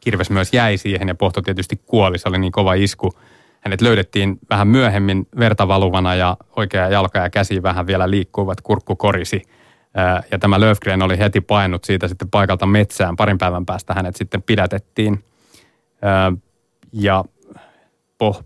Kirves 0.00 0.30
myös 0.30 0.52
jäi 0.52 0.76
siihen 0.76 1.08
ja 1.08 1.14
pohto 1.14 1.42
tietysti 1.42 1.80
kuoli, 1.86 2.18
se 2.18 2.28
oli 2.28 2.38
niin 2.38 2.52
kova 2.52 2.74
isku. 2.74 3.12
Hänet 3.60 3.80
löydettiin 3.80 4.38
vähän 4.50 4.68
myöhemmin 4.68 5.28
vertavaluvana 5.38 6.14
ja 6.14 6.36
oikea 6.56 6.88
jalka 6.88 7.18
ja 7.18 7.30
käsi 7.30 7.62
vähän 7.62 7.86
vielä 7.86 8.10
liikkuivat, 8.10 8.60
kurkku 8.60 8.96
korisi. 8.96 9.42
Ja 10.30 10.38
tämä 10.38 10.60
Löfgren 10.60 11.02
oli 11.02 11.18
heti 11.18 11.40
painut 11.40 11.84
siitä 11.84 12.08
sitten 12.08 12.30
paikalta 12.30 12.66
metsään. 12.66 13.16
Parin 13.16 13.38
päivän 13.38 13.66
päästä 13.66 13.94
hänet 13.94 14.16
sitten 14.16 14.42
pidätettiin. 14.42 15.24
Ja 16.92 17.24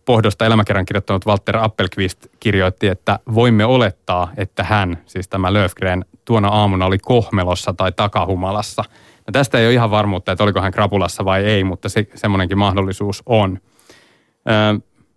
Pohdosta 0.05 0.47
elämäkerran 0.47 0.85
kirjoittanut 0.85 1.27
Walter 1.27 1.57
Appelqvist 1.57 2.27
kirjoitti, 2.41 2.87
että 2.87 3.19
voimme 3.35 3.65
olettaa, 3.65 4.33
että 4.37 4.65
hän, 4.65 4.99
siis 5.07 5.29
tämä 5.29 5.53
Löfgren, 5.53 6.05
tuona 6.25 6.49
aamuna 6.49 6.87
oli 6.87 6.99
kohmelossa 6.99 7.75
tai 7.77 7.93
takahumalassa. 7.93 8.85
No 9.27 9.33
tästä 9.33 9.59
ei 9.59 9.67
ole 9.67 9.75
ihan 9.75 9.91
varmuutta, 9.91 10.33
että 10.33 10.45
oliko 10.45 10.61
hän 10.61 10.73
krapulassa 10.73 11.25
vai 11.25 11.45
ei, 11.45 11.65
mutta 11.65 11.89
se, 11.89 12.07
semmoinenkin 12.15 12.59
mahdollisuus 12.59 13.23
on. 13.27 13.59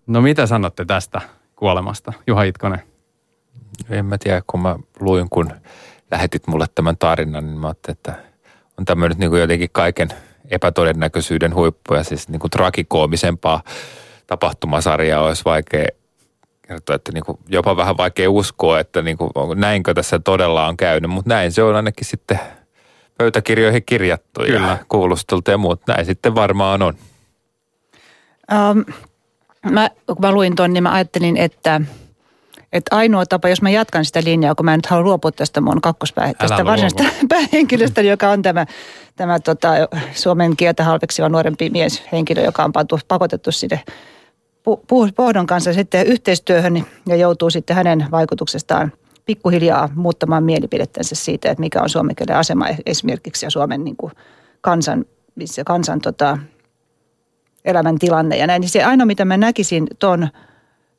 no 0.08 0.22
mitä 0.22 0.46
sanotte 0.46 0.86
tästä 0.86 1.22
kuolemasta, 1.56 2.14
Juha 2.28 2.44
Itkonen? 2.44 2.82
En 3.90 4.06
mä 4.06 4.18
tiedä, 4.18 4.42
kun 4.48 4.60
mä 4.60 4.76
luin, 5.00 5.30
kun 5.30 5.52
lähetit 6.12 6.48
mulle 6.48 6.66
tämän 6.76 6.98
tarinan, 6.98 7.46
niin 7.46 7.60
mä 7.60 7.68
ajattelin, 7.68 7.98
että 7.98 8.14
on 8.78 8.86
tämmöinen 8.86 9.18
niin 9.18 9.40
jotenkin 9.40 9.70
kaiken– 9.72 10.10
epätodennäköisyyden 10.50 11.56
huippuja, 11.56 12.04
siis 12.04 12.30
niin 12.30 12.40
kuin 12.40 12.52
trakikoomisempaa 12.52 13.62
tapahtumasarjaa 14.28 15.24
olisi 15.24 15.46
vaikea 15.46 15.88
kertoa, 16.68 16.96
että 16.96 17.12
niin 17.12 17.24
kuin 17.24 17.40
jopa 17.48 17.78
vähän 17.78 17.98
vaikea 17.98 18.30
uskoa, 18.30 18.80
että 18.80 19.02
niin 19.02 19.18
kuin, 19.18 19.32
näinkö 19.56 19.94
tässä 19.94 20.20
todella 20.20 20.68
on 20.68 20.78
käynyt, 20.78 21.12
mutta 21.12 21.30
näin 21.30 21.52
se 21.52 21.64
on 21.64 21.76
ainakin 21.76 22.06
sitten 22.06 22.40
pöytäkirjoihin 23.18 23.84
kirjattu 23.86 24.42
Kyllä. 24.42 24.68
ja 24.68 24.78
kuulusteltu 24.90 25.52
ja 25.52 25.58
muut. 25.58 25.82
Näin 25.88 26.06
sitten 26.06 26.36
varmaan 26.36 26.82
on. 26.82 26.94
Um, 28.52 28.86
mä, 29.72 29.90
kun 30.08 30.16
mä 30.20 30.32
luin 30.32 30.56
ton, 30.56 30.74
niin 30.74 30.84
mä 30.84 30.94
ajattelin, 30.94 31.38
että 31.38 31.82
että 32.74 32.96
ainoa 32.96 33.26
tapa, 33.26 33.50
jos 33.50 33.62
mä 33.62 33.70
jatkan 33.70 34.06
sitä 34.06 34.24
linjaa, 34.24 34.56
kun 34.56 34.66
mä 34.66 34.74
en 34.74 34.78
nyt 34.78 34.86
halua 34.86 35.04
luopua 35.04 35.32
tästä 35.32 35.62
mun 35.62 35.82
kakkospää, 35.82 36.34
tästä 36.34 36.66
varsinaisesta 36.66 37.04
päähenkilöstä, 37.30 38.02
joka 38.02 38.30
on 38.30 38.42
tämä, 38.42 38.66
tämä 39.16 39.40
tota, 39.40 39.70
suomen 40.14 40.58
kieltä 40.58 40.84
halveksiva 40.84 41.30
nuorempi 41.30 41.70
mies 41.70 42.04
henkilö, 42.12 42.42
joka 42.42 42.64
on 42.64 42.72
pantu, 42.72 43.00
pakotettu 43.08 43.52
sinne 43.52 43.84
pohdon 45.16 45.48
kanssa 45.48 45.74
sitten 45.74 46.08
yhteistyöhön 46.08 46.86
ja 47.08 47.16
joutuu 47.16 47.50
sitten 47.50 47.76
hänen 47.76 48.06
vaikutuksestaan 48.12 48.92
pikkuhiljaa 49.28 49.90
muuttamaan 49.96 50.44
mielipidettänsä 50.44 51.16
siitä, 51.16 51.52
että 51.52 51.60
mikä 51.60 51.82
on 51.82 51.90
suomen 51.90 52.16
kielen 52.16 52.36
asema 52.36 52.66
esimerkiksi 52.86 53.46
ja 53.46 53.50
Suomen 53.50 53.84
niin 53.84 53.98
kuin 53.98 54.12
kansan, 54.62 55.06
kansan 55.66 56.02
tota, 56.02 56.38
elämäntilanne 57.66 58.38
ja 58.38 58.48
näin. 58.48 58.62
Niin 58.62 58.70
se 58.70 58.84
ainoa, 58.84 59.06
mitä 59.06 59.26
mä 59.26 59.38
näkisin 59.38 59.88
ton, 60.00 60.28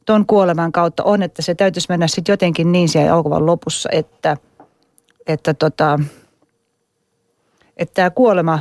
ton 0.07 0.27
kuoleman 0.27 0.73
kautta 0.73 1.05
on, 1.05 1.23
että 1.23 1.43
se 1.43 1.55
täytyisi 1.55 1.89
mennä 1.89 2.09
sitten 2.09 2.33
jotenkin 2.33 2.73
niin 2.73 2.89
siellä 2.89 3.11
elokuvan 3.11 3.47
lopussa, 3.47 3.89
että, 3.93 4.37
että, 5.27 5.55
tota, 5.55 5.99
että 7.77 7.95
tämä 7.95 8.11
kuolema 8.11 8.59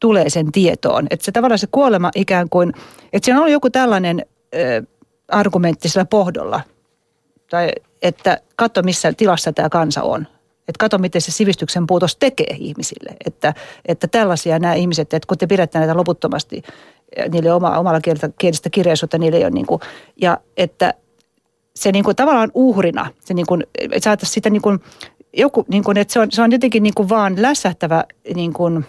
tulee 0.00 0.30
sen 0.30 0.52
tietoon. 0.52 1.06
Että 1.10 1.24
se 1.24 1.32
tavallaan 1.32 1.58
se 1.58 1.66
kuolema 1.72 2.10
ikään 2.14 2.48
kuin, 2.48 2.72
että 3.12 3.24
siinä 3.24 3.38
on 3.38 3.40
ollut 3.40 3.52
joku 3.52 3.70
tällainen 3.70 4.22
ö, 4.54 4.82
argumentti 5.28 5.88
pohdolla, 6.10 6.60
tai 7.50 7.70
että 8.02 8.40
katso 8.56 8.82
missä 8.82 9.12
tilassa 9.12 9.52
tämä 9.52 9.68
kansa 9.68 10.02
on. 10.02 10.26
Että 10.68 10.78
kato, 10.78 10.98
miten 10.98 11.20
se 11.20 11.32
sivistyksen 11.32 11.86
puutos 11.86 12.16
tekee 12.16 12.56
ihmisille. 12.58 13.16
Että, 13.24 13.54
että 13.84 14.08
tällaisia 14.08 14.58
nämä 14.58 14.74
ihmiset, 14.74 15.14
että 15.14 15.26
kun 15.26 15.38
te 15.38 15.46
pidätte 15.46 15.78
näitä 15.78 15.96
loputtomasti 15.96 16.62
niille 17.32 17.52
oma, 17.52 17.78
omalla 17.78 18.00
kieltä, 18.00 18.30
kielistä 18.38 18.70
kirjallisuutta, 18.70 19.18
niille 19.18 19.38
ei 19.38 19.44
ole 19.44 19.50
niin 19.50 19.66
kuin, 19.66 19.80
ja 20.16 20.38
että 20.56 20.94
se 21.76 21.92
niin 21.92 22.04
kuin 22.04 22.16
tavallaan 22.16 22.50
uhrina, 22.54 23.06
se 23.24 23.34
niin 23.34 23.46
kuin, 23.46 23.66
että 23.92 24.16
sitä 24.22 24.50
niin 24.50 24.62
kuin, 24.62 24.78
joku, 25.32 25.64
niin 25.68 25.84
kuin, 25.84 25.96
että 25.96 26.12
se 26.12 26.20
on, 26.20 26.28
se 26.30 26.42
on 26.42 26.52
jotenkin 26.52 26.82
niin 26.82 26.94
kuin 26.94 27.08
vaan 27.08 27.42
lässähtävä 27.42 28.04
niin 28.34 28.52
kuin 28.52 28.84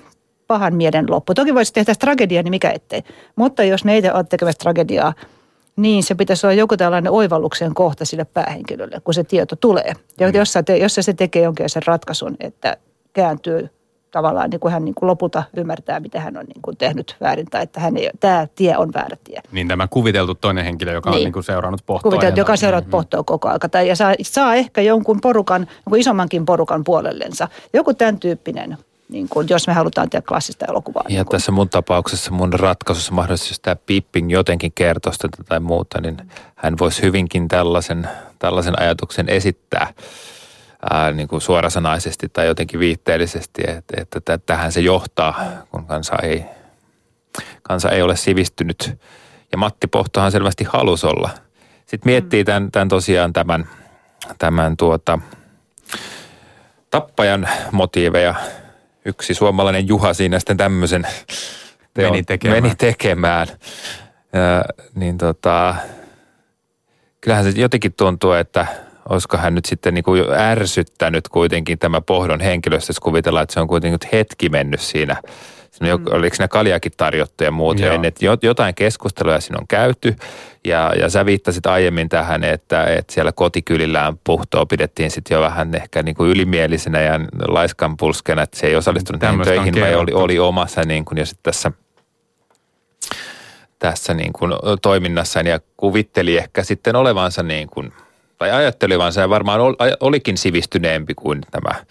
pahan 0.48 0.76
mielen 0.76 1.06
loppu. 1.10 1.34
Toki 1.34 1.56
voisi 1.56 1.74
tehdä 1.74 1.96
tragediaa, 1.96 2.44
niin 2.44 2.52
mikä 2.52 2.72
ettei. 2.72 3.04
Mutta 3.36 3.64
jos 3.64 3.86
me 3.86 3.94
ei 3.94 4.02
ole 4.14 4.24
tekemässä 4.24 4.60
tragediaa, 4.60 5.14
niin 5.82 6.04
se 6.04 6.16
pitäisi 6.16 6.46
olla 6.46 6.54
joku 6.54 6.78
tällainen 6.78 7.12
oivalluksen 7.12 7.74
kohta 7.74 8.06
sille 8.06 8.26
päähenkilölle, 8.26 9.02
kun 9.04 9.14
se 9.14 9.24
tieto 9.24 9.56
tulee. 9.56 9.94
Ja 10.20 10.28
mm. 10.28 10.36
jos, 10.36 10.54
te, 10.66 10.78
jos 10.78 10.96
se 10.96 11.14
tekee 11.14 11.44
jonkinlaisen 11.44 11.84
ratkaisun, 11.86 12.36
että 12.40 12.78
kääntyy 13.14 13.70
tavallaan 14.12 14.50
niin 14.50 14.60
kuin 14.60 14.72
hän 14.72 14.86
niin 14.86 14.96
kuin 14.96 15.08
lopulta 15.08 15.44
ymmärtää, 15.58 16.00
mitä 16.00 16.20
hän 16.20 16.38
on 16.38 16.46
niin 16.46 16.62
kuin 16.62 16.78
tehnyt 16.78 17.16
väärin 17.22 17.46
tai 17.46 17.64
että 17.64 17.80
hän 17.80 17.98
ei, 17.98 18.10
tämä 18.20 18.48
tie 18.56 18.78
on 18.78 18.92
väärä 18.94 19.18
tie. 19.24 19.42
Niin 19.52 19.68
tämä 19.68 19.88
kuviteltu 19.88 20.36
toinen 20.36 20.66
henkilö, 20.66 20.94
joka 20.94 21.10
niin. 21.10 21.18
on 21.18 21.24
niin 21.24 21.34
kuin 21.34 21.44
seurannut 21.44 21.82
pohtoa. 21.86 22.12
Kuviteltu, 22.12 22.40
joka 22.40 22.52
on 22.52 22.58
seurannut 22.58 22.86
mm-hmm. 22.86 22.92
pohtoa 22.92 23.24
koko 23.24 23.48
ajan. 23.48 23.60
Tai, 23.72 23.88
ja 23.88 23.96
saa, 23.96 24.14
saa 24.22 24.56
ehkä 24.56 24.82
jonkun 24.82 25.22
porukan, 25.22 25.68
jonkun 25.78 26.00
isommankin 26.00 26.46
porukan 26.46 26.84
puolellensa. 26.84 27.48
Joku 27.74 27.94
tämän 27.94 28.20
tyyppinen 28.20 28.78
niin 29.10 29.30
kuin, 29.30 29.48
jos 29.50 29.68
me 29.68 29.74
halutaan 29.74 30.10
tehdä 30.10 30.26
klassista 30.28 30.66
elokuvaa. 30.70 31.04
Ja 31.10 31.24
niin 31.24 31.26
tässä 31.26 31.52
mun 31.52 31.70
tapauksessa, 31.70 32.32
mun 32.32 32.54
ratkaisussa 32.54 33.14
mahdollisesti, 33.14 33.52
jos 33.52 33.60
tämä 33.60 33.76
Pipping 33.76 34.32
jotenkin 34.32 34.72
kertoo 34.76 35.14
sitä 35.14 35.28
tai 35.50 35.60
muuta, 35.60 36.02
niin 36.02 36.18
hän 36.56 36.78
voisi 36.80 37.02
hyvinkin 37.02 37.48
tällaisen, 37.48 38.10
tällaisen 38.40 38.82
ajatuksen 38.82 39.30
esittää 39.30 39.94
ää, 40.90 41.12
niin 41.12 41.28
kuin 41.28 41.42
suorasanaisesti 41.42 42.30
tai 42.30 42.48
jotenkin 42.48 42.80
viitteellisesti, 42.80 43.62
että, 43.68 44.02
että, 44.02 44.18
että 44.18 44.38
tähän 44.38 44.72
se 44.72 44.82
johtaa, 44.82 45.44
kun 45.72 45.86
kansa 45.86 46.16
ei, 46.24 46.46
kansa 47.64 47.90
ei 47.90 48.02
ole 48.02 48.16
sivistynyt. 48.16 48.98
Ja 49.52 49.58
Matti 49.58 49.88
Pohtohan 49.88 50.32
selvästi 50.32 50.64
halusi 50.64 51.08
olla. 51.08 51.30
Sitten 51.86 52.12
miettii 52.12 52.44
tämän, 52.44 52.72
tämän 52.72 52.88
tosiaan 52.88 53.34
tämän, 53.34 53.70
tämän 54.38 54.78
tuota, 54.78 55.20
tappajan 56.90 57.50
motiiveja– 57.72 58.36
yksi 59.06 59.34
suomalainen 59.34 59.88
Juha 59.88 60.14
siinä 60.14 60.40
sitten 60.40 60.58
tämmöisen 60.58 61.08
teon 61.94 62.12
meni 62.12 62.24
tekemään. 62.24 62.64
Meni 62.64 62.76
tekemään. 62.76 63.48
Ja, 64.34 64.66
niin 64.96 65.18
tota, 65.18 65.76
kyllähän 67.22 67.54
se 67.54 67.62
jotenkin 67.62 67.94
tuntuu, 67.94 68.32
että 68.32 68.68
olisiko 69.10 69.38
hän 69.38 69.56
nyt 69.56 69.66
sitten 69.66 69.94
niin 69.94 70.04
kuin 70.04 70.24
ärsyttänyt 70.32 71.28
kuitenkin 71.28 71.80
tämä 71.80 72.02
pohdon 72.02 72.40
henkilöstö, 72.40 72.90
jos 72.90 73.00
kuvitellaan, 73.00 73.44
että 73.44 73.54
se 73.54 73.60
on 73.60 73.68
kuitenkin 73.68 74.10
hetki 74.14 74.50
mennyt 74.50 74.82
siinä– 74.82 75.16
Siinä 75.80 75.98
mm. 75.98 76.06
oliko 76.10 76.36
siinä 76.36 76.48
kaljakin 76.48 76.92
tarjottu 76.98 77.44
ja 77.44 77.52
muut. 77.52 77.80
Ja 77.80 77.94
että 78.04 78.26
jotain 78.42 78.76
keskusteluja 78.76 79.40
siinä 79.40 79.58
on 79.60 79.68
käyty. 79.68 80.16
Ja, 80.66 80.94
ja 81.00 81.10
sä 81.10 81.26
viittasit 81.26 81.66
aiemmin 81.66 82.10
tähän, 82.10 82.44
että, 82.44 82.84
että 82.84 83.14
siellä 83.14 83.32
kotikylillään 83.32 84.20
puhtoa 84.24 84.66
pidettiin 84.66 85.12
sitten 85.12 85.36
jo 85.36 85.42
vähän 85.42 85.76
ehkä 85.76 86.04
niin 86.04 86.16
kuin 86.16 86.30
ylimielisenä 86.30 87.02
ja 87.02 87.20
laiskan 87.48 87.98
pulskena, 87.98 88.42
että 88.42 88.60
se 88.60 88.68
ei 88.68 88.76
osallistunut 88.76 89.22
näihin 89.22 89.42
töihin, 89.42 89.82
vai 89.82 89.96
oli, 89.96 90.12
oli 90.14 90.40
omassa 90.40 90.82
niin 90.82 91.06
kuin, 91.06 91.18
ja 91.18 91.26
sitten 91.26 91.44
tässä 91.44 91.72
tässä 93.80 94.14
niin 94.14 94.34
kuin 94.34 94.54
toiminnassaan 94.82 95.48
ja 95.48 95.60
kuvitteli 95.78 96.38
ehkä 96.38 96.64
sitten 96.64 96.96
olevansa 96.96 97.44
niin 97.44 97.70
kuin, 97.70 97.94
tai 98.38 98.52
ajattelevansa 98.52 99.22
ja 99.22 99.30
varmaan 99.30 99.62
olikin 100.00 100.38
sivistyneempi 100.38 101.14
kuin 101.14 101.42
tämä 101.52 101.84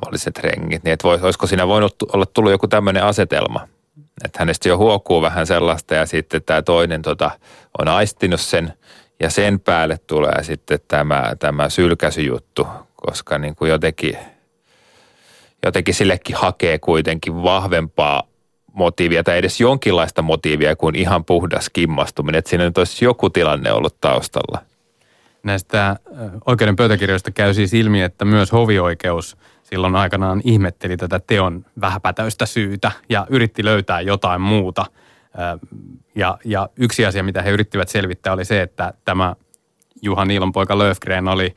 tavalliset 0.00 0.38
rengit, 0.38 0.84
niin 0.84 0.92
että 0.92 1.08
vois, 1.08 1.22
olisiko 1.22 1.46
siinä 1.46 1.68
voinut 1.68 1.94
olla 2.12 2.26
tullut 2.26 2.52
joku 2.52 2.68
tämmöinen 2.68 3.04
asetelma, 3.04 3.68
että 4.24 4.38
hänestä 4.38 4.68
jo 4.68 4.76
huokuu 4.76 5.22
vähän 5.22 5.46
sellaista 5.46 5.94
ja 5.94 6.06
sitten 6.06 6.42
tämä 6.42 6.62
toinen 6.62 7.02
tota, 7.02 7.30
on 7.78 7.88
aistinut 7.88 8.40
sen 8.40 8.72
ja 9.20 9.30
sen 9.30 9.60
päälle 9.60 9.98
tulee 10.06 10.42
sitten 10.42 10.78
tämä, 10.88 11.32
tämä 11.38 11.68
sylkäsyjuttu, 11.68 12.66
koska 12.96 13.38
niin 13.38 13.54
kuin 13.54 13.70
jotenkin, 13.70 14.16
jotenkin 15.64 15.94
sillekin 15.94 16.36
hakee 16.36 16.78
kuitenkin 16.78 17.42
vahvempaa 17.42 18.22
motiivia 18.72 19.24
tai 19.24 19.38
edes 19.38 19.60
jonkinlaista 19.60 20.22
motiivia 20.22 20.76
kuin 20.76 20.94
ihan 20.94 21.24
puhdas 21.24 21.70
kimmastuminen, 21.70 22.38
että 22.38 22.48
siinä 22.48 22.64
nyt 22.64 22.78
olisi 22.78 23.04
joku 23.04 23.30
tilanne 23.30 23.72
ollut 23.72 24.00
taustalla. 24.00 24.69
Näistä 25.42 25.96
oikeuden 26.46 26.76
pöytäkirjoista 26.76 27.30
käy 27.30 27.54
siis 27.54 27.74
ilmi, 27.74 28.02
että 28.02 28.24
myös 28.24 28.52
hovioikeus– 28.52 29.36
silloin 29.70 29.96
aikanaan 29.96 30.40
ihmetteli 30.44 30.96
tätä 30.96 31.20
teon 31.26 31.64
vähäpätöistä 31.80 32.46
syytä 32.46 32.92
ja 33.08 33.26
yritti 33.30 33.64
löytää 33.64 34.00
jotain 34.00 34.40
muuta. 34.40 34.86
Ja, 36.14 36.38
ja 36.44 36.68
yksi 36.76 37.06
asia, 37.06 37.22
mitä 37.22 37.42
he 37.42 37.50
yrittivät 37.50 37.88
selvittää, 37.88 38.32
oli 38.32 38.44
se, 38.44 38.62
että 38.62 38.94
tämä 39.04 39.34
Juha 40.02 40.24
Niilon 40.24 40.52
poika 40.52 40.78
Löfgren 40.78 41.28
oli, 41.28 41.54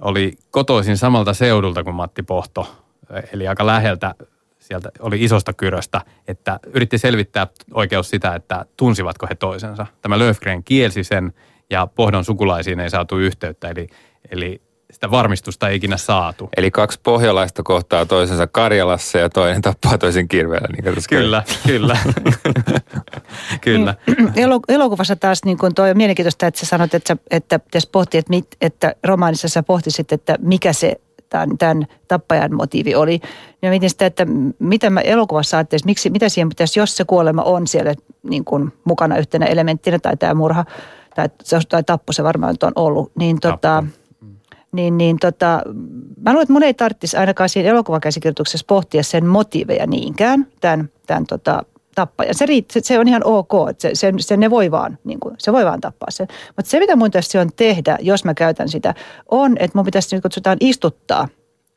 oli 0.00 0.32
kotoisin 0.50 0.96
samalta 0.96 1.34
seudulta 1.34 1.84
kuin 1.84 1.96
Matti 1.96 2.22
Pohto, 2.22 2.84
eli 3.32 3.48
aika 3.48 3.66
läheltä 3.66 4.14
sieltä 4.58 4.90
oli 5.00 5.24
isosta 5.24 5.52
kyröstä, 5.52 6.00
että 6.28 6.60
yritti 6.66 6.98
selvittää 6.98 7.46
oikeus 7.74 8.10
sitä, 8.10 8.34
että 8.34 8.66
tunsivatko 8.76 9.26
he 9.30 9.34
toisensa. 9.34 9.86
Tämä 10.02 10.18
Löfgren 10.18 10.64
kielsi 10.64 11.04
sen 11.04 11.32
ja 11.70 11.86
Pohdon 11.86 12.24
sukulaisiin 12.24 12.80
ei 12.80 12.90
saatu 12.90 13.18
yhteyttä, 13.18 13.68
eli, 13.68 13.86
eli 14.30 14.62
sitä 14.90 15.10
varmistusta 15.10 15.68
ei 15.68 15.76
ikinä 15.76 15.96
saatu. 15.96 16.48
Eli 16.56 16.70
kaksi 16.70 17.00
pohjalaista 17.02 17.62
kohtaa 17.62 18.06
toisensa 18.06 18.46
Karjalassa 18.46 19.18
ja 19.18 19.28
toinen 19.28 19.62
tappaa 19.62 19.98
toisen 19.98 20.28
kirveellä. 20.28 20.68
Niin 20.68 20.94
kyllä, 21.08 21.42
kyllä. 21.66 21.98
kyllä. 23.60 23.94
Niin, 24.34 24.48
elokuvassa 24.68 25.16
taas 25.16 25.44
niin 25.44 25.58
kuin 25.58 25.74
toi 25.74 25.90
on 25.90 25.96
mielenkiintoista, 25.96 26.46
että 26.46 26.60
sä 26.60 26.66
sanot, 26.66 26.94
että, 26.94 27.14
sä, 27.14 27.16
että 27.30 27.58
pitäisi 27.58 27.88
pohtia, 27.92 28.18
että, 28.18 28.30
mit, 28.30 28.46
että 28.60 28.94
romaanissa 29.04 29.48
sä 29.48 29.62
pohtisit, 29.62 30.12
että 30.12 30.36
mikä 30.40 30.72
se 30.72 31.00
tämän, 31.30 31.58
tämän 31.58 31.86
tappajan 32.08 32.54
motiivi 32.54 32.94
oli. 32.94 33.20
Ja 33.62 33.70
mietin 33.70 33.90
sitä, 33.90 34.06
että 34.06 34.26
mitä 34.58 34.90
mä 34.90 35.00
elokuvassa 35.00 35.56
ajattelin, 35.56 35.82
miksi, 35.84 36.10
mitä 36.10 36.28
siihen 36.28 36.48
pitäisi, 36.48 36.80
jos 36.80 36.96
se 36.96 37.04
kuolema 37.04 37.42
on 37.42 37.66
siellä 37.66 37.94
niin 38.22 38.44
kuin 38.44 38.72
mukana 38.84 39.18
yhtenä 39.18 39.46
elementtinä 39.46 39.98
tai 39.98 40.16
tämä 40.16 40.34
murha 40.34 40.64
tai, 41.18 41.60
tai 41.68 41.82
tappo 41.82 42.12
se 42.12 42.24
varmaan 42.24 42.56
on 42.62 42.72
ollut, 42.76 43.12
niin 43.18 43.40
tota, 43.40 43.84
niin, 44.72 44.98
niin 44.98 45.18
tota, 45.18 45.62
mä 46.20 46.30
luulen, 46.30 46.42
että 46.42 46.52
mun 46.52 46.62
ei 46.62 46.74
tarvitsisi 46.74 47.16
ainakaan 47.16 47.48
siinä 47.48 47.68
elokuvakäsikirjoituksessa 47.68 48.64
pohtia 48.68 49.02
sen 49.02 49.26
motiiveja 49.26 49.86
niinkään, 49.86 50.46
tämän, 50.60 50.90
tämän 51.06 51.26
tota, 51.26 51.64
tappajan. 51.94 52.34
Se, 52.34 52.46
se, 52.72 52.80
se 52.82 52.98
on 52.98 53.08
ihan 53.08 53.22
ok, 53.24 53.52
että 53.70 53.82
se, 53.82 53.90
se, 53.94 54.12
se, 54.18 54.36
ne 54.36 54.50
voi 54.50 54.70
vaan, 54.70 54.98
niin 55.04 55.20
kuin, 55.20 55.34
se 55.38 55.52
voi 55.52 55.64
vaan 55.64 55.80
tappaa 55.80 56.10
sen. 56.10 56.28
Mutta 56.56 56.70
se, 56.70 56.78
mitä 56.78 56.96
mun 56.96 57.06
pitäisi 57.06 57.38
on 57.38 57.50
tehdä, 57.56 57.98
jos 58.00 58.24
mä 58.24 58.34
käytän 58.34 58.68
sitä, 58.68 58.94
on, 59.30 59.56
että 59.58 59.78
mun 59.78 59.84
pitäisi 59.84 60.16
niin 60.16 60.22
kutsutaan 60.22 60.56
istuttaa 60.60 61.28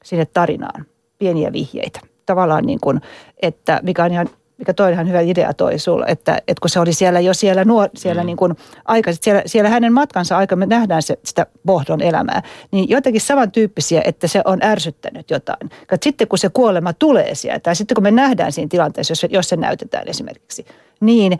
sinne 0.03 0.25
tarinaan 0.25 0.85
pieniä 1.17 1.51
vihjeitä. 1.51 1.99
Tavallaan 2.25 2.65
niin 2.65 2.79
kuin, 2.79 3.01
että 3.41 3.79
mikä 3.83 4.03
on 4.03 4.11
ihan 4.11 4.29
mikä 4.61 4.73
toi 4.73 4.91
ihan 4.91 5.07
hyvä 5.07 5.19
idea 5.19 5.53
toi 5.53 5.79
sulle, 5.79 6.05
että, 6.07 6.37
että 6.47 6.61
kun 6.61 6.69
se 6.69 6.79
oli 6.79 6.93
siellä 6.93 7.19
jo 7.19 7.33
siellä, 7.33 7.65
nuor, 7.65 7.89
siellä 7.95 8.21
mm. 8.21 8.25
niin 8.25 8.37
kuin 8.37 8.55
aikaisemmin, 8.85 9.23
siellä, 9.23 9.41
siellä 9.45 9.69
hänen 9.69 9.93
matkansa 9.93 10.37
aikana 10.37 10.59
me 10.59 10.65
nähdään 10.65 11.01
se, 11.01 11.19
sitä 11.23 11.45
Bohdon 11.65 12.01
elämää, 12.01 12.41
niin 12.71 12.89
jotenkin 12.89 13.21
samantyyppisiä, 13.21 14.01
että 14.05 14.27
se 14.27 14.41
on 14.45 14.63
ärsyttänyt 14.63 15.29
jotain. 15.29 15.69
Että 15.81 15.97
sitten 16.03 16.27
kun 16.27 16.39
se 16.39 16.49
kuolema 16.49 16.93
tulee 16.93 17.35
sieltä, 17.35 17.59
tai 17.59 17.75
sitten 17.75 17.95
kun 17.95 18.03
me 18.03 18.11
nähdään 18.11 18.51
siinä 18.51 18.69
tilanteessa, 18.69 19.11
jos, 19.11 19.25
jos 19.29 19.49
se 19.49 19.55
näytetään 19.55 20.07
esimerkiksi, 20.07 20.65
niin, 20.99 21.39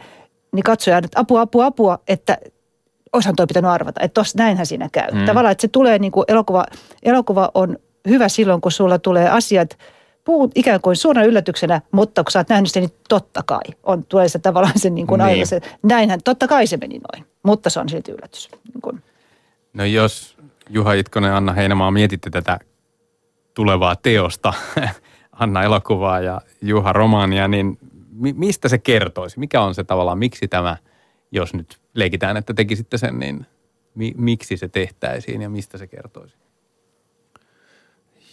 niin 0.52 0.64
katsoja, 0.64 0.98
että 0.98 1.20
apua, 1.20 1.42
apua, 1.42 1.66
apua, 1.66 2.00
että 2.08 2.38
oishan 3.14 3.36
toi 3.36 3.48
pitänyt 3.48 3.72
arvata, 3.72 4.02
että 4.04 4.22
tos, 4.22 4.36
näinhän 4.36 4.66
siinä 4.66 4.90
käy. 4.92 5.12
Mm. 5.12 5.26
Tavallaan, 5.26 5.52
että 5.52 5.62
se 5.62 5.68
tulee 5.68 6.00
niin 6.00 6.12
kuin 6.12 6.26
elokuva, 6.28 6.66
elokuva 7.04 7.52
on 7.54 7.78
hyvä 8.10 8.30
silloin, 8.30 8.62
kun 8.62 8.72
sulla 8.72 9.00
tulee 9.00 9.30
asiat 9.30 9.78
puut 10.32 10.52
ikään 10.56 10.82
kuin 10.82 10.96
suurena 10.96 11.26
yllätyksenä, 11.28 11.82
mutta 11.92 12.24
kun 12.24 12.32
sä 12.32 12.40
oot 12.40 12.50
nähnyt 12.50 12.72
sen, 12.72 12.84
niin 12.84 12.94
totta 13.10 13.44
kai 13.46 13.62
on, 13.84 14.06
tulee 14.06 14.30
se 14.30 14.40
tavallaan 14.40 14.80
se 14.80 14.90
niin 14.90 15.08
kuin 15.08 15.20
Niin. 15.20 15.30
aivan 15.30 15.48
se, 15.48 15.62
näinhän, 15.84 16.20
totta 16.24 16.48
kai 16.48 16.68
se 16.68 16.78
meni 16.78 17.00
noin, 17.14 17.26
mutta 17.44 17.70
se 17.70 17.80
on 17.80 17.90
silti 17.90 18.12
yllätys. 18.12 18.50
Niin 18.74 18.82
kuin. 18.82 19.04
No 19.74 19.86
jos 19.86 20.38
Juha 20.70 20.94
Itkonen 20.94 21.30
ja 21.30 21.38
Anna 21.38 21.54
Heinämaa 21.54 21.92
mietitte 21.92 22.30
tätä 22.30 22.60
tulevaa 23.54 23.96
teosta, 23.96 24.54
Anna 25.32 25.64
elokuvaa 25.64 26.20
ja 26.20 26.42
Juha 26.62 26.94
romaania, 26.94 27.48
niin 27.48 27.78
mi- 28.12 28.34
mistä 28.34 28.70
se 28.70 28.78
kertoisi? 28.78 29.40
Mikä 29.40 29.62
on 29.62 29.76
se 29.76 29.84
tavallaan, 29.84 30.18
miksi 30.18 30.48
tämä, 30.48 30.78
jos 31.32 31.54
nyt 31.54 31.78
leikitään, 31.94 32.38
että 32.38 32.54
tekisitte 32.54 32.98
sen, 32.98 33.20
niin 33.20 33.46
mi- 33.96 34.14
miksi 34.18 34.58
se 34.58 34.68
tehtäisiin 34.68 35.42
ja 35.42 35.50
mistä 35.50 35.78
se 35.78 35.88
kertoisi? 35.88 36.36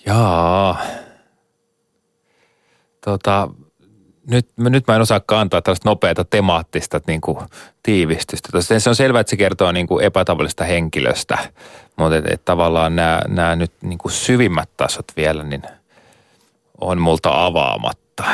Jaa. 0.06 0.78
Tota, 3.08 3.48
nyt, 4.30 4.48
nyt 4.58 4.86
mä 4.86 4.96
en 4.96 5.02
osaakaan 5.02 5.40
antaa 5.40 5.62
tällaista 5.62 5.88
nopeata 5.88 6.24
temaattista 6.24 7.00
niin 7.06 7.20
kuin, 7.20 7.38
tiivistystä. 7.82 8.48
Se 8.78 8.88
on 8.88 8.96
selvää, 8.96 9.20
että 9.20 9.30
se 9.30 9.36
kertoo 9.36 9.72
niin 9.72 9.86
kuin, 9.86 10.04
epätavallisesta 10.04 10.64
henkilöstä, 10.64 11.38
mutta 11.96 12.16
et, 12.16 12.24
et, 12.26 12.44
tavallaan 12.44 12.96
nämä, 12.96 13.20
nämä 13.28 13.56
nyt 13.56 13.72
niin 13.82 13.98
kuin, 13.98 14.12
syvimmät 14.12 14.68
tasot 14.76 15.04
vielä 15.16 15.42
niin 15.42 15.62
on 16.80 17.00
multa 17.00 17.44
avaamatta. 17.44 18.24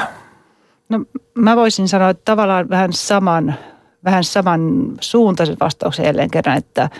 No 0.88 1.04
mä 1.34 1.56
voisin 1.56 1.88
sanoa, 1.88 2.08
että 2.08 2.22
tavallaan 2.24 2.68
vähän 2.68 2.92
saman, 2.92 3.54
vähän 4.04 4.24
saman 4.24 4.92
suuntaisen 5.00 5.56
vastauksen 5.60 6.06
jälleen 6.06 6.30
kerran, 6.30 6.56
että, 6.56 6.90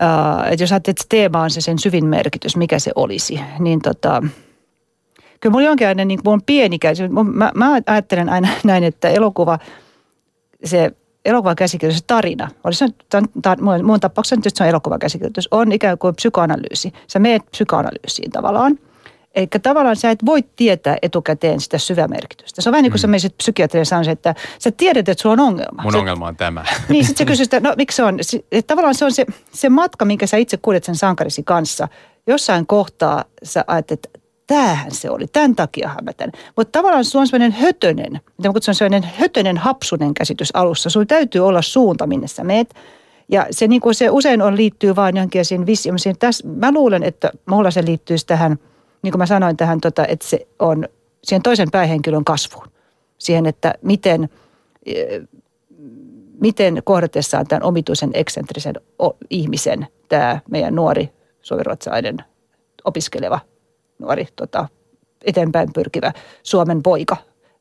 ää, 0.00 0.46
että 0.50 0.62
jos 0.62 0.72
ajattelet, 0.72 1.00
että 1.00 1.08
teema 1.08 1.42
on 1.42 1.50
se 1.50 1.60
sen 1.60 1.78
syvin 1.78 2.06
merkitys, 2.06 2.56
mikä 2.56 2.78
se 2.78 2.92
olisi, 2.94 3.40
niin 3.58 3.82
tota, 3.82 4.22
kyllä 5.44 5.52
mulla 5.52 5.66
jonkinlainen, 5.66 6.08
niin 6.08 6.22
kuin 6.22 6.32
mun 6.32 6.42
pieni 6.46 6.78
käsitys, 6.78 7.10
mun- 7.10 7.36
mä, 7.36 7.52
mä 7.54 7.76
ajattelen 7.86 8.28
aina 8.28 8.48
näin, 8.64 8.84
että 8.84 9.08
elokuva, 9.08 9.58
se 10.64 10.90
elokuvakäsikirjoitus, 11.24 11.98
se 11.98 12.04
tarina, 12.06 12.50
oli 12.64 12.74
se, 12.74 12.86
tämän- 13.10 13.28
tämän- 13.42 13.84
mun, 13.84 14.00
tapauksessa 14.00 14.36
nyt 14.36 14.56
se 14.56 14.64
on 14.64 14.70
elokuvakäsikirjoitus, 14.70 15.48
on 15.50 15.72
ikään 15.72 15.98
kuin 15.98 16.14
psykoanalyysi. 16.14 16.92
Sä 17.06 17.18
meet 17.18 17.42
psykoanalyysiin 17.50 18.30
tavallaan. 18.30 18.78
Eli 19.34 19.46
tavallaan 19.62 19.96
sä 19.96 20.10
et 20.10 20.26
voi 20.26 20.44
tietää 20.56 20.96
etukäteen 21.02 21.60
sitä 21.60 21.78
syvämerkitystä. 21.78 22.62
Se 22.62 22.68
on 22.68 22.72
vähän 22.72 22.82
niin 22.82 22.92
kuin 22.92 22.98
sä 23.00 23.06
menisit 23.06 23.36
psykiatriin 23.36 23.80
ja 23.80 23.84
sanoisit, 23.84 24.12
että 24.12 24.34
sä 24.58 24.70
tiedät, 24.70 25.08
että 25.08 25.22
sulla 25.22 25.32
on 25.32 25.40
ongelma. 25.40 25.82
Mun 25.82 25.92
Sä- 25.92 25.98
ongelma 25.98 26.26
on 26.26 26.36
tämä. 26.36 26.64
niin, 26.88 27.04
sitten 27.04 27.26
se 27.26 27.30
kysyy 27.30 27.44
sitä, 27.44 27.60
no 27.60 27.74
miksi 27.76 27.96
se 27.96 28.02
on? 28.02 28.18
Että 28.52 28.66
Tavallaan 28.66 28.94
se 28.94 29.04
on 29.04 29.12
se, 29.12 29.26
se 29.52 29.68
matka, 29.68 30.04
minkä 30.04 30.26
sä 30.26 30.36
itse 30.36 30.56
kuljet 30.56 30.84
sen 30.84 30.96
sankarisi 30.96 31.42
kanssa. 31.42 31.88
Jossain 32.26 32.66
kohtaa 32.66 33.24
sä 33.42 33.64
ajattelet, 33.66 34.06
että 34.06 34.23
tämähän 34.46 34.90
se 34.90 35.10
oli, 35.10 35.26
tämän 35.26 35.56
takiahan 35.56 36.04
mä 36.04 36.12
tän. 36.12 36.32
Mutta 36.56 36.78
tavallaan 36.78 37.04
sulla 37.04 37.20
on 37.20 37.26
sellainen 37.26 37.52
hötönen, 37.52 38.12
mitä 38.12 38.48
mä 38.48 38.52
kutsun 38.52 38.74
sellainen 38.74 39.10
hötönen, 39.18 39.56
hapsunen 39.56 40.14
käsitys 40.14 40.50
alussa. 40.54 40.90
Sulla 40.90 41.06
täytyy 41.06 41.46
olla 41.46 41.62
suunta, 41.62 42.06
minne 42.06 42.26
sä 42.26 42.44
meet. 42.44 42.74
Ja 43.28 43.46
se, 43.50 43.68
niin 43.68 43.80
kuin 43.80 43.94
se 43.94 44.10
usein 44.10 44.42
on, 44.42 44.56
liittyy 44.56 44.96
vaan 44.96 45.16
johonkin 45.16 45.44
siihen 45.44 45.66
visioon. 45.66 45.98
Tässä, 46.18 46.48
mä 46.48 46.72
luulen, 46.72 47.02
että 47.02 47.30
mulla 47.46 47.70
se 47.70 47.84
liittyisi 47.84 48.26
tähän, 48.26 48.58
niin 49.02 49.12
kuin 49.12 49.18
mä 49.18 49.26
sanoin 49.26 49.56
tähän, 49.56 49.80
tota, 49.80 50.06
että 50.06 50.26
se 50.26 50.46
on 50.58 50.88
siihen 51.24 51.42
toisen 51.42 51.70
päähenkilön 51.70 52.24
kasvuun. 52.24 52.66
Siihen, 53.18 53.46
että 53.46 53.74
miten 53.82 54.28
miten 56.40 56.82
kohdatessaan 56.84 57.46
tämän 57.46 57.62
omituisen 57.62 58.10
eksentrisen 58.14 58.74
ihmisen 59.30 59.86
tämä 60.08 60.40
meidän 60.50 60.74
nuori 60.74 61.10
suomenruotsalainen 61.42 62.16
opiskeleva 62.84 63.40
nuori 64.04 64.28
tota, 64.36 64.68
eteenpäin 65.24 65.68
pyrkivä 65.74 66.12
Suomen 66.42 66.82
poika 66.82 67.16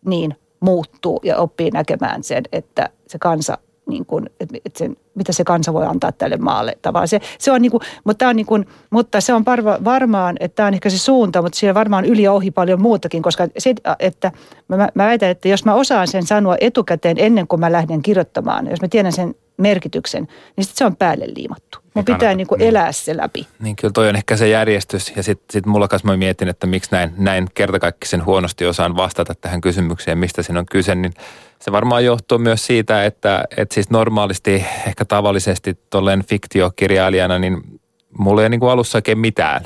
niin 0.06 0.36
muuttuu 0.60 1.20
ja 1.24 1.38
oppii 1.38 1.72
näkemään 1.72 2.24
sen, 2.24 2.44
että 2.52 2.90
se 3.08 3.20
kansa 3.20 3.58
niin 3.86 4.06
kuin, 4.06 4.30
että 4.40 4.78
sen, 4.78 4.98
mitä 5.16 5.32
se 5.34 5.44
kansa 5.44 5.74
voi 5.74 5.86
antaa 5.86 6.12
tälle 6.12 6.38
maalle. 6.38 6.78
Se, 7.06 7.20
se 7.40 7.52
on 7.52 7.62
niin 7.62 7.72
kuin, 7.72 7.82
mutta, 8.04 8.28
on 8.28 8.36
niin 8.36 8.46
kuin, 8.46 8.66
mutta 8.90 9.22
se 9.22 9.34
on 9.34 9.46
varma, 9.46 9.78
varmaan, 9.84 10.36
että 10.40 10.56
tämä 10.56 10.68
on 10.68 10.74
ehkä 10.74 10.90
se 10.90 10.98
suunta, 10.98 11.42
mutta 11.42 11.58
siellä 11.58 11.74
varmaan 11.74 12.06
yli 12.06 12.24
ja 12.24 12.32
ohi 12.32 12.52
paljon 12.52 12.82
muutakin, 12.82 13.22
koska 13.22 13.48
se, 13.58 13.76
että 14.00 14.32
mä, 14.68 14.78
mä 14.78 14.90
väitän, 14.98 15.30
että 15.30 15.48
jos 15.48 15.66
mä 15.66 15.74
osaan 15.74 16.08
sen 16.08 16.26
sanoa 16.26 16.56
etukäteen 16.62 17.18
ennen 17.20 17.48
kuin 17.48 17.60
mä 17.60 17.72
lähden 17.72 18.02
kirjoittamaan, 18.02 18.68
jos 18.70 18.82
mä 18.82 18.88
tiedän 18.88 19.12
sen 19.12 19.36
merkityksen, 19.64 20.28
niin 20.56 20.66
sit 20.66 20.76
se 20.76 20.86
on 20.86 20.96
päälle 20.96 21.26
liimattu. 21.36 21.80
Mun 21.94 22.06
pitää 22.06 22.20
kannata, 22.20 22.38
niin 22.38 22.48
kuin 22.48 22.60
niin. 22.60 22.70
elää 22.70 22.92
se 22.92 23.18
läpi. 23.18 23.48
Niin 23.60 23.76
kyllä 23.76 23.92
toi 23.92 24.10
on 24.10 24.16
ehkä 24.16 24.38
se 24.38 24.48
järjestys. 24.48 25.14
Ja 25.16 25.24
sitten 25.24 25.46
sit 25.50 25.66
mulla 25.66 25.88
kanssa 25.88 26.08
mä 26.08 26.18
mietin, 26.18 26.48
että 26.48 26.68
miksi 26.68 26.92
näin, 26.92 27.14
näin 27.18 27.48
kertakaikkisen 27.54 28.26
huonosti 28.26 28.66
osaan 28.66 28.96
vastata 28.96 29.34
tähän 29.42 29.62
kysymykseen, 29.62 30.18
mistä 30.18 30.44
siinä 30.44 30.60
on 30.60 30.66
kyse. 30.66 30.96
Niin 30.96 31.14
se 31.60 31.72
varmaan 31.72 32.06
johtuu 32.06 32.38
myös 32.38 32.66
siitä, 32.66 33.06
että, 33.06 33.44
että 33.58 33.74
siis 33.74 33.90
normaalisti, 33.90 34.66
ehkä 34.88 35.06
tavallisesti 35.06 35.78
tolleen 35.90 36.24
fiktiokirjailijana, 36.24 37.40
niin 37.40 37.80
mulla 38.18 38.44
ei 38.44 38.50
niin 38.50 38.60
kuin 38.60 38.72
alussa 38.72 38.98
oikein 38.98 39.20
mitään. 39.20 39.64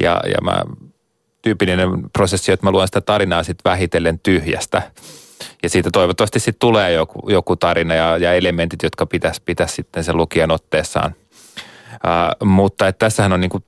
Ja, 0.00 0.20
ja 0.26 0.40
mä, 0.42 0.62
tyypillinen 1.42 1.90
prosessi, 2.12 2.52
että 2.52 2.66
mä 2.66 2.70
luen 2.70 2.88
sitä 2.88 3.00
tarinaa 3.00 3.42
sitten 3.42 3.70
vähitellen 3.70 4.18
tyhjästä. 4.18 4.82
Ja 5.62 5.68
siitä 5.68 5.90
toivottavasti 5.92 6.40
sitten 6.40 6.60
tulee 6.60 6.92
joku, 6.92 7.30
joku 7.30 7.56
tarina 7.56 7.94
ja, 7.94 8.16
ja 8.16 8.34
elementit, 8.34 8.82
jotka 8.82 9.06
pitäisi 9.06 9.42
pitäisi 9.44 9.74
sitten 9.74 10.04
sen 10.04 10.16
lukijan 10.16 10.50
otteessaan 10.50 11.14
Uh, 11.98 12.48
mutta 12.48 12.88
että 12.88 13.06
tässähän 13.06 13.32
on 13.32 13.40
niin 13.40 13.50
kuin 13.50 13.64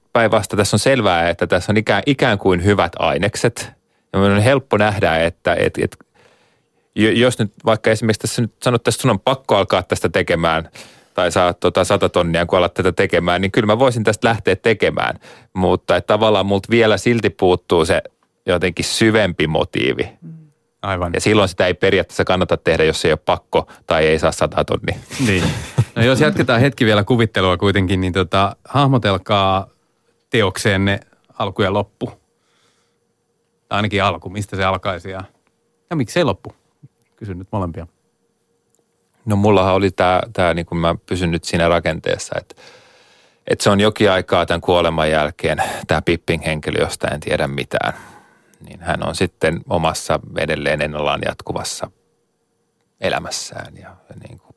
tässä 0.57 0.75
on 0.75 0.79
selvää, 0.79 1.29
että 1.29 1.47
tässä 1.47 1.73
on 1.73 1.77
ikään, 1.77 2.03
ikään 2.07 2.39
kuin 2.39 2.65
hyvät 2.65 2.93
ainekset. 2.99 3.73
Ja 4.13 4.19
on 4.21 4.41
helppo 4.41 4.77
nähdä, 4.77 5.17
että 5.17 5.55
et, 5.55 5.79
et, 5.79 5.97
jo- 6.95 7.11
jos 7.11 7.39
nyt 7.39 7.53
vaikka 7.65 7.91
esimerkiksi 7.91 8.21
tässä 8.21 8.43
nyt 8.43 8.53
sanottaisiin, 8.63 8.99
että 8.99 9.03
sun 9.03 9.11
on 9.11 9.21
pakko 9.21 9.57
alkaa 9.57 9.83
tästä 9.83 10.09
tekemään, 10.09 10.69
tai 11.15 11.33
saat 11.33 11.61
tota 11.61 11.85
sata 11.85 12.09
tonnia, 12.09 12.47
kun 12.47 12.59
alat 12.59 12.75
tätä 12.75 12.93
tekemään, 12.93 13.41
niin 13.41 13.53
kyllä 13.53 13.67
mä 13.67 13.79
voisin 13.79 14.05
tästä 14.05 14.29
lähteä 14.29 14.57
tekemään. 14.57 15.21
Mutta 15.53 15.97
että 15.97 16.07
tavallaan 16.07 16.47
multa 16.47 16.71
vielä 16.71 16.97
silti 16.97 17.31
puuttuu 17.31 17.85
se 17.85 18.03
jotenkin 18.47 18.85
syvempi 18.85 19.47
motiivi. 19.47 20.09
Aivan. 20.83 21.13
Ja 21.15 21.21
silloin 21.21 21.49
sitä 21.49 21.67
ei 21.67 21.75
periaatteessa 21.75 22.25
kannata 22.25 22.57
tehdä, 22.57 22.85
jos 22.85 23.05
ei 23.05 23.13
ole 23.13 23.21
pakko 23.25 23.69
tai 23.87 24.07
ei 24.07 24.19
saa 24.19 24.33
sata 24.33 24.65
tonnia. 24.65 24.99
Niin. 25.27 25.45
No 25.95 26.03
jos 26.03 26.21
jatketaan 26.21 26.61
hetki 26.61 26.85
vielä 26.85 27.05
kuvittelua 27.05 27.57
kuitenkin, 27.57 28.01
niin 28.01 28.13
tota, 28.13 28.57
hahmotelkaa 28.65 29.67
teokseenne 30.31 31.01
alku 31.39 31.63
ja 31.63 31.73
loppu. 31.73 32.07
Tai 33.69 33.77
ainakin 33.77 34.05
alku, 34.05 34.31
mistä 34.31 34.57
se 34.57 34.65
alkaisi 34.65 35.11
ja, 35.11 35.25
ja 35.91 35.97
miksei 35.97 36.25
loppu? 36.25 36.53
Kysyn 37.17 37.39
nyt 37.39 37.49
molempia. 37.53 37.87
No 39.25 39.37
mullahan 39.37 39.75
oli 39.75 39.91
tämä, 39.91 40.21
tää, 40.33 40.55
niin 40.55 40.67
kuin 40.67 40.79
mä 40.79 40.95
pysyn 41.07 41.31
nyt 41.31 41.45
siinä 41.45 41.69
rakenteessa, 41.69 42.35
että, 42.39 42.55
että 43.47 43.63
se 43.63 43.71
on 43.71 43.81
jokin 43.81 44.11
aikaa 44.11 44.47
tämän 44.47 44.61
kuoleman 44.61 45.11
jälkeen 45.11 45.63
tämä 45.87 46.03
Pippin 46.03 46.41
henkilö, 46.41 46.81
josta 46.81 47.09
en 47.09 47.21
tiedä 47.21 47.49
mitään. 47.49 47.93
Niin 48.61 48.81
hän 48.81 49.09
on 49.09 49.15
sitten 49.15 49.61
omassa 49.69 50.21
edelleen 50.39 50.83
ennallaan 50.83 51.21
jatkuvassa 51.25 51.91
elämässään 53.01 53.77
ja, 53.77 53.97
niin 54.29 54.39
kuin 54.39 54.57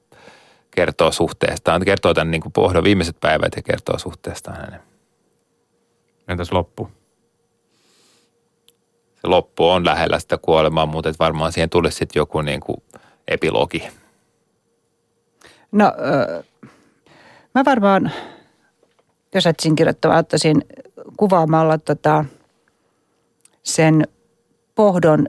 kertoo 0.72 1.12
suhteestaan. 1.12 1.86
Kertoo 1.86 2.14
tämän 2.14 2.32
niin 2.32 2.42
kuin 2.42 2.54
pohdon 2.54 2.84
viimeiset 2.84 3.18
päivät 3.20 3.56
ja 3.56 3.62
kertoo 3.62 4.00
suhteestaan 4.00 4.58
hänen. 4.58 4.80
Entäs 6.28 6.52
loppu? 6.52 6.90
Se 9.22 9.28
loppu 9.28 9.70
on 9.70 9.86
lähellä 9.86 10.20
sitä 10.20 10.38
kuolemaa, 10.38 10.86
mutta 10.86 11.10
et 11.10 11.20
varmaan 11.20 11.52
siihen 11.52 11.70
tulisi 11.70 11.98
sitten 11.98 12.20
joku 12.20 12.42
niin 12.42 12.60
kuin 12.60 12.84
epilogi. 13.28 13.88
No, 15.72 15.86
ö, 15.86 16.44
mä 17.56 17.66
varmaan, 17.66 18.12
jos 19.36 19.46
etsin 19.46 19.76
kirjoittamaan, 19.76 20.20
ottaisin 20.20 20.66
kuvaamalla 21.18 21.78
tota, 21.78 22.26
sen 23.64 24.08
pohdon 24.76 25.28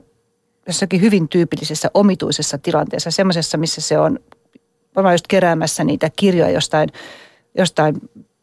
jossakin 0.67 1.01
hyvin 1.01 1.29
tyypillisessä 1.29 1.91
omituisessa 1.93 2.57
tilanteessa, 2.57 3.11
semmoisessa, 3.11 3.57
missä 3.57 3.81
se 3.81 3.99
on 3.99 4.19
varmaan 4.95 5.13
just 5.13 5.27
keräämässä 5.27 5.83
niitä 5.83 6.09
kirjoja 6.15 6.51
jostain, 6.51 6.89
jostain 7.57 7.95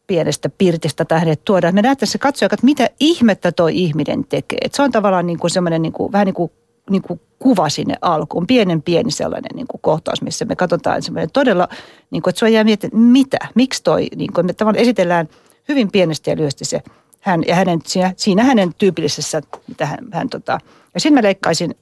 pienestä 0.07 0.49
pirtistä 0.49 1.05
tai 1.05 1.19
hänet 1.19 1.45
tuodaan. 1.45 1.75
Me 1.75 1.81
näyttäisiin 1.81 2.11
se 2.11 2.17
katsoja, 2.17 2.49
että 2.53 2.65
mitä 2.65 2.89
ihmettä 2.99 3.51
toi 3.51 3.75
ihminen 3.75 4.25
tekee. 4.29 4.57
Et 4.61 4.73
se 4.73 4.81
on 4.81 4.91
tavallaan 4.91 5.25
niin 5.25 5.39
kuin 5.39 5.51
semmoinen 5.51 5.81
niin 5.81 5.93
kuin, 5.93 6.11
vähän 6.11 6.25
niin 6.25 6.33
kuin, 6.33 6.51
niin 6.89 7.01
kuin 7.01 7.21
kuva 7.39 7.69
sinne 7.69 7.95
alkuun. 8.01 8.47
Pienen 8.47 8.81
pieni 8.81 9.11
sellainen 9.11 9.51
niin 9.55 9.67
kuin 9.67 9.81
kohtaus, 9.81 10.21
missä 10.21 10.45
me 10.45 10.55
katsotaan 10.55 11.03
semmoinen 11.03 11.31
todella, 11.31 11.67
niin 12.11 12.21
kuin, 12.21 12.31
että 12.31 12.39
sua 12.39 12.49
jää 12.49 12.63
miettimään, 12.63 13.03
mitä, 13.03 13.37
miksi 13.55 13.83
toi, 13.83 14.07
niin 14.15 14.33
kuin 14.33 14.45
me 14.45 14.53
tavallaan 14.53 14.81
esitellään 14.81 15.29
hyvin 15.67 15.91
pienestä 15.91 16.29
ja 16.29 16.35
lyhyesti 16.37 16.65
se 16.65 16.81
hän 17.23 17.43
ja 17.47 17.55
hänen, 17.55 17.79
siinä, 17.85 18.13
siinä 18.17 18.43
hänen 18.43 18.73
tyypillisessä, 18.77 19.41
mitä 19.67 19.85
hän, 19.85 20.07
hän 20.11 20.29
tota, 20.29 20.57
ja 20.93 20.99
sitten 20.99 21.13
mä 21.13 21.23
leikkaisin 21.23 21.75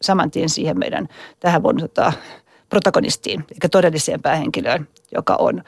saman 0.00 0.30
tien 0.30 0.48
siihen 0.48 0.78
meidän 0.78 1.08
tähän 1.40 1.62
vuonna 1.62 1.80
tota, 1.80 2.12
protagonistiin, 2.68 3.44
eli 3.50 3.70
todelliseen 3.70 4.22
päähenkilöön, 4.22 4.88
joka 5.12 5.36
on, 5.38 5.62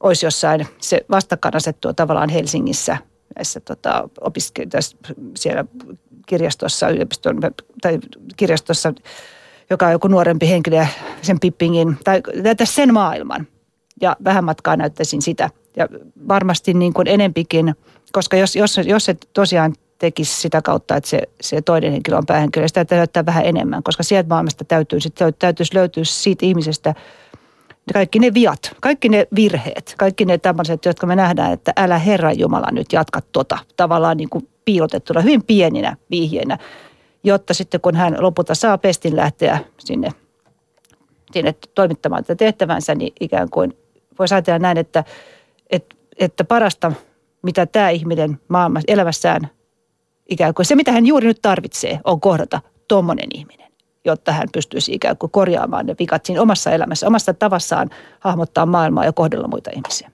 olisi 0.00 0.26
jossain 0.26 0.66
se 0.78 1.00
vastakkainasettua 1.10 1.94
tavallaan 1.94 2.28
Helsingissä 2.28 2.96
näissä 3.36 3.60
tota, 3.60 4.08
opiske- 4.20 4.66
siellä 5.36 5.64
kirjastossa, 6.26 6.88
yliopiston, 6.88 7.40
tai 7.82 7.98
kirjastossa, 8.36 8.94
joka 9.70 9.86
on 9.86 9.92
joku 9.92 10.08
nuorempi 10.08 10.48
henkilö 10.48 10.86
sen 11.22 11.40
Pippingin, 11.40 11.96
tai 12.04 12.22
näyttäisi 12.42 12.74
sen 12.74 12.94
maailman. 12.94 13.46
Ja 14.00 14.16
vähän 14.24 14.44
matkaa 14.44 14.76
näyttäisin 14.76 15.22
sitä. 15.22 15.50
Ja 15.76 15.88
varmasti 16.28 16.74
niin 16.74 16.92
kuin 16.92 17.08
enempikin, 17.08 17.74
koska 18.12 18.36
jos, 18.36 18.56
jos, 18.56 18.80
jos 18.84 19.04
se 19.04 19.16
tosiaan 19.32 19.74
tekisi 19.98 20.40
sitä 20.40 20.62
kautta, 20.62 20.96
että 20.96 21.10
se, 21.10 21.22
se 21.40 21.62
toinen 21.62 21.92
henkilö 21.92 22.16
on 22.16 22.26
päähenkilö, 22.26 22.68
sitä 22.68 22.84
täytyy 22.84 23.26
vähän 23.26 23.46
enemmän, 23.46 23.82
koska 23.82 24.02
sieltä 24.02 24.28
maailmasta 24.28 24.64
täytyy, 24.64 25.00
sit 25.00 25.14
täytyisi 25.38 25.74
löytyä 25.74 26.04
siitä 26.04 26.46
ihmisestä 26.46 26.94
kaikki 27.92 28.18
ne 28.18 28.34
viat, 28.34 28.76
kaikki 28.80 29.08
ne 29.08 29.26
virheet, 29.34 29.94
kaikki 29.98 30.24
ne 30.24 30.38
tämmöiset, 30.38 30.84
jotka 30.84 31.06
me 31.06 31.16
nähdään, 31.16 31.52
että 31.52 31.72
älä 31.76 31.98
Herran 31.98 32.38
Jumala 32.38 32.68
nyt 32.72 32.92
jatka 32.92 33.20
tota, 33.32 33.58
tavallaan 33.76 34.16
niin 34.16 34.30
kuin 34.30 34.48
piilotettuna, 34.64 35.20
hyvin 35.20 35.42
pieninä 35.42 35.96
vihjeinä, 36.10 36.58
jotta 37.24 37.54
sitten 37.54 37.80
kun 37.80 37.96
hän 37.96 38.16
lopulta 38.20 38.54
saa 38.54 38.78
pestin 38.78 39.16
lähteä 39.16 39.58
sinne, 39.78 40.10
sinne 41.32 41.54
toimittamaan 41.74 42.24
tätä 42.24 42.34
tehtävänsä, 42.34 42.94
niin 42.94 43.12
ikään 43.20 43.50
kuin 43.50 43.76
voisi 44.18 44.34
ajatella 44.34 44.58
näin, 44.58 44.78
että, 44.78 45.04
että, 45.70 45.96
että 46.18 46.44
parasta, 46.44 46.92
mitä 47.42 47.66
tämä 47.66 47.90
ihminen 47.90 48.40
maailmassa 48.48 48.92
elämässään, 48.92 49.50
ikään 50.28 50.54
kuin 50.54 50.66
se, 50.66 50.74
mitä 50.74 50.92
hän 50.92 51.06
juuri 51.06 51.26
nyt 51.26 51.42
tarvitsee, 51.42 52.00
on 52.04 52.20
kohdata 52.20 52.60
tuommoinen 52.88 53.28
ihminen 53.34 53.62
jotta 54.04 54.32
hän 54.32 54.48
pystyisi 54.52 54.94
ikään 54.94 55.16
kuin 55.16 55.30
korjaamaan 55.30 55.86
ne 55.86 55.96
vikat 55.98 56.26
siinä 56.26 56.42
omassa 56.42 56.70
elämässä, 56.70 57.06
omassa 57.06 57.34
tavassaan 57.34 57.90
hahmottaa 58.20 58.66
maailmaa 58.66 59.04
ja 59.04 59.12
kohdella 59.12 59.48
muita 59.48 59.70
ihmisiä. 59.76 60.10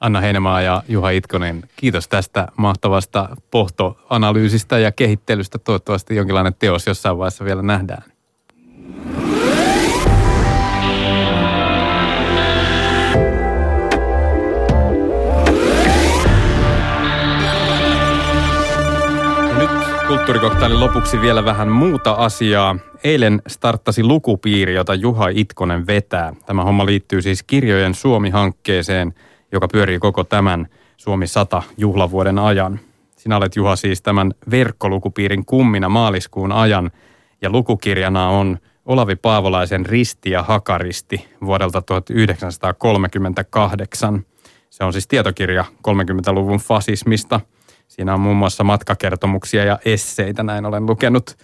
Anna 0.00 0.20
Heinemaa 0.20 0.60
ja 0.60 0.82
Juha 0.88 1.10
Itkonen, 1.10 1.62
kiitos 1.76 2.08
tästä 2.08 2.48
mahtavasta 2.56 3.36
pohtoanalyysistä 3.50 4.78
ja 4.78 4.92
kehittelystä. 4.92 5.58
Toivottavasti 5.58 6.16
jonkinlainen 6.16 6.54
teos 6.58 6.86
jossain 6.86 7.18
vaiheessa 7.18 7.44
vielä 7.44 7.62
nähdään. 7.62 8.02
Kulttuurikoktailin 20.08 20.80
lopuksi 20.80 21.20
vielä 21.20 21.44
vähän 21.44 21.68
muuta 21.68 22.12
asiaa. 22.12 22.76
Eilen 23.04 23.42
starttasi 23.46 24.02
lukupiiri, 24.02 24.74
jota 24.74 24.94
Juha 24.94 25.28
Itkonen 25.28 25.86
vetää. 25.86 26.32
Tämä 26.46 26.64
homma 26.64 26.86
liittyy 26.86 27.22
siis 27.22 27.42
kirjojen 27.42 27.94
Suomi-hankkeeseen, 27.94 29.14
joka 29.52 29.68
pyörii 29.68 29.98
koko 29.98 30.24
tämän 30.24 30.66
Suomi 30.96 31.26
100 31.26 31.62
juhlavuoden 31.76 32.38
ajan. 32.38 32.80
Sinä 33.16 33.36
olet 33.36 33.56
Juha 33.56 33.76
siis 33.76 34.02
tämän 34.02 34.34
verkkolukupiirin 34.50 35.44
kummina 35.44 35.88
maaliskuun 35.88 36.52
ajan 36.52 36.90
ja 37.42 37.50
lukukirjana 37.50 38.28
on 38.28 38.58
Olavi 38.86 39.16
Paavolaisen 39.16 39.86
Risti 39.86 40.30
ja 40.30 40.42
Hakaristi 40.42 41.28
vuodelta 41.44 41.82
1938. 41.82 44.24
Se 44.70 44.84
on 44.84 44.92
siis 44.92 45.08
tietokirja 45.08 45.64
30-luvun 45.88 46.58
fasismista– 46.58 47.40
Siinä 47.88 48.14
on 48.14 48.20
muun 48.20 48.36
muassa 48.36 48.64
matkakertomuksia 48.64 49.64
ja 49.64 49.78
esseitä, 49.84 50.42
näin 50.42 50.66
olen 50.66 50.86
lukenut. 50.86 51.36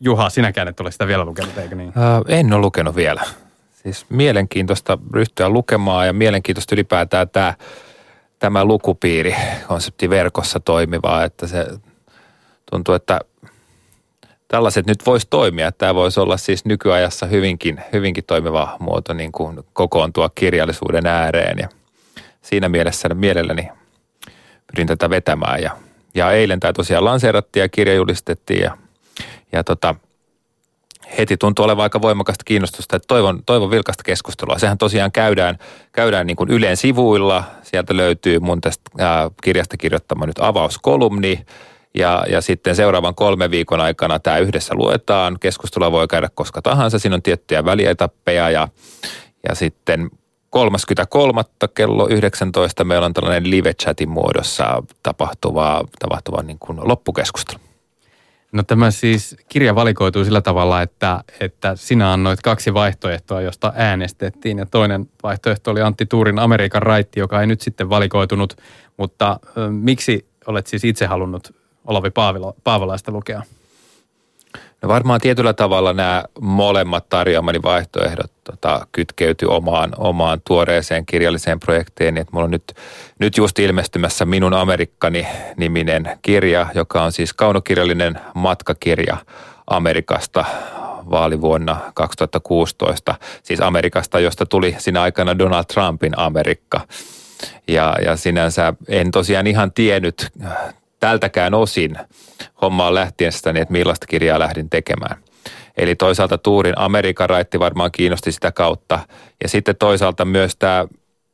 Juha, 0.00 0.30
sinäkään 0.30 0.68
et 0.68 0.80
ole 0.80 0.90
sitä 0.90 1.06
vielä 1.06 1.24
lukenut, 1.24 1.58
eikö 1.58 1.74
niin? 1.74 1.92
en 2.28 2.52
ole 2.52 2.60
lukenut 2.60 2.96
vielä. 2.96 3.22
Siis 3.82 4.06
mielenkiintoista 4.08 4.98
ryhtyä 5.12 5.48
lukemaan 5.48 6.06
ja 6.06 6.12
mielenkiintoista 6.12 6.74
ylipäätään 6.74 7.28
tämä, 7.28 7.54
tämä 8.38 8.64
lukupiiri 8.64 9.36
konsepti 9.68 10.10
verkossa 10.10 10.60
toimivaa, 10.60 11.24
että 11.24 11.46
se 11.46 11.66
tuntuu, 12.70 12.94
että 12.94 13.20
tällaiset 14.48 14.86
nyt 14.86 15.06
voisi 15.06 15.26
toimia. 15.30 15.72
Tämä 15.72 15.94
voisi 15.94 16.20
olla 16.20 16.36
siis 16.36 16.64
nykyajassa 16.64 17.26
hyvinkin, 17.26 17.80
hyvinkin 17.92 18.24
toimiva 18.24 18.76
muoto 18.80 19.12
niin 19.12 19.32
kuin 19.32 19.60
kokoontua 19.72 20.30
kirjallisuuden 20.34 21.06
ääreen 21.06 21.58
ja 21.58 21.68
siinä 22.42 22.68
mielessä 22.68 23.08
mielelläni 23.08 23.68
pyrin 24.74 24.86
tätä 24.86 25.10
vetämään. 25.10 25.62
Ja, 25.62 25.70
ja 26.14 26.32
eilen 26.32 26.60
tämä 26.60 26.72
tosiaan 26.72 27.04
lanseerattiin 27.04 27.60
ja 27.60 27.68
kirja 27.68 27.94
julistettiin 27.94 28.62
ja, 28.62 28.76
ja 29.52 29.64
tota, 29.64 29.94
heti 31.18 31.36
tuntuu 31.36 31.64
olevan 31.64 31.82
aika 31.82 32.02
voimakasta 32.02 32.44
kiinnostusta, 32.44 32.96
että 32.96 33.06
toivon, 33.06 33.42
toivon 33.46 33.70
vilkasta 33.70 34.02
keskustelua. 34.02 34.58
Sehän 34.58 34.78
tosiaan 34.78 35.12
käydään, 35.12 35.58
käydään 35.92 36.26
niin 36.26 36.36
kuin 36.36 36.50
Ylen 36.50 36.76
sivuilla. 36.76 37.44
Sieltä 37.62 37.96
löytyy 37.96 38.38
mun 38.38 38.60
tästä 38.60 38.82
ää, 38.98 39.30
kirjasta 39.42 39.76
kirjoittama 39.76 40.26
nyt 40.26 40.38
avauskolumni. 40.38 41.46
Ja, 41.94 42.24
ja 42.28 42.40
sitten 42.40 42.76
seuraavan 42.76 43.14
kolmen 43.14 43.50
viikon 43.50 43.80
aikana 43.80 44.18
tämä 44.18 44.38
yhdessä 44.38 44.74
luetaan. 44.74 45.36
Keskustelua 45.40 45.92
voi 45.92 46.08
käydä 46.08 46.28
koska 46.34 46.62
tahansa. 46.62 46.98
Siinä 46.98 47.14
on 47.14 47.22
tiettyjä 47.22 47.64
välietappeja 47.64 48.50
ja, 48.50 48.68
ja 49.48 49.54
sitten 49.54 50.10
33. 50.54 51.42
kello 51.74 52.08
19 52.08 52.84
meillä 52.84 53.06
on 53.06 53.14
tällainen 53.14 53.50
live-chatin 53.50 54.08
muodossa 54.08 54.82
tapahtuva, 55.02 55.84
tapahtuva 55.98 56.42
niin 56.42 56.58
kuin 56.58 56.78
loppukeskustelu. 56.82 57.58
No 58.52 58.62
tämä 58.62 58.90
siis 58.90 59.36
kirja 59.48 59.74
valikoituu 59.74 60.24
sillä 60.24 60.40
tavalla, 60.40 60.82
että, 60.82 61.24
että 61.40 61.76
sinä 61.76 62.12
annoit 62.12 62.42
kaksi 62.42 62.74
vaihtoehtoa, 62.74 63.40
josta 63.40 63.72
äänestettiin. 63.76 64.58
Ja 64.58 64.66
toinen 64.66 65.08
vaihtoehto 65.22 65.70
oli 65.70 65.82
Antti 65.82 66.06
Tuurin 66.06 66.38
Amerikan 66.38 66.82
raitti, 66.82 67.20
joka 67.20 67.40
ei 67.40 67.46
nyt 67.46 67.60
sitten 67.60 67.90
valikoitunut. 67.90 68.56
Mutta 68.96 69.40
ö, 69.56 69.70
miksi 69.70 70.26
olet 70.46 70.66
siis 70.66 70.84
itse 70.84 71.06
halunnut 71.06 71.54
Olavi 71.84 72.10
Paavila, 72.10 72.54
Paavalaista 72.64 73.12
lukea? 73.12 73.42
No 74.84 74.88
varmaan 74.88 75.20
tietyllä 75.20 75.52
tavalla 75.52 75.92
nämä 75.92 76.24
molemmat 76.40 77.08
tarjoamani 77.08 77.62
vaihtoehdot 77.62 78.32
tota, 78.44 78.86
kytkeytyy 78.92 79.48
omaan, 79.48 79.92
omaan 79.96 80.40
tuoreeseen 80.46 81.06
kirjalliseen 81.06 81.60
projektiin. 81.60 82.16
Että 82.16 82.30
mulla 82.32 82.44
on 82.44 82.50
nyt, 82.50 82.74
nyt 83.18 83.36
just 83.36 83.58
ilmestymässä 83.58 84.24
Minun 84.24 84.54
Amerikkani 84.54 85.26
niminen 85.56 86.18
kirja, 86.22 86.66
joka 86.74 87.02
on 87.02 87.12
siis 87.12 87.32
kaunokirjallinen 87.32 88.20
matkakirja 88.34 89.16
Amerikasta 89.66 90.44
vaalivuonna 91.10 91.76
2016. 91.94 93.14
Siis 93.42 93.60
Amerikasta, 93.60 94.20
josta 94.20 94.46
tuli 94.46 94.76
siinä 94.78 95.02
aikana 95.02 95.38
Donald 95.38 95.64
Trumpin 95.64 96.18
Amerikka. 96.18 96.80
Ja, 97.68 97.96
ja 98.04 98.16
sinänsä 98.16 98.74
en 98.88 99.10
tosiaan 99.10 99.46
ihan 99.46 99.72
tiennyt 99.72 100.30
tältäkään 101.04 101.54
osin 101.54 101.96
hommaan 102.62 102.94
lähtiessäni, 102.94 103.60
että 103.60 103.72
millaista 103.72 104.06
kirjaa 104.06 104.38
lähdin 104.38 104.70
tekemään. 104.70 105.16
Eli 105.76 105.94
toisaalta 105.94 106.38
Tuurin 106.38 106.78
Amerikan 106.78 107.30
raitti 107.30 107.58
varmaan 107.58 107.92
kiinnosti 107.92 108.32
sitä 108.32 108.52
kautta. 108.52 108.98
Ja 109.42 109.48
sitten 109.48 109.76
toisaalta 109.76 110.24
myös 110.24 110.56
tämä, 110.56 110.86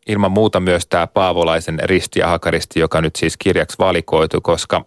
ilman 0.07 0.33
muuta 0.33 0.61
myös 0.61 0.87
tämä 0.87 1.07
Paavolaisen 1.07 1.79
risti 1.83 2.21
ja 2.21 2.29
hakaristi, 2.29 2.81
joka 2.81 3.01
nyt 3.01 3.17
siis 3.17 3.37
kirjaksi 3.37 3.79
valikoitu, 3.79 4.41
koska 4.41 4.85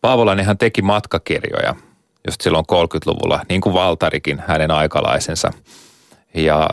Paavolainenhan 0.00 0.58
teki 0.58 0.82
matkakirjoja 0.82 1.74
just 2.26 2.40
silloin 2.40 2.64
30-luvulla, 2.72 3.40
niin 3.48 3.60
kuin 3.60 3.74
Valtarikin, 3.74 4.42
hänen 4.46 4.70
aikalaisensa. 4.70 5.50
Ja 6.34 6.70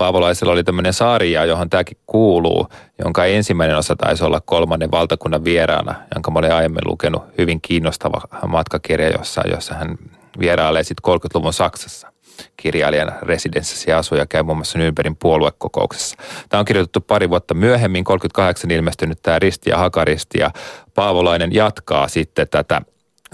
Paavolaisella 0.00 0.52
oli 0.52 0.64
tämmöinen 0.64 0.92
sarja, 0.92 1.44
johon 1.44 1.70
tämäkin 1.70 1.96
kuuluu, 2.06 2.68
jonka 3.04 3.24
ensimmäinen 3.24 3.76
osa 3.76 3.96
taisi 3.96 4.24
olla 4.24 4.40
kolmannen 4.40 4.90
valtakunnan 4.90 5.44
vieraana, 5.44 5.94
jonka 6.14 6.30
mä 6.30 6.38
olin 6.38 6.52
aiemmin 6.52 6.82
lukenut. 6.84 7.22
Hyvin 7.38 7.60
kiinnostava 7.60 8.20
matkakirja, 8.46 9.10
jossa, 9.10 9.42
jossa 9.50 9.74
hän 9.74 9.98
vierailee 10.38 10.82
sitten 10.82 11.14
30-luvun 11.14 11.52
Saksassa. 11.52 12.12
Kirjailijan 12.56 13.12
residenssissä 13.22 13.90
ja 13.90 13.98
asuu 13.98 14.18
ja 14.18 14.26
käy 14.26 14.42
muun 14.42 14.58
muassa 14.58 14.78
Nürnbergin 14.78 15.16
puoluekokouksessa. 15.18 16.16
Tämä 16.48 16.58
on 16.58 16.64
kirjoitettu 16.64 17.00
pari 17.00 17.30
vuotta 17.30 17.54
myöhemmin, 17.54 18.04
38 18.04 18.70
ilmestynyt 18.70 19.18
tämä 19.22 19.38
Risti 19.38 19.70
ja 19.70 19.78
Hakaristi 19.78 20.38
ja 20.38 20.50
Paavolainen 20.94 21.54
jatkaa 21.54 22.08
sitten 22.08 22.48
tätä 22.50 22.82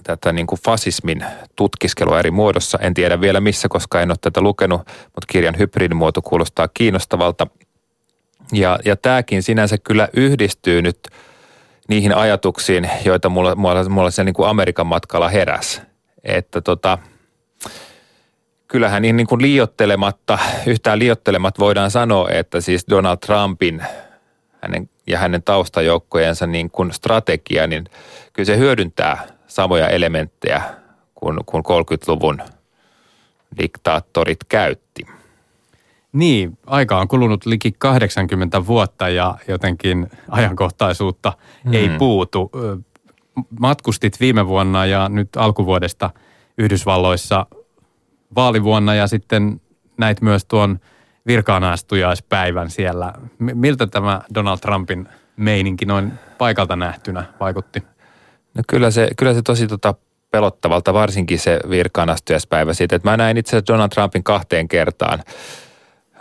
tätä 0.03 0.33
niin 0.33 0.47
kuin 0.47 0.61
fasismin 0.65 1.25
tutkiskelua 1.57 2.19
eri 2.19 2.31
muodossa. 2.31 2.79
En 2.79 2.95
tiedä 2.95 3.21
vielä 3.21 3.41
missä, 3.41 3.69
koska 3.69 4.01
en 4.01 4.11
ole 4.11 4.17
tätä 4.21 4.41
lukenut, 4.41 4.81
mutta 4.87 5.27
kirjan 5.29 5.59
hybridimuoto 5.59 6.23
kuulostaa 6.23 6.69
kiinnostavalta. 6.69 7.47
Ja, 8.53 8.79
ja 8.85 8.97
tämäkin 8.97 9.43
sinänsä 9.43 9.79
kyllä 9.79 10.09
yhdistyy 10.13 10.83
nyt 10.83 11.09
niihin 11.89 12.17
ajatuksiin, 12.17 12.91
joita 13.05 13.29
mulla, 13.29 13.55
mulla, 13.55 13.89
mulla 13.89 14.11
se 14.11 14.25
niin 14.25 14.35
kuin 14.35 14.49
Amerikan 14.49 14.87
matkalla 14.87 15.29
heräs. 15.29 15.83
Että 16.25 16.61
tota, 16.61 16.99
kyllähän 18.69 19.03
niin, 19.03 19.17
niin 19.17 19.27
kuin 19.27 19.43
liiottelematta, 19.43 20.39
yhtään 20.67 20.99
liiottelematta 20.99 21.61
voidaan 21.61 21.91
sanoa, 21.91 22.29
että 22.31 22.61
siis 22.61 22.87
Donald 22.91 23.17
Trumpin 23.17 23.83
hänen, 24.63 24.91
ja 25.07 25.19
hänen 25.19 25.43
taustajoukkojensa 25.43 26.47
niin 26.47 26.71
kuin 26.71 26.93
strategia, 26.93 27.67
niin 27.67 27.85
kyllä 28.33 28.47
se 28.47 28.59
hyödyntää 28.59 29.36
samoja 29.57 29.89
elementtejä 29.89 30.63
kuin, 31.15 31.39
kuin 31.47 31.63
30-luvun 31.67 32.43
diktaattorit 33.59 34.39
käytti. 34.49 35.07
Niin, 36.13 36.59
aika 36.67 36.99
on 36.99 37.09
kulunut 37.09 37.47
liki 37.47 37.73
80 37.79 38.67
vuotta 38.67 39.09
ja 39.09 39.39
jotenkin 39.49 40.11
ajankohtaisuutta 40.29 41.33
mm. 41.65 41.75
ei 41.75 41.89
puutu. 41.99 42.51
Matkustit 43.61 44.21
viime 44.21 44.47
vuonna 44.47 44.87
ja 44.87 45.09
nyt 45.09 45.29
alkuvuodesta 45.37 46.11
Yhdysvalloissa 46.59 47.47
vaalivuonna 48.35 48.95
ja 48.95 49.07
sitten 49.07 49.61
näit 49.99 50.21
myös 50.21 50.45
tuon 50.45 50.79
virkaanastujaispäivän 51.27 52.71
siellä. 52.71 53.13
Miltä 53.39 53.87
tämä 53.87 54.21
Donald 54.35 54.59
Trumpin 54.59 55.09
meininki 55.37 55.85
noin 55.85 56.13
paikalta 56.39 56.77
nähtynä 56.77 57.25
vaikutti? 57.41 57.96
No 58.57 58.63
kyllä 58.69 58.91
se, 58.91 59.09
kyllä 59.17 59.35
se 59.35 59.43
tosi 59.43 59.67
tota 59.67 59.95
pelottavalta, 60.31 60.95
varsinkin 60.95 61.39
se 61.39 61.61
virkaanastujaispäivä 61.71 62.75
siitä. 62.75 62.97
Että 62.97 63.11
mä 63.11 63.17
näin 63.17 63.37
itse 63.37 63.51
asiassa 63.51 63.73
Donald 63.73 63.89
Trumpin 63.89 64.25
kahteen 64.25 64.69
kertaan. 64.69 65.23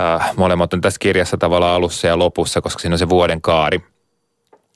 Äh, 0.02 0.36
molemmat 0.36 0.74
on 0.74 0.82
tässä 0.82 1.00
kirjassa 1.00 1.38
tavallaan 1.38 1.76
alussa 1.76 2.08
ja 2.08 2.20
lopussa, 2.20 2.62
koska 2.62 2.80
siinä 2.80 2.94
on 2.94 3.00
se 3.00 3.10
vuoden 3.10 3.42
kaari. 3.42 3.80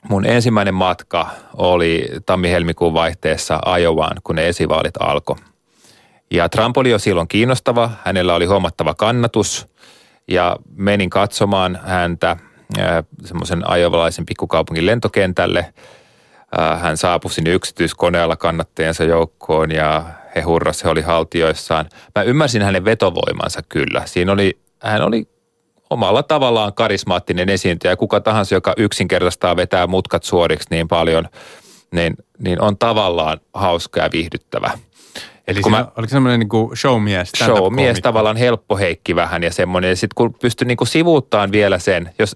Mun 0.09 0.25
ensimmäinen 0.25 0.73
matka 0.73 1.27
oli 1.53 2.09
tammi-helmikuun 2.25 2.93
vaihteessa 2.93 3.59
Ajovaan, 3.65 4.17
kun 4.23 4.35
ne 4.35 4.47
esivaalit 4.47 4.93
alkoi. 4.99 5.35
Ja 6.31 6.49
Trump 6.49 6.77
oli 6.77 6.89
jo 6.89 6.99
silloin 6.99 7.27
kiinnostava, 7.27 7.91
hänellä 8.05 8.35
oli 8.35 8.45
huomattava 8.45 8.93
kannatus 8.93 9.67
ja 10.27 10.57
menin 10.75 11.09
katsomaan 11.09 11.79
häntä 11.83 12.31
äh, 12.79 13.03
semmoisen 13.25 13.69
ajovalaisen 13.69 14.25
pikkukaupungin 14.25 14.85
lentokentälle. 14.85 15.73
Äh, 16.59 16.81
hän 16.81 16.97
saapui 16.97 17.31
sinne 17.31 17.53
yksityiskoneella 17.53 18.35
kannattajansa 18.35 19.03
joukkoon 19.03 19.71
ja 19.71 20.03
he 20.35 20.41
hurras, 20.41 20.83
he 20.83 20.89
oli 20.89 21.01
haltioissaan. 21.01 21.85
Mä 22.15 22.23
ymmärsin 22.23 22.61
hänen 22.61 22.85
vetovoimansa 22.85 23.61
kyllä. 23.69 24.01
Siinä 24.05 24.31
oli, 24.31 24.59
hän 24.81 25.01
oli 25.01 25.27
omalla 25.89 26.23
tavallaan 26.23 26.73
karismaattinen 26.73 27.49
esiintyjä. 27.49 27.95
Kuka 27.95 28.19
tahansa, 28.19 28.55
joka 28.55 28.73
yksinkertaistaa 28.77 29.55
vetää 29.55 29.87
mutkat 29.87 30.23
suoriksi 30.23 30.67
niin 30.71 30.87
paljon, 30.87 31.29
niin, 31.91 32.13
niin 32.39 32.61
on 32.61 32.77
tavallaan 32.77 33.37
hauska 33.53 33.99
ja 33.99 34.09
viihdyttävä– 34.11 34.71
Eli 35.49 35.61
kun 35.61 35.71
mä, 35.71 35.87
oliko 35.97 36.11
semmoinen 36.11 36.39
niin 36.39 36.77
showmies? 36.77 37.31
Showmies 37.31 37.99
tavallaan 38.01 38.37
helppo 38.37 38.77
heikki 38.77 39.15
vähän 39.15 39.43
ja 39.43 39.51
semmoinen. 39.51 39.89
Ja 39.89 39.95
sitten 39.95 40.15
kun 40.15 40.33
pystyi 40.33 40.67
niin 40.67 40.77
sivuuttaan 40.83 41.51
vielä 41.51 41.79
sen, 41.79 42.09
jos, 42.19 42.35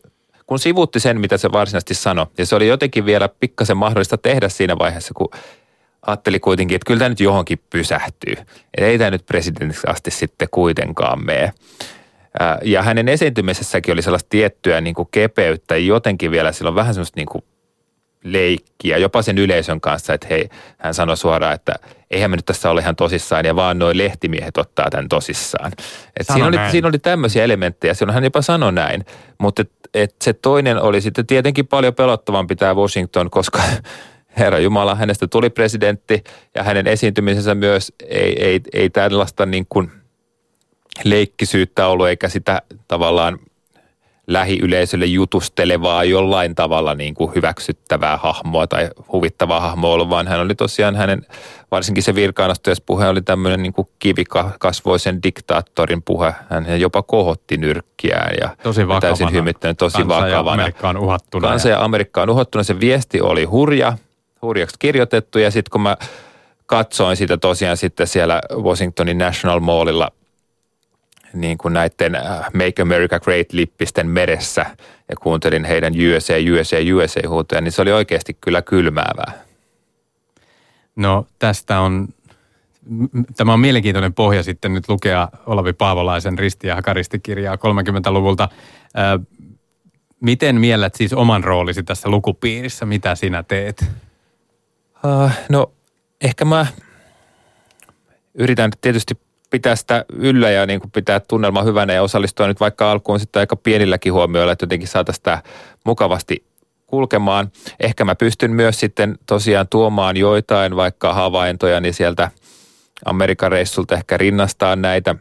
kun 0.53 0.59
sivuutti 0.59 0.99
sen, 0.99 1.19
mitä 1.19 1.37
se 1.37 1.51
varsinaisesti 1.51 1.93
sanoi, 1.93 2.27
ja 2.37 2.45
se 2.45 2.55
oli 2.55 2.67
jotenkin 2.67 3.05
vielä 3.05 3.29
pikkasen 3.39 3.77
mahdollista 3.77 4.17
tehdä 4.17 4.49
siinä 4.49 4.79
vaiheessa, 4.79 5.13
kun 5.13 5.29
ajatteli 6.01 6.39
kuitenkin, 6.39 6.75
että 6.75 6.85
kyllä 6.87 6.99
tämä 6.99 7.09
nyt 7.09 7.19
johonkin 7.19 7.59
pysähtyy. 7.69 8.33
Että 8.33 8.85
ei 8.85 8.97
tämä 8.97 9.11
nyt 9.11 9.25
presidentiksi 9.25 9.87
asti 9.87 10.11
sitten 10.11 10.47
kuitenkaan 10.51 11.25
mene. 11.25 11.53
Ja 12.63 12.81
hänen 12.81 13.09
esiintymisessäkin 13.09 13.93
oli 13.93 14.01
sellaista 14.01 14.29
tiettyä 14.29 14.81
niin 14.81 14.95
kuin 14.95 15.07
kepeyttä, 15.11 15.77
jotenkin 15.77 16.31
vielä 16.31 16.51
silloin 16.51 16.75
vähän 16.75 16.93
semmoista 16.93 17.19
niin 17.19 17.27
kuin 17.27 17.43
leikkiä, 18.23 18.97
jopa 18.97 19.21
sen 19.21 19.37
yleisön 19.37 19.81
kanssa, 19.81 20.13
että 20.13 20.27
hei, 20.29 20.49
hän 20.77 20.93
sanoi 20.93 21.17
suoraan, 21.17 21.53
että 21.53 21.75
eihän 22.11 22.31
me 22.31 22.35
nyt 22.35 22.45
tässä 22.45 22.69
ole 22.69 22.81
ihan 22.81 22.95
tosissaan 22.95 23.45
ja 23.45 23.55
vaan 23.55 23.79
noin 23.79 23.97
lehtimiehet 23.97 24.57
ottaa 24.57 24.89
tämän 24.89 25.09
tosissaan. 25.09 25.71
Et 26.19 26.27
siinä, 26.33 26.47
oli, 26.47 26.57
siinä 26.71 26.87
oli 26.87 26.99
tämmöisiä 26.99 27.43
elementtejä, 27.43 27.93
silloin 27.93 28.13
hän 28.13 28.23
jopa 28.23 28.41
sanoi 28.41 28.73
näin, 28.73 29.05
mutta 29.37 29.61
et, 29.61 29.71
et 29.93 30.15
se 30.21 30.33
toinen 30.33 30.81
oli 30.81 31.01
sitten 31.01 31.27
tietenkin 31.27 31.67
paljon 31.67 31.95
pelottavampi 31.95 32.55
tämä 32.55 32.75
Washington, 32.75 33.29
koska 33.29 33.61
Herra 34.37 34.59
Jumala, 34.59 34.95
hänestä 34.95 35.27
tuli 35.27 35.49
presidentti 35.49 36.23
ja 36.55 36.63
hänen 36.63 36.87
esiintymisensä 36.87 37.55
myös 37.55 37.93
ei, 38.07 38.43
ei, 38.43 38.61
ei 38.73 38.89
tällaista 38.89 39.45
niin 39.45 39.65
kuin 39.69 39.91
leikkisyyttä 41.03 41.87
ollut 41.87 42.07
eikä 42.07 42.29
sitä 42.29 42.61
tavallaan– 42.87 43.39
lähiyleisölle 44.27 45.05
jutustelevaa 45.05 46.03
jollain 46.03 46.55
tavalla 46.55 46.95
niin 46.95 47.13
kuin 47.13 47.35
hyväksyttävää 47.35 48.17
hahmoa 48.17 48.67
tai 48.67 48.89
huvittavaa 49.11 49.59
hahmoa 49.59 49.93
ollut, 49.93 50.09
vaan 50.09 50.27
hän 50.27 50.39
oli 50.39 50.55
tosiaan 50.55 50.95
hänen, 50.95 51.25
varsinkin 51.71 52.03
se 52.03 52.15
puhe 52.85 53.07
oli 53.07 53.21
tämmöinen 53.21 53.63
niin 53.63 53.73
kuin 53.73 53.87
kivikasvoisen 53.99 55.23
diktaattorin 55.23 56.01
puhe. 56.01 56.33
Hän 56.49 56.81
jopa 56.81 57.03
kohotti 57.03 57.57
nyrkkiään 57.57 58.35
ja 58.41 58.49
tosi 58.63 58.87
vakavana. 58.87 59.01
täysin 59.01 59.31
hymittänyt, 59.31 59.77
tosi 59.77 59.97
Kansa 59.97 60.07
vakavana. 60.07 60.35
Ja 60.35 60.53
Amerikka 60.53 60.89
on 60.89 60.97
uhattuna. 60.97 61.47
Kansa 61.47 61.69
ja 61.69 61.83
Amerikka 61.83 62.21
on 62.21 62.29
uhattuna. 62.29 62.63
Se 62.63 62.79
viesti 62.79 63.21
oli 63.21 63.43
hurja, 63.43 63.97
hurjaksi 64.41 64.75
kirjoitettu 64.79 65.39
ja 65.39 65.51
sitten 65.51 65.71
kun 65.71 65.81
mä 65.81 65.97
katsoin 66.65 67.17
sitä 67.17 67.37
tosiaan 67.37 67.77
sitten 67.77 68.07
siellä 68.07 68.41
Washingtonin 68.53 69.17
National 69.17 69.59
Mallilla– 69.59 70.11
niin 71.33 71.57
kuin 71.57 71.73
näiden 71.73 72.15
äh, 72.15 72.39
Make 72.53 72.81
America 72.81 73.19
Great-lippisten 73.19 74.07
meressä 74.07 74.65
ja 75.09 75.15
kuuntelin 75.15 75.65
heidän 75.65 75.93
USA, 75.93 76.33
USA, 76.33 76.77
USA 76.95 77.29
huutoja, 77.29 77.61
niin 77.61 77.71
se 77.71 77.81
oli 77.81 77.91
oikeasti 77.91 78.37
kyllä 78.41 78.61
kylmäävää. 78.61 79.31
No 80.95 81.27
tästä 81.39 81.79
on, 81.79 82.07
tämä 83.37 83.53
on 83.53 83.59
mielenkiintoinen 83.59 84.13
pohja 84.13 84.43
sitten 84.43 84.73
nyt 84.73 84.89
lukea 84.89 85.27
Olavi 85.45 85.73
Paavolaisen 85.73 86.39
Risti- 86.39 86.67
ja 86.67 86.75
Hakaristi-kirjaa 86.75 87.55
30-luvulta. 87.55 88.49
Äh, 88.97 89.27
miten 90.19 90.59
miellät 90.59 90.95
siis 90.95 91.13
oman 91.13 91.43
roolisi 91.43 91.83
tässä 91.83 92.09
lukupiirissä? 92.09 92.85
Mitä 92.85 93.15
sinä 93.15 93.43
teet? 93.43 93.85
Uh, 95.05 95.31
no 95.49 95.71
ehkä 96.21 96.45
mä 96.45 96.65
yritän 98.33 98.71
tietysti 98.81 99.17
pitää 99.53 99.75
sitä 99.75 100.05
yllä 100.13 100.49
ja 100.49 100.65
niin 100.65 100.79
kuin 100.79 100.91
pitää 100.91 101.19
tunnelma 101.19 101.63
hyvänä 101.63 101.93
ja 101.93 102.03
osallistua 102.03 102.47
nyt 102.47 102.59
vaikka 102.59 102.91
alkuun 102.91 103.19
sitten 103.19 103.39
aika 103.39 103.55
pienilläkin 103.55 104.13
huomioilla, 104.13 104.51
että 104.51 104.63
jotenkin 104.63 104.87
saataisiin 104.87 105.19
sitä 105.19 105.41
mukavasti 105.85 106.45
kulkemaan. 106.87 107.51
Ehkä 107.79 108.05
mä 108.05 108.15
pystyn 108.15 108.51
myös 108.51 108.79
sitten 108.79 109.17
tosiaan 109.25 109.67
tuomaan 109.67 110.17
joitain 110.17 110.75
vaikka 110.75 111.13
havaintoja 111.13 111.79
niin 111.79 111.93
sieltä 111.93 112.31
Amerikan 113.05 113.51
reissulta 113.51 113.95
ehkä 113.95 114.17
rinnastaa 114.17 114.75
näitä, 114.75 115.15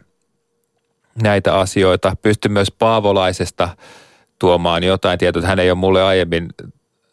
näitä 1.22 1.58
asioita. 1.58 2.16
Pystyn 2.22 2.52
myös 2.52 2.70
Paavolaisesta 2.70 3.68
tuomaan 4.38 4.82
jotain 4.82 5.18
tietoa, 5.18 5.40
että 5.40 5.48
hän 5.48 5.58
ei 5.58 5.70
ole 5.70 5.78
mulle 5.78 6.02
aiemmin 6.02 6.48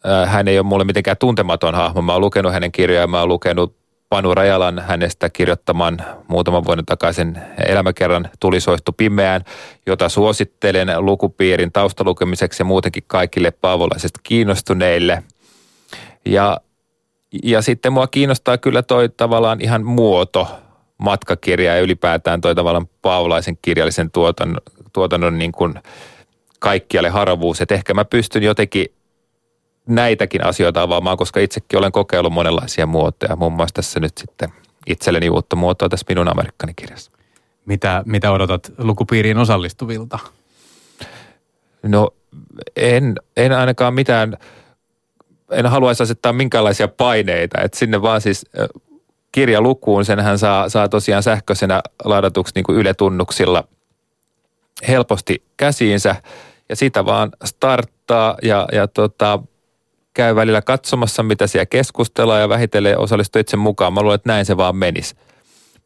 äh, 0.06 0.32
hän 0.32 0.48
ei 0.48 0.58
ole 0.58 0.66
mulle 0.66 0.84
mitenkään 0.84 1.16
tuntematon 1.16 1.74
hahmo. 1.74 2.02
Mä 2.02 2.12
oon 2.12 2.20
lukenut 2.20 2.52
hänen 2.52 2.72
kirjojaan, 2.72 3.10
mä 3.10 3.20
oon 3.20 3.28
lukenut 3.28 3.79
Panu 4.10 4.34
Rajalan 4.34 4.78
hänestä 4.78 5.30
kirjoittaman 5.30 5.98
muutaman 6.28 6.64
vuoden 6.64 6.86
takaisin 6.86 7.38
elämäkerran 7.66 8.30
Tulisoistu 8.40 8.92
pimeään, 8.92 9.44
jota 9.86 10.08
suosittelen 10.08 10.88
lukupiirin 10.98 11.72
taustalukemiseksi 11.72 12.60
ja 12.60 12.64
muutenkin 12.64 13.04
kaikille 13.06 13.50
paavolaisesta 13.50 14.20
kiinnostuneille. 14.22 15.22
Ja, 16.24 16.60
ja 17.42 17.62
sitten 17.62 17.92
mua 17.92 18.06
kiinnostaa 18.06 18.58
kyllä 18.58 18.82
toi 18.82 19.08
tavallaan 19.08 19.60
ihan 19.60 19.84
muoto, 19.84 20.48
matkakirja 20.98 21.74
ja 21.74 21.80
ylipäätään 21.80 22.40
toi 22.40 22.54
tavallaan 22.54 22.88
paavolaisen 23.02 23.58
kirjallisen 23.62 24.10
tuotannon, 24.10 24.60
tuotannon 24.92 25.38
niin 25.38 25.52
kuin 25.52 25.74
kaikkialle 26.58 27.08
haravuus. 27.08 27.60
Että 27.60 27.74
ehkä 27.74 27.94
mä 27.94 28.04
pystyn 28.04 28.42
jotenkin 28.42 28.86
näitäkin 29.90 30.44
asioita 30.46 30.82
avaamaan, 30.82 31.16
koska 31.16 31.40
itsekin 31.40 31.78
olen 31.78 31.92
kokeillut 31.92 32.32
monenlaisia 32.32 32.86
muotoja. 32.86 33.36
Muun 33.36 33.52
muassa 33.52 33.74
tässä 33.74 34.00
nyt 34.00 34.18
sitten 34.18 34.52
itselleni 34.86 35.30
uutta 35.30 35.56
muotoa 35.56 35.88
tässä 35.88 36.06
minun 36.08 36.28
Amerikkani 36.28 36.72
kirjassa. 36.76 37.10
Mitä, 37.66 38.02
mitä 38.06 38.32
odotat 38.32 38.72
lukupiiriin 38.78 39.38
osallistuvilta? 39.38 40.18
No 41.82 42.10
en, 42.76 43.14
en 43.36 43.52
ainakaan 43.52 43.94
mitään, 43.94 44.36
en 45.50 45.66
haluaisi 45.66 46.02
asettaa 46.02 46.32
minkäänlaisia 46.32 46.88
paineita, 46.88 47.60
että 47.60 47.78
sinne 47.78 48.02
vaan 48.02 48.20
siis 48.20 48.46
kirja 49.32 49.60
lukuun, 49.60 50.04
senhän 50.04 50.38
saa, 50.38 50.68
saa 50.68 50.88
tosiaan 50.88 51.22
sähköisenä 51.22 51.80
ladatuksi 52.04 52.52
niin 52.54 52.64
kuin 52.64 52.78
yletunnuksilla 52.78 53.64
helposti 54.88 55.42
käsiinsä 55.56 56.16
ja 56.68 56.76
sitä 56.76 57.04
vaan 57.04 57.30
starttaa 57.44 58.36
ja, 58.42 58.68
ja 58.72 58.88
tota, 58.88 59.38
käy 60.14 60.34
välillä 60.34 60.62
katsomassa, 60.62 61.22
mitä 61.22 61.46
siellä 61.46 61.66
keskustellaan 61.66 62.40
ja 62.40 62.48
vähitellen 62.48 62.98
osallistuu 62.98 63.40
itse 63.40 63.56
mukaan. 63.56 63.92
Mä 63.92 64.02
luulen, 64.02 64.14
että 64.14 64.28
näin 64.32 64.46
se 64.46 64.56
vaan 64.56 64.76
menisi. 64.76 65.14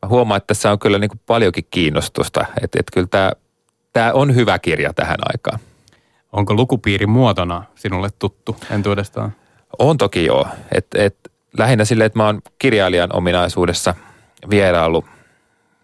Mä 0.02 0.08
huomaan, 0.08 0.36
että 0.36 0.46
tässä 0.46 0.72
on 0.72 0.78
kyllä 0.78 0.98
niin 0.98 1.10
kuin 1.10 1.20
paljonkin 1.26 1.66
kiinnostusta. 1.70 2.40
Että, 2.62 2.80
että 2.80 2.92
kyllä 2.94 3.06
tämä, 3.06 3.32
tämä 3.92 4.12
on 4.12 4.34
hyvä 4.34 4.58
kirja 4.58 4.92
tähän 4.92 5.18
aikaan. 5.32 5.58
Onko 6.32 6.54
lukupiiri 6.54 7.06
muotona 7.06 7.62
sinulle 7.74 8.08
tuttu 8.18 8.56
entuudestaan? 8.70 9.32
On 9.78 9.98
toki 9.98 10.24
joo. 10.24 10.46
Et, 10.72 10.86
et, 10.94 11.16
lähinnä 11.58 11.84
silleen, 11.84 12.06
että 12.06 12.18
mä 12.18 12.26
oon 12.26 12.42
kirjailijan 12.58 13.16
ominaisuudessa 13.16 13.94
vieraillut 14.50 15.04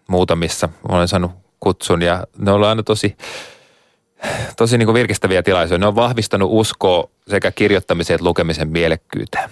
muutamissa. 0.07 0.69
Mä 0.89 0.95
olen 0.95 1.07
saanut 1.07 1.31
kutsun 1.59 2.01
ja 2.01 2.27
ne 2.37 2.51
on 2.51 2.63
aina 2.63 2.83
tosi 2.83 3.17
tosi 4.57 4.77
niin 4.77 4.87
kuin 4.87 4.93
virkistäviä 4.93 5.43
tilaisuja. 5.43 5.77
Ne 5.77 5.87
on 5.87 5.95
vahvistanut 5.95 6.49
uskoa 6.53 7.09
sekä 7.27 7.51
kirjoittamisen 7.51 8.15
että 8.15 8.25
lukemisen 8.25 8.69
mielekkyyteen. 8.69 9.49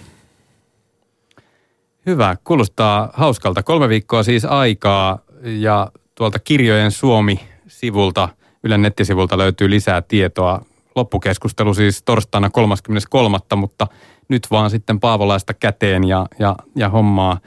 Hyvä, 2.06 2.36
kuulostaa 2.44 3.10
hauskalta. 3.12 3.62
Kolme 3.62 3.88
viikkoa 3.88 4.22
siis 4.22 4.44
aikaa 4.44 5.18
ja 5.42 5.92
tuolta 6.14 6.38
Kirjojen 6.38 6.90
Suomi-sivulta 6.90 8.28
Ylen 8.62 8.82
nettisivulta 8.82 9.38
löytyy 9.38 9.70
lisää 9.70 10.02
tietoa. 10.02 10.64
Loppukeskustelu 10.94 11.74
siis 11.74 12.02
torstaina 12.02 12.50
33. 12.50 13.38
mutta 13.56 13.86
nyt 14.28 14.46
vaan 14.50 14.70
sitten 14.70 15.00
Paavolaista 15.00 15.54
käteen 15.54 16.04
ja, 16.04 16.26
ja, 16.38 16.56
ja 16.76 16.88
hommaa, 16.88 17.38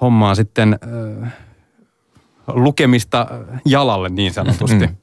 hommaa 0.00 0.34
sitten 0.34 0.78
äh, 1.22 1.32
lukemista 2.46 3.26
jalalle 3.64 4.08
niin 4.08 4.32
sanotusti. 4.32 4.86
Mm. 4.86 4.96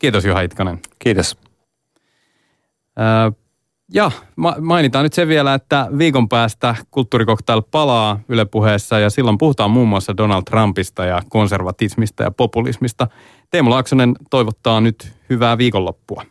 Kiitos 0.00 0.24
Juha 0.24 0.40
Itkonen. 0.40 0.80
Kiitos. 0.98 1.36
Äh, 2.98 3.32
ja 3.94 4.10
mainitaan 4.60 5.02
nyt 5.02 5.12
se 5.12 5.28
vielä, 5.28 5.54
että 5.54 5.88
viikon 5.98 6.28
päästä 6.28 6.74
kulttuurikoktail 6.90 7.62
palaa 7.62 8.20
Yle 8.28 8.44
puheessa 8.44 8.98
ja 8.98 9.10
silloin 9.10 9.38
puhutaan 9.38 9.70
muun 9.70 9.88
muassa 9.88 10.16
Donald 10.16 10.42
Trumpista 10.50 11.04
ja 11.04 11.22
konservatismista 11.28 12.22
ja 12.22 12.30
populismista. 12.30 13.06
Teemu 13.50 13.70
Laaksonen 13.70 14.14
toivottaa 14.30 14.80
nyt 14.80 15.12
hyvää 15.30 15.58
viikonloppua. 15.58 16.24